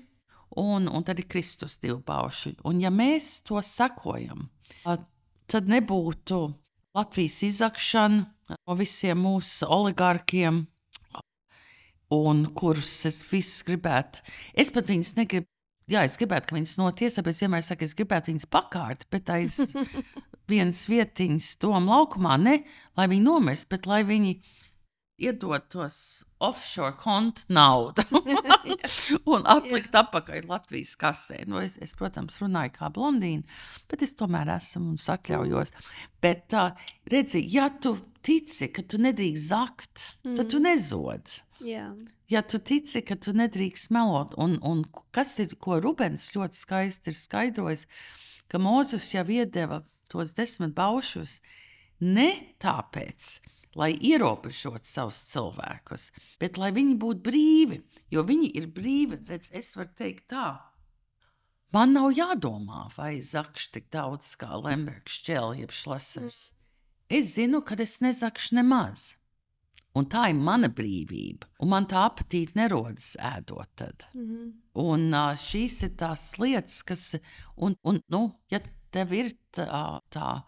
un, 0.61 0.89
un 0.89 1.05
tad 1.05 1.21
ir 1.21 1.29
Kristus 1.31 1.79
divi 1.81 1.97
paušļi. 2.05 2.57
Un 2.69 2.81
ja 2.83 2.91
mēs 2.93 3.39
to 3.47 3.61
sakojam, 3.65 4.47
uh, 4.85 4.99
tad 5.49 5.71
nebūtu 5.71 6.41
Latvijas 6.95 7.41
izakšana 7.43 8.55
no 8.55 8.75
visiem 8.79 9.19
mūsu 9.19 9.67
oligarkiem, 9.67 10.61
un 12.15 12.45
kurus 12.55 12.93
es 13.09 13.17
visus 13.27 13.65
gribētu. 13.67 14.23
Es 14.55 14.71
pat 14.71 14.87
viņus 14.87 15.11
negribu. 15.17 15.49
Jā, 15.91 16.05
es 16.07 16.15
gribētu, 16.17 16.47
ka 16.49 16.55
viņas 16.55 16.77
notiesā, 16.79 17.21
bet 17.25 17.35
es 17.35 17.41
vienmēr 17.43 17.65
saku, 17.67 17.85
es 17.85 17.97
gribētu 17.99 18.31
viņas 18.31 18.47
pakārt, 18.47 19.03
bet 19.11 19.27
aiz 19.29 19.59
vienas 20.51 20.85
vietiņas 20.87 21.49
tom 21.61 21.91
laukumā, 21.91 22.39
ne 22.41 22.55
lai 22.95 23.09
viņi 23.11 23.27
nomirst, 23.27 23.67
bet 23.69 23.89
lai 23.91 23.99
viņi 24.07 24.37
iedod 25.21 25.69
tos 25.71 25.97
offshore 26.43 26.95
kontu 26.99 27.45
naudu 27.55 28.03
un 29.33 29.45
atlikt 29.47 29.95
atpakaļ 29.95 30.47
Latvijas 30.49 30.95
kasē. 30.99 31.43
Nu, 31.49 31.61
es, 31.63 31.77
es, 31.83 31.95
protams, 31.97 32.39
runāju 32.41 32.73
kā 32.75 32.89
blondīna, 32.93 33.45
bet 33.91 34.03
es 34.05 34.15
tomēr 34.19 34.51
esmu 34.57 34.93
un 34.93 34.99
atļaujos. 35.15 35.73
Bet, 36.23 36.55
uh, 36.57 36.75
redzi, 37.11 37.43
ja 37.53 37.69
tu 37.69 37.95
tici, 38.25 38.69
ka 38.73 38.83
tu 38.83 38.99
nedrīkst 39.01 39.49
zakt, 39.51 40.05
mm. 40.25 40.35
tad 40.39 40.51
tu 40.51 40.59
mm. 40.59 40.67
nezod. 40.69 41.35
Yeah. 41.63 41.95
Ja 42.31 42.41
tu 42.41 42.59
tici, 42.59 43.03
ka 43.05 43.17
tu 43.21 43.35
nedrīkst 43.37 43.91
melot, 43.93 44.33
un, 44.41 44.57
un 44.65 44.83
kas 45.15 45.37
ir, 45.43 45.55
ko 45.61 45.79
Rubens 45.83 46.31
ļoti 46.35 46.57
skaisti 46.57 47.13
ir 47.13 47.19
skaidrojis, 47.19 47.85
ka 48.51 48.61
Mozus 48.61 49.11
jau 49.13 49.25
iedeva 49.29 49.83
tos 50.11 50.33
desmit 50.37 50.73
baušus 50.77 51.39
ne 52.01 52.29
tāpēc, 52.61 53.37
lai 53.75 53.91
ierobežotu 53.93 54.87
savus 54.87 55.19
cilvēkus, 55.31 56.09
bet 56.39 56.59
lai 56.61 56.71
viņi 56.75 56.95
būtu 57.01 57.25
brīvi, 57.25 57.81
jo 58.11 58.23
viņi 58.27 58.53
ir 58.55 58.69
brīvi. 58.75 59.19
Redz, 59.27 59.51
es 59.51 59.75
varu 59.75 59.91
teikt 59.97 60.29
tā. 60.31 60.47
Man 61.75 61.91
nav 61.95 62.13
jādomā, 62.15 62.85
vai 62.95 63.17
zakšu 63.19 63.73
tik 63.75 63.89
daudz 63.91 64.31
kā 64.39 64.55
Lembergs, 64.55 65.19
Čēlis, 65.25 65.65
jeb 65.65 65.75
Šlesers. 65.75 66.41
Es 67.11 67.35
zinu, 67.35 67.61
ka 67.61 67.75
es 67.83 67.99
nezakšu 68.01 68.55
nemaz. 68.61 69.13
Un 69.95 70.07
tā 70.11 70.29
ir 70.31 70.39
mana 70.39 70.67
brīvība. 70.71 71.47
Un 71.63 71.71
man 71.71 71.87
tā 71.87 72.01
apetīte 72.07 72.57
nerodas 72.59 73.13
ēdot. 73.15 73.69
Tad. 73.75 74.07
Mm 74.13 74.25
-hmm. 74.25 74.53
Un 74.73 75.11
šīs 75.39 75.83
ir 75.83 75.95
tās 75.95 76.37
lietas, 76.39 76.81
kas, 76.83 77.15
un, 77.55 77.75
un 77.83 78.01
nu, 78.09 78.39
ja 78.51 78.59
tev 78.91 79.13
ir 79.13 79.31
tā, 79.55 79.99
tā 80.11 80.43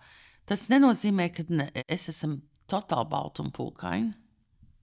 tas 0.46 0.70
nenozīmē, 0.70 1.30
ka 1.34 1.44
ne, 1.50 1.72
es 1.88 2.10
esmu 2.10 2.42
totāli 2.70 3.10
baltumpulkaini. 3.12 4.14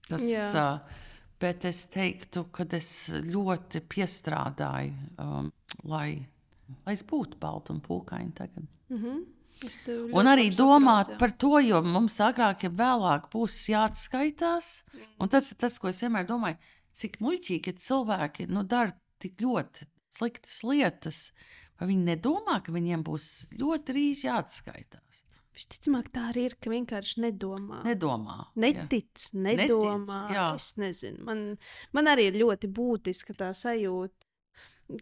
Tas, 0.09 0.25
uh, 0.25 1.01
bet 1.41 1.65
es 1.65 1.87
teiktu, 1.93 2.47
ka 2.53 2.67
es 2.77 2.91
ļoti 3.25 3.81
piestrādāju, 3.89 4.93
um, 5.23 5.49
lai, 5.89 6.09
lai 6.85 6.97
es 6.97 7.05
būtu 7.09 7.41
baltumpulkaini 7.41 8.35
tagad. 8.37 8.67
Mm 8.91 9.01
-hmm. 9.03 9.23
Un 10.13 10.29
arī 10.29 10.51
domāt 10.51 11.07
saprāt, 11.09 11.19
par 11.19 11.33
to, 11.41 11.59
jo 11.63 11.81
mums 11.83 12.19
agrāk, 12.21 12.65
ja 12.67 12.71
vēlāk 12.71 13.31
būs 13.33 13.57
jāatskaitās. 13.71 14.85
Un 15.21 15.29
tas 15.29 15.51
ir 15.53 15.57
tas, 15.57 15.79
ko 15.79 15.89
es 15.89 16.03
vienmēr 16.03 16.27
domāju, 16.27 16.59
cik 16.93 17.21
muļķīgi 17.25 17.75
cilvēki 17.87 18.49
nu, 18.51 18.65
dara 18.69 18.93
tik 19.23 19.41
ļoti 19.41 19.87
sliktas 20.11 20.63
lietas. 20.67 21.33
Vai 21.81 21.89
viņi 21.91 22.05
nedomā, 22.13 22.61
ka 22.63 22.75
viņiem 22.75 23.03
būs 23.07 23.49
ļoti 23.59 23.93
drīz 23.93 24.25
jāatskaitās? 24.29 25.24
Visticamāk, 25.55 26.09
tā 26.15 26.29
arī 26.33 26.49
ir, 26.49 26.57
ka 26.59 26.73
vienkārši 26.73 27.21
nedomā. 27.23 27.85
Nedomā. 27.87 28.41
Netic, 28.59 29.29
jā. 29.31 29.39
nedomā. 29.45 30.19
Netic, 30.27 30.35
jā. 30.35 30.49
es 30.59 30.69
nezinu. 30.83 31.23
Man, 31.29 31.45
man 31.95 32.11
arī 32.11 32.29
ir 32.33 32.41
ļoti 32.41 32.71
būtiska 32.75 33.37
tā 33.39 33.53
sajūta, 33.55 34.27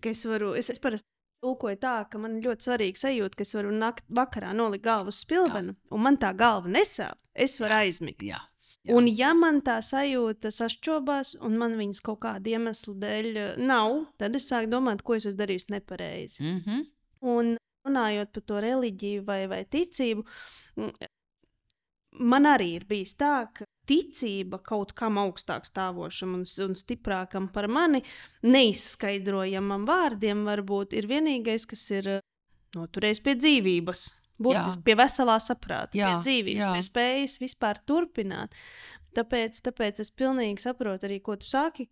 ka 0.03 0.13
es 0.13 0.25
varu. 0.29 0.53
Es, 0.61 0.69
es 0.75 0.83
parasti 0.83 1.09
tulkoju 1.43 1.81
tā, 1.83 1.97
ka 2.11 2.21
man 2.23 2.37
ir 2.39 2.47
ļoti 2.51 2.69
svarīga 2.69 3.01
sajūta, 3.01 3.39
ka 3.39 3.47
es 3.47 3.57
varu 3.57 3.73
nakt, 3.75 4.05
vakarā 4.13 4.53
nolikt 4.55 4.85
galvu 4.85 5.11
uz 5.11 5.23
spilvenu, 5.25 5.75
jā. 5.75 5.91
un 5.97 6.05
man 6.05 6.21
tā 6.21 6.31
galva 6.39 6.71
nesāp. 6.71 7.19
Es 7.35 7.57
varu 7.63 7.79
jā. 7.79 7.89
aizmigt. 7.89 8.25
Jā. 8.29 8.45
Jā. 8.83 8.97
Un, 8.99 9.07
ja 9.07 9.31
man 9.39 9.61
tā 9.63 9.77
sajūta 9.85 10.51
sašķobās, 10.51 11.37
un 11.47 11.59
man 11.59 11.77
viņas 11.79 12.03
kaut 12.03 12.25
kāda 12.25 12.51
iemesla 12.51 12.95
dēļ 13.05 13.29
eh, 13.33 13.51
nav, 13.63 14.01
tad 14.19 14.35
es 14.35 14.49
sāku 14.51 14.73
domāt, 14.73 15.05
ko 15.07 15.15
es 15.15 15.29
esmu 15.31 15.39
darījis 15.39 15.69
nepareizi. 15.71 16.43
Mm 16.43 16.63
-hmm. 16.65 16.89
Un 17.33 17.53
runājot 17.87 18.33
par 18.33 18.47
to 18.47 18.63
reliģiju 18.63 19.25
vai, 19.27 19.41
vai 19.51 19.63
ticību, 19.69 20.25
man 22.21 22.49
arī 22.49 22.75
ir 22.79 22.87
bijis 22.89 23.15
tā, 23.19 23.47
ka 23.55 23.67
ticība 23.89 24.61
kaut 24.63 24.95
kam 24.99 25.19
augstāk 25.21 25.67
stāvošam 25.67 26.37
un, 26.39 26.47
un 26.65 26.75
stiprākam 26.79 27.49
par 27.53 27.69
mani, 27.73 28.03
neizskaidrojamam 28.47 29.87
vārdiem, 29.89 30.45
varbūt 30.47 30.97
ir 30.99 31.09
vienīgais, 31.11 31.67
kas 31.69 31.85
ir 31.95 32.11
eh, 32.19 32.27
noturējis 32.79 33.23
pie 33.25 33.39
dzīvības. 33.41 34.09
Būtiski 34.43 34.83
pie 34.83 34.95
veselā 34.99 35.37
saprāta, 35.39 35.95
jā, 35.95 36.09
pie 36.09 36.23
dzīvības, 36.25 36.59
jā. 36.59 36.71
pie 36.75 36.87
spējas 36.87 37.37
vispār 37.39 37.79
turpināt. 37.87 38.55
Tāpēc, 39.15 39.61
tāpēc 39.69 40.01
es 40.03 40.11
pilnīgi 40.11 40.65
saprotu 40.65 41.07
arī, 41.07 41.21
ko 41.23 41.37
tu 41.39 41.47
saki. 41.47 41.87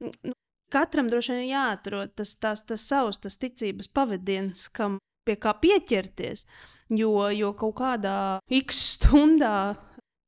Nu, 0.00 0.32
katram 0.72 1.10
droši 1.12 1.36
vien 1.36 1.50
jāatrod 1.50 2.14
tas, 2.18 2.32
tas, 2.40 2.64
tas 2.66 2.86
savs, 2.88 3.20
tas 3.22 3.38
ticības 3.38 3.92
pavadiens, 3.92 4.64
kam 4.74 4.96
pie 5.26 5.38
kā 5.40 5.54
pieķerties. 5.62 6.46
Jo, 6.92 7.30
jo 7.32 7.54
kaut 7.56 7.78
kādā 7.80 8.16
x 8.52 8.82
stundā 8.98 9.56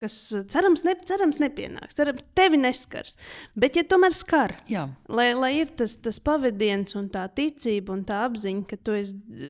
kas 0.04 0.16
cerams, 0.52 0.82
ne, 0.84 0.94
cerams 1.08 1.40
nepienāks, 1.40 1.96
cerams, 1.96 2.26
tevi 2.36 2.60
neskars. 2.60 3.16
Bet, 3.56 3.78
ja 3.78 3.86
tomēr 3.88 4.12
skar, 4.12 4.52
Jā. 4.68 4.88
lai, 5.08 5.30
lai 5.38 5.52
ir 5.62 5.72
tas, 5.78 5.96
tas 6.04 6.20
pavadiens 6.20 6.96
un 6.98 7.08
tā 7.12 7.24
ticība 7.32 7.94
un 7.96 8.04
tā 8.08 8.24
apziņa, 8.26 8.66
ka 8.68 8.80
tu 8.84 8.96
esi 8.98 9.48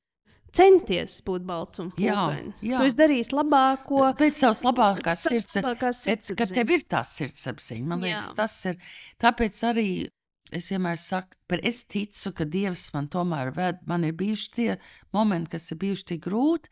centies 0.55 1.17
būt. 1.25 1.47
Jā, 1.99 2.21
jā. 2.63 2.79
Tu 2.79 2.87
esi 2.87 2.97
darījis 2.99 3.33
labāko. 3.35 4.01
Pēc 4.19 4.39
savas 4.39 4.61
labākās 4.65 5.25
sirdsapziņas. 5.27 6.31
Ka 6.39 6.47
tev 6.51 6.71
ir 6.77 6.85
tā 6.87 7.03
sirdsapziņa. 7.09 7.87
Man 7.91 8.05
liekas, 8.05 8.29
jā. 8.29 8.35
tas 8.37 8.55
ir. 8.71 8.79
Tāpēc 9.21 9.59
arī 9.67 9.87
es 10.53 10.69
vienmēr 10.73 10.99
saku, 11.01 11.39
bet 11.49 11.63
es 11.65 11.83
ticu, 11.89 12.33
ka 12.35 12.45
Dievs 12.45 12.89
man 12.93 13.09
tomēr 13.11 13.53
ved. 13.55 13.81
Man 13.89 14.05
ir 14.05 14.13
bijuši 14.17 14.51
tie 14.55 14.69
momenti, 15.15 15.55
kas 15.55 15.71
ir 15.71 15.81
bijuši 15.81 16.07
tik 16.13 16.25
grūti. 16.27 16.69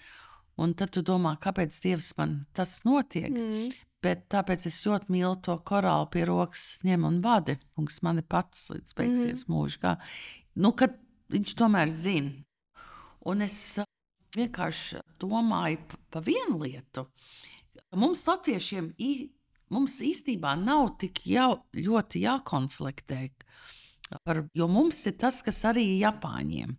Un 0.61 0.75
tad 0.77 0.93
tu 0.93 1.01
domā, 1.01 1.33
kāpēc 1.41 1.79
Dievs 1.81 2.11
man 2.19 2.43
tas 2.53 2.81
notiek. 2.85 3.31
Mm. 3.33 3.73
Bet 4.03 4.27
tāpēc 4.29 4.67
es 4.69 4.81
ļoti 4.85 5.13
mīlu 5.15 5.37
to 5.41 5.55
korālu 5.65 6.09
pie 6.13 6.27
rokas, 6.29 6.81
ņem 6.85 7.07
un 7.07 7.21
vadi. 7.23 7.57
Kungs 7.73 8.01
man 8.05 8.19
ir 8.21 8.27
pats 8.29 8.67
līdz 8.69 8.97
beigās 8.99 9.47
mm. 9.47 9.53
mūžā. 9.53 9.95
Nu, 10.61 10.75
kad 10.77 10.99
viņš 11.33 11.55
tomēr 11.57 11.89
zina, 11.89 12.43
Un 13.23 13.43
es 13.45 13.55
uh, 13.79 13.87
vienkārši 14.35 14.99
domāju 15.21 15.79
par 15.87 16.01
pa 16.11 16.21
vienu 16.25 16.59
lietu. 16.63 17.05
Mums, 17.95 18.23
latviešiem, 18.27 18.89
mums 19.73 19.99
īstenībā 20.03 20.55
nav 20.59 20.95
tik 21.01 21.21
jau, 21.29 21.63
ļoti 21.77 22.23
jākonfliktē. 22.25 23.21
Par, 24.27 24.43
jo 24.55 24.67
mums 24.71 24.99
ir 25.09 25.15
tas, 25.21 25.39
kas 25.45 25.61
arī 25.69 25.83
ir 25.93 26.03
Japāņiem. 26.07 26.75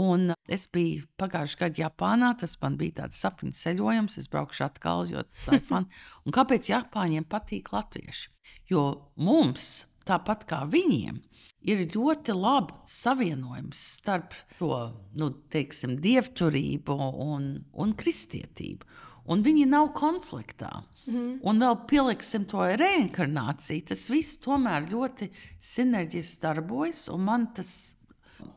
Un 0.00 0.32
es 0.48 0.68
biju 0.72 1.04
pagājušajā 1.20 1.60
gadā 1.64 1.84
Japānā, 1.84 2.32
tas 2.40 2.56
man 2.62 2.78
bija 2.80 3.02
tāds 3.02 3.20
sapņu 3.24 3.52
ceļojums. 3.58 4.18
Es 4.20 4.30
braukšu 4.32 4.66
atkal, 4.68 5.06
jo 5.10 5.24
tā 5.44 5.58
ir 5.58 5.66
fani. 5.68 6.02
Un 6.24 6.36
kāpēc 6.36 6.70
Japāņiem 6.72 7.28
patīk 7.28 7.72
latvieši? 7.74 8.32
Jo 8.72 8.84
mums 9.20 9.88
tāpat 10.08 10.46
kā 10.48 10.62
viņiem, 10.70 11.20
ir 11.68 11.84
ļoti 11.92 12.36
labs 12.36 12.94
savienojums 13.02 13.80
starp 13.98 14.36
to 14.58 14.72
nu, 15.18 15.30
teiksim, 15.52 15.98
dievturību 16.04 16.96
un, 17.24 17.50
un 17.76 17.94
kristietību. 17.98 18.88
Un 19.28 19.44
viņi 19.44 19.66
nav 19.68 19.92
konfliktā. 19.96 20.70
Mm 21.06 21.14
-hmm. 21.14 21.38
Un 21.42 21.60
vēl 21.60 21.76
pieliksim 21.86 22.44
to 22.44 22.58
reinkarnāciju. 22.58 23.86
Tas 23.88 24.08
viss 24.10 24.38
tomēr 24.38 24.88
ļoti 24.90 25.30
sinerģiski 25.60 26.40
darbojas, 26.42 27.08
un 27.08 27.20
man 27.20 27.46
tas 27.54 27.96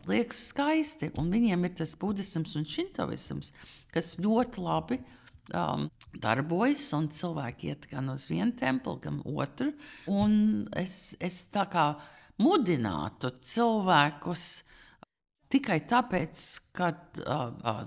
liekas 0.07 0.47
skaisti. 0.51 1.11
Un 1.17 1.31
viņiem 1.31 1.65
ir 1.65 1.75
tas 1.75 1.95
budisms 1.95 2.55
un 2.55 2.65
šintoisms, 2.65 3.53
kas 3.91 4.17
ļoti 4.17 4.61
labi 4.61 4.99
um, 5.53 5.89
darbojas, 6.13 6.93
un 6.93 7.09
cilvēki 7.09 7.71
iet 7.71 7.87
gan 7.91 8.09
uz 8.09 8.29
vienu 8.31 8.51
templi, 8.57 8.97
gan 9.01 9.21
otru. 9.25 9.73
Un 10.07 10.67
es, 10.75 11.15
es 11.19 11.45
tā 11.53 11.65
kā 11.71 11.95
mudinātu 12.41 13.33
cilvēkus 13.41 14.63
tikai 15.51 15.81
tāpēc, 15.89 16.43
ka 16.71 16.93
uh, 17.25 17.51
uh, 17.63 17.83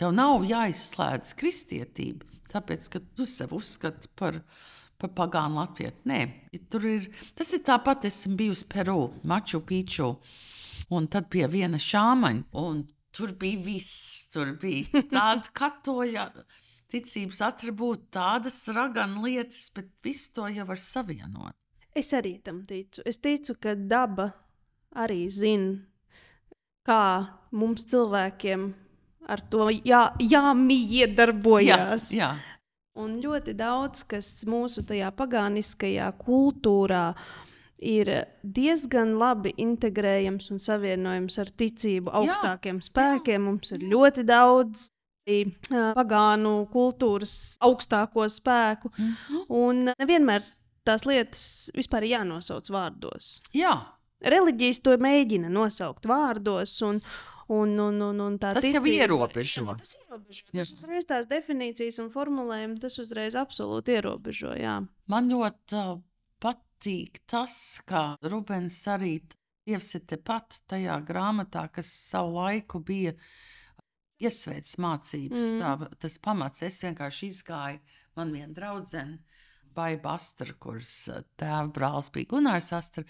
tev 0.00 0.14
nav 0.16 0.46
jāizslēdz 0.48 1.34
kristietība, 1.38 2.28
tāpēc, 2.52 2.88
ka 2.92 3.02
tu 3.16 3.26
sev 3.28 3.54
uzskati 3.56 4.10
par 4.18 4.42
par 5.02 5.12
pagānu 5.18 5.58
latviešu. 5.58 6.04
Nē, 6.06 6.20
ir. 6.54 7.06
Tas 7.38 7.52
ir 7.56 7.62
tāpat, 7.66 8.06
esmu 8.06 8.36
bijusi 8.38 8.68
Peru, 8.70 9.10
Maču 9.26 9.62
Pīču, 9.66 10.12
un 10.94 11.08
tad 11.10 11.26
pie 11.32 11.46
viena 11.50 11.80
šāmaņa, 11.82 12.44
un 12.62 12.84
tur 13.14 13.34
bija 13.38 13.62
viss. 13.64 14.28
Tur 14.32 14.54
bija 14.62 15.02
tāda 15.10 15.50
katoļa 15.60 16.28
ticības 16.92 17.40
attribūti, 17.48 18.10
tādas 18.14 18.60
ragana 18.72 19.24
lietas, 19.24 19.70
bet 19.74 19.90
visu 20.04 20.30
to 20.36 20.48
jau 20.52 20.68
var 20.68 20.80
savienot. 20.80 21.56
Es 21.96 22.12
arī 22.16 22.38
tam 22.44 22.62
ticu. 22.68 23.02
Es 23.08 23.18
ticu, 23.20 23.56
ka 23.60 23.74
daba 23.76 24.30
arī 24.96 25.26
zina, 25.32 25.80
kā 26.86 27.02
mums 27.52 27.84
cilvēkiem 27.88 28.70
ar 29.28 29.40
to 29.50 29.68
jā, 29.84 30.06
jāmiedarbojas. 30.18 32.10
Jā, 32.12 32.18
jā. 32.18 32.32
Un 32.98 33.16
ļoti 33.22 33.54
daudz 33.56 34.02
kas 34.04 34.42
mūsu 34.44 34.84
tajā 34.84 35.08
pagāniskajā 35.16 36.10
kultūrā 36.20 37.14
ir 37.82 38.10
diezgan 38.42 39.16
labi 39.18 39.54
integrējams 39.62 40.50
un 40.52 40.60
savienojams 40.62 41.38
ar 41.40 41.50
ticību 41.62 42.12
augstākiem 42.20 42.82
jā, 42.82 42.88
spēkiem. 42.90 43.38
Jā. 43.38 43.44
Mums 43.46 43.72
ir 43.72 43.86
ļoti 43.88 44.26
daudz 44.28 44.90
pagānu 45.96 46.52
kultūras 46.72 47.56
augstāko 47.62 48.28
spēku. 48.28 48.92
Mm 48.98 49.14
-hmm. 49.14 49.44
Un 49.48 49.92
nevienmēr 49.98 50.42
tās 50.84 51.06
lietas 51.06 51.70
vispār 51.76 52.04
ir 52.04 52.18
jānosauc 52.18 52.70
vārdos. 52.70 53.40
Jā. 53.54 53.74
Reliģijas 54.22 54.82
to 54.82 54.96
mēģina 54.96 55.48
nosaukt 55.48 56.06
vārdos. 56.06 56.82
Un, 56.82 57.00
Un, 57.50 57.74
un, 57.82 58.00
un, 58.06 58.20
un 58.22 58.38
tā 58.40 58.52
tas 58.54 58.64
ticība, 58.64 58.86
jau 58.86 59.06
ierobežo. 59.08 59.64
Jā, 59.66 59.76
tas 59.80 59.94
ierobežo. 59.98 60.44
Jā. 60.52 60.62
Tas 60.62 60.72
uzreiz 60.76 61.08
tās 61.10 61.28
definīcijas 61.30 61.98
un 62.04 62.10
formulējumi, 62.14 62.78
tas 62.82 62.98
uzreiz 63.02 63.36
absolūti 63.38 63.96
ierobežo. 63.98 64.54
Jā. 64.60 64.78
Man 65.10 65.30
ļoti 65.32 65.80
uh, 65.80 65.96
patīk 66.42 67.24
tas, 67.30 67.56
ka 67.88 68.12
Rubens 68.30 68.78
arī 68.92 69.16
Dievs 69.62 69.92
ir 69.94 70.02
tepat 70.10 70.56
tajā 70.66 70.96
grāmatā, 71.06 71.68
kas 71.70 71.90
savu 72.10 72.40
laiku 72.40 72.80
bija 72.82 73.12
uh, 73.14 73.26
iesvētas 74.22 74.78
mācības, 74.82 75.52
mm. 75.52 75.60
tā, 75.62 75.90
tas 76.02 76.18
pamats. 76.22 76.62
Es 76.66 76.80
vienkārši 76.84 77.30
izgāju, 77.32 77.80
man 78.18 78.34
viena 78.34 78.52
draudzene, 78.56 79.20
Baiba 79.72 80.16
Astra, 80.18 80.52
kuras 80.60 80.96
eh, 81.08 81.22
tēva 81.40 81.70
brālis 81.72 82.10
bija 82.12 82.28
Gunārs 82.34 82.72
Astra, 82.76 83.06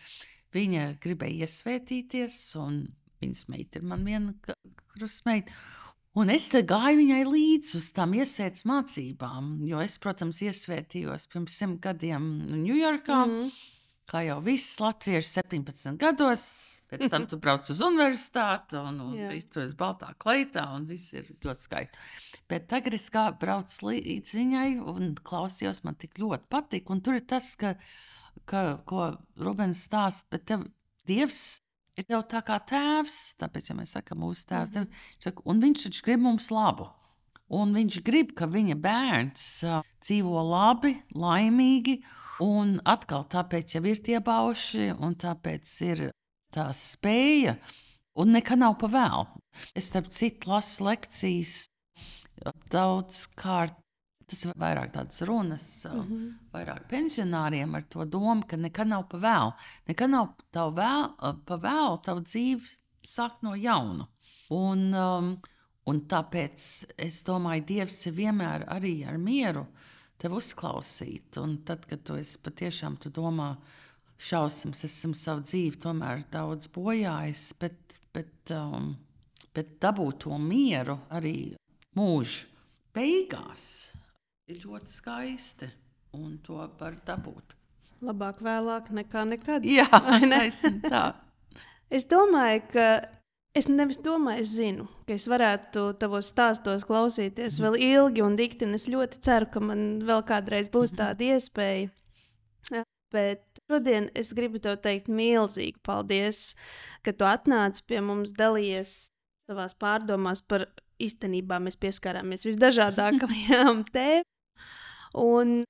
viņa 0.55 0.93
gribēja 1.03 1.49
iesvētīties, 1.49 2.39
un 2.63 2.85
viņas 3.23 3.47
meita 3.53 3.81
ir 3.81 3.87
man 3.89 4.05
viena 4.07 4.35
krustmeita. 4.95 5.55
Un 6.13 6.29
es 6.29 6.51
gāju 6.53 6.99
viņai 6.99 7.23
līdzi 7.25 7.79
uz 7.79 7.87
tām 7.97 8.13
iesvētas 8.19 8.67
mācībām, 8.69 9.63
jo 9.65 9.79
es, 9.81 9.95
protams, 10.01 10.43
iesvētījos 10.45 11.25
pirms 11.33 11.55
simt 11.57 11.81
gadiem 11.85 12.27
Ņujorkā. 12.67 13.21
Mm. 13.31 13.55
Kā 14.13 14.21
jau 14.27 14.37
viss 14.45 14.77
latvieši 14.83 15.39
17 15.39 15.97
gados, 15.97 16.43
pēc 16.91 17.07
tam 17.09 17.25
tu 17.31 17.39
brauc 17.41 17.71
uz 17.71 17.81
universitāti, 17.87 18.77
un, 18.77 18.99
un 19.07 19.15
viss 19.31 19.49
tur 19.55 19.65
ir 19.65 19.73
baltā 19.79 20.11
kleitā, 20.21 20.67
un 20.77 20.85
viss 20.91 21.15
ir 21.17 21.31
ļoti 21.47 21.65
skaisti. 21.65 22.05
Bet 22.51 22.67
tagad 22.69 22.99
es 22.99 23.09
kā 23.15 23.29
braucu 23.41 23.89
līdz 23.89 24.37
viņai 24.37 24.69
un 24.93 25.15
klausījos, 25.17 25.81
man 25.87 25.97
tik 26.03 26.21
ļoti 26.21 26.51
patīk. 26.53 26.93
Un 26.93 27.01
tur 27.01 27.17
ir 27.17 27.25
tas, 27.31 27.55
ka, 27.57 27.73
ka, 28.45 28.67
ko 28.85 29.15
Rubens 29.41 29.87
stāsta, 29.87 30.29
bet 30.35 30.51
tev 30.51 30.69
Dievs 31.09 31.63
ir 31.97 32.09
tev 32.09 32.25
tā 32.31 32.41
kā 32.47 32.59
tēvs, 32.69 33.37
tāpēc, 33.43 33.71
ja 33.71 33.77
mēs 33.77 33.95
sakām, 33.99 34.23
mūsu 34.25 34.47
tēvs, 34.49 34.75
mm 34.75 34.83
-hmm. 34.83 35.07
saka, 35.19 35.43
un 35.45 35.61
viņš 35.61 35.85
taču 35.87 36.05
grib 36.05 36.21
mums 36.21 36.51
labu. 36.51 36.89
Un 37.53 37.75
viņš 37.75 38.03
grib, 38.03 38.33
ka 38.33 38.47
viņa 38.47 38.75
bērns 38.81 39.65
uh, 39.69 39.83
dzīvo 40.01 40.41
labi, 40.49 41.03
laimīgi 41.13 42.01
Un 42.43 42.79
atkal 42.89 43.27
tāpēc 43.31 43.77
jau 43.77 43.83
ir 43.87 44.01
tie 44.03 44.19
bauši, 44.25 44.89
un 45.05 45.15
tāpēc 45.21 45.75
ir 45.87 46.01
tā 46.55 46.71
spēja, 46.75 47.59
un 48.19 48.33
nekad 48.35 48.63
nav 48.63 48.79
pa 48.81 48.89
vēlu. 48.91 49.43
Es 49.77 49.91
starp 49.91 50.09
citu 50.17 50.51
lasu 50.51 50.89
lekcijas 50.89 51.69
daudz 52.73 53.27
kārt. 53.39 53.77
Tas 54.29 54.45
ir 54.45 54.55
vairāk 54.59 54.93
tādas 54.95 55.23
runas, 55.29 55.65
mm 55.87 56.01
-hmm. 56.01 56.29
vairāk 56.53 56.89
pensionāriem 56.89 57.75
ar 57.75 57.83
to 57.83 58.05
domu, 58.05 58.43
ka 58.47 58.57
nekad 58.57 58.89
nav 58.89 59.09
pa 59.09 59.19
vēlu. 59.19 59.53
Nekad 59.89 60.11
nav 60.11 60.29
pa 60.53 61.57
vēlu, 61.57 62.03
tavu 62.05 62.21
dzīvi 62.21 62.63
sākt 63.03 63.43
no 63.43 63.55
jauna. 63.55 64.07
Un, 64.51 64.95
um, 64.95 65.37
un 65.87 66.01
tāpēc 66.01 66.95
es 66.99 67.23
domāju, 67.25 67.67
Dievs 67.67 68.07
ir 68.07 68.13
vienmēr 68.13 68.67
arī 68.69 69.05
ar 69.09 69.19
mieru 69.19 69.67
tevi 70.19 70.35
uzklausīt. 70.35 71.39
Un 71.43 71.59
tad, 71.67 71.87
kad 71.87 72.05
tu 72.05 72.19
patiešām 72.43 72.97
tu 72.97 73.11
domā, 73.11 73.57
šausmas, 74.23 74.85
esmu 74.85 75.15
savu 75.19 75.43
dzīvi 75.43 75.81
tomēr 75.83 76.23
daudz 76.31 76.69
bojājis, 76.73 77.53
bet, 77.59 77.99
bet, 78.15 78.53
um, 78.55 78.97
bet 79.55 79.81
dabūt 79.83 80.19
to 80.27 80.39
mieru 80.39 80.99
arī 81.11 81.57
mūža 81.99 82.47
beigās 82.95 83.93
ir 84.53 84.63
ļoti 84.69 84.93
skaisti. 84.93 85.73
Un 86.13 86.37
to 86.45 86.61
var 86.79 87.01
dabūt 87.07 87.57
labāk 88.03 88.43
vēlāk 88.43 88.91
nekā 88.95 89.25
nekad. 89.31 89.67
Jā, 89.67 89.89
ne? 90.33 90.47
tā. 90.89 91.07
Es 91.93 92.07
domāju, 92.09 92.63
ka 92.73 92.85
es 93.53 93.67
nevis 93.69 93.99
domāju, 94.01 94.41
es 94.41 94.53
zinu, 94.57 94.87
ka 95.05 95.13
es 95.13 95.27
varētu 95.29 95.91
tavos 96.01 96.31
stāstos 96.33 96.87
klausīties 96.89 97.59
vēl 97.61 97.77
ilgi 97.85 98.23
un 98.25 98.39
dikti. 98.39 98.65
un 98.65 98.79
Es 98.79 98.87
ļoti 98.89 99.21
ceru, 99.21 99.51
ka 99.53 99.61
man 99.61 99.83
vēl 100.09 100.23
kādreiz 100.25 100.71
būs 100.73 100.95
tāda 100.97 101.35
iespēja. 101.35 101.91
Ja, 102.73 102.87
Bet 103.13 103.45
šodien 103.69 104.09
es 104.17 104.33
gribu 104.33 104.57
tev 104.57 104.79
teikt 104.81 105.11
milzīgi 105.13 105.77
paldies, 105.85 106.55
ka 107.05 107.13
tu 107.13 107.29
atnāci 107.29 107.85
pie 107.85 108.01
mums, 108.01 108.33
dalījies 108.33 109.13
savās 109.51 109.77
pārdomās 109.77 110.41
par 110.49 110.65
īstenībā 110.97 111.61
mēs 111.61 111.77
pieskarāmies 111.77 112.47
visdažādākajām 112.49 113.85
tēmām. 113.93 114.22
Un 115.19 115.63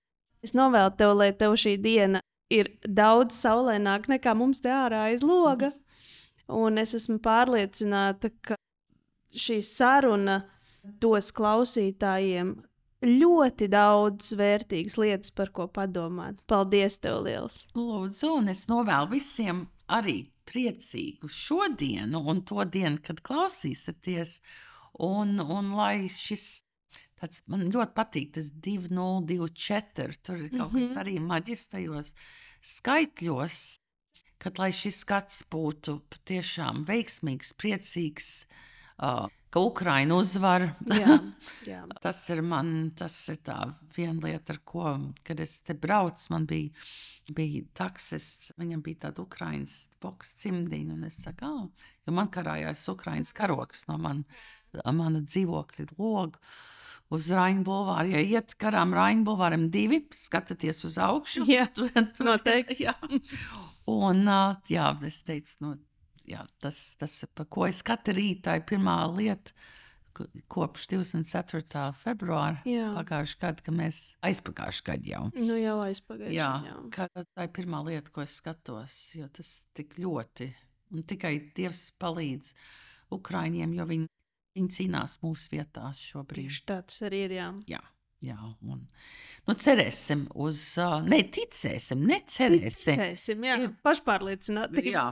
es 0.45 0.55
novēlu 0.55 0.95
tev, 0.99 1.15
lai 1.19 1.31
tev 1.37 1.57
šī 1.59 1.77
diena 1.83 2.23
ir 2.53 2.71
daudz 2.85 3.39
saulēnāka 3.43 4.15
nekā 4.17 4.35
mums 4.37 4.61
te 4.63 4.73
ārā 4.73 5.07
aiz 5.11 5.23
loga. 5.25 5.73
Un 6.53 6.79
es 6.83 6.93
esmu 6.99 7.19
pārliecināta, 7.23 8.33
ka 8.45 8.59
šī 9.33 9.63
saruna 9.65 10.43
dos 10.83 11.31
klausītājiem 11.33 12.57
ļoti 13.03 13.69
daudz 13.73 14.33
vērtīgas 14.39 14.99
lietas, 15.01 15.33
par 15.35 15.51
ko 15.55 15.67
padomāt. 15.71 16.39
Paldies, 16.51 16.99
tev 17.03 17.23
liels! 17.27 17.65
Lūdzu, 17.79 18.37
un 18.39 18.53
es 18.53 18.67
novēlu 18.71 19.11
visiem 19.17 19.65
arī 19.91 20.19
priecīgu 20.49 21.31
šodienu 21.31 22.23
un 22.31 22.43
to 22.47 22.65
dienu, 22.65 23.01
kad 23.03 23.23
klausīsieties. 23.27 24.41
Un, 25.03 25.39
un 25.41 25.73
lai 25.79 26.09
šis 26.13 26.63
tāds 27.23 27.43
man 27.51 27.69
ļoti 27.73 27.95
patīk, 27.97 28.33
tas 28.37 28.51
2024, 28.65 30.19
tur 30.27 30.41
ir 30.43 30.51
kaut 30.51 30.73
kas 30.75 30.91
Mhm. 30.91 30.99
arī 31.03 31.15
maģistajos 31.23 32.15
skaitļos, 32.63 33.61
kad 34.43 34.59
lai 34.59 34.71
šis 34.75 35.05
gads 35.07 35.45
būtu 35.51 36.01
patiešām 36.11 36.83
veiksmīgs, 36.89 37.53
priecīgs, 37.55 38.31
uh, 38.99 39.29
ka 39.53 39.61
Ukraina 39.61 40.17
uzvar. 40.17 40.65
Jā, 40.89 41.19
jā. 41.71 41.83
Tas 42.03 42.23
ir 42.33 42.41
man, 42.43 42.91
tas 42.97 43.15
ir 43.29 43.37
tā 43.45 43.59
viena 43.95 44.19
lieta, 44.25 44.55
ar 44.57 44.61
ko, 44.65 45.13
kad 45.23 45.41
es 45.45 45.61
te 45.61 45.75
braucu, 45.75 46.25
man 46.33 46.47
bija, 46.51 46.71
bija 47.31 47.63
taksists, 47.79 48.53
viņam 48.59 48.83
bija 48.83 49.07
tāda 49.07 49.23
Ukraiņas 49.27 49.77
boks 50.03 50.35
cimdiņa, 50.43 50.97
un 50.97 51.05
es 51.05 51.21
saku, 51.23 51.45
ah, 51.47 51.89
jo 52.07 52.13
man 52.17 52.29
karājās 52.35 52.83
Ukraiņas 52.95 53.33
karoks 53.37 53.87
no 53.89 53.99
man, 53.99 54.25
mana 54.91 55.21
dzīvokļa 55.21 55.93
loga. 55.99 56.41
Uz 57.13 57.29
Raņģa 57.35 57.65
bulvāra, 57.67 58.07
ja 58.15 58.21
iet 58.25 58.55
garām 58.63 58.95
Raņģa 58.97 59.25
bulvāram 59.27 59.67
divi, 59.75 59.99
skatieties 60.17 60.85
uz 60.89 60.97
augšu. 61.03 61.45
Jā, 61.51 61.67
tu, 61.77 61.89
tu, 61.93 62.25
noteikti. 62.25 62.79
jā. 62.87 62.95
Un 63.93 64.25
jā, 64.71 64.87
es 65.09 65.19
teicu, 65.27 65.57
no, 65.65 65.73
jā, 66.29 66.45
tas, 66.63 66.79
tas, 67.01 67.19
par 67.35 67.49
ko 67.53 67.67
es 67.69 67.83
katru 67.85 68.15
rītu, 68.17 68.45
tā 68.47 68.55
ir 68.61 68.65
pirmā 68.69 68.95
lieta, 69.11 69.53
ko- 70.17 70.29
kopš 70.55 70.87
24. 70.93 71.83
februāra 72.01 72.63
Jā. 72.69 72.93
pagājušā 73.01 73.41
gada, 73.43 73.65
kad 73.67 73.77
mēs 73.83 74.01
aizpagājušā 74.29 74.87
gada 74.93 75.11
jau. 75.13 75.23
Nu, 75.35 75.57
jau 75.61 75.77
aizpagājuši. 75.89 76.37
Jā, 76.39 76.51
jā. 76.69 76.77
ka 76.95 77.09
tā 77.19 77.49
ir 77.49 77.53
pirmā 77.59 77.83
lieta, 77.91 78.13
ko 78.15 78.23
es 78.25 78.39
skatos, 78.41 78.97
jo 79.19 79.29
tas 79.35 79.53
tik 79.75 79.99
ļoti, 80.01 80.49
un 80.95 81.03
tikai 81.09 81.35
Dievs 81.57 81.91
palīdz 82.01 82.55
Ukraiņiem, 83.13 83.75
jo 83.77 83.85
viņi, 83.91 84.09
viņi 84.57 84.73
cīnās 84.77 85.19
mūsu 85.23 85.53
vietās 85.55 86.01
šobrīd. 86.11 86.49
Tieši 86.49 86.65
tā 86.69 86.79
tas 86.89 87.03
arī 87.09 87.25
ir. 87.27 87.37
Jā. 87.39 87.49
Jā, 87.71 87.83
jā 88.23 88.39
un 88.63 88.83
nu, 89.49 89.55
cerēsim 89.55 90.27
uz, 90.35 90.63
uh, 90.83 90.99
neticēsim, 91.07 92.03
necerēsim. 92.11 92.97
Ticēsim, 92.97 93.47
jā. 93.49 93.59
Ir- 93.67 93.77
Pašpārliecināti. 93.87 94.87
Jā, 94.93 95.07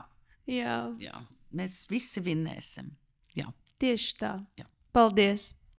jā, 0.51 0.77
jā, 1.03 1.23
mēs 1.57 1.83
visi 1.91 2.23
vinnēsim. 2.25 2.93
Jā. 3.39 3.51
tieši 3.81 4.17
tā. 4.21 4.35
Jā. 4.59 4.67
Paldies! 4.93 5.53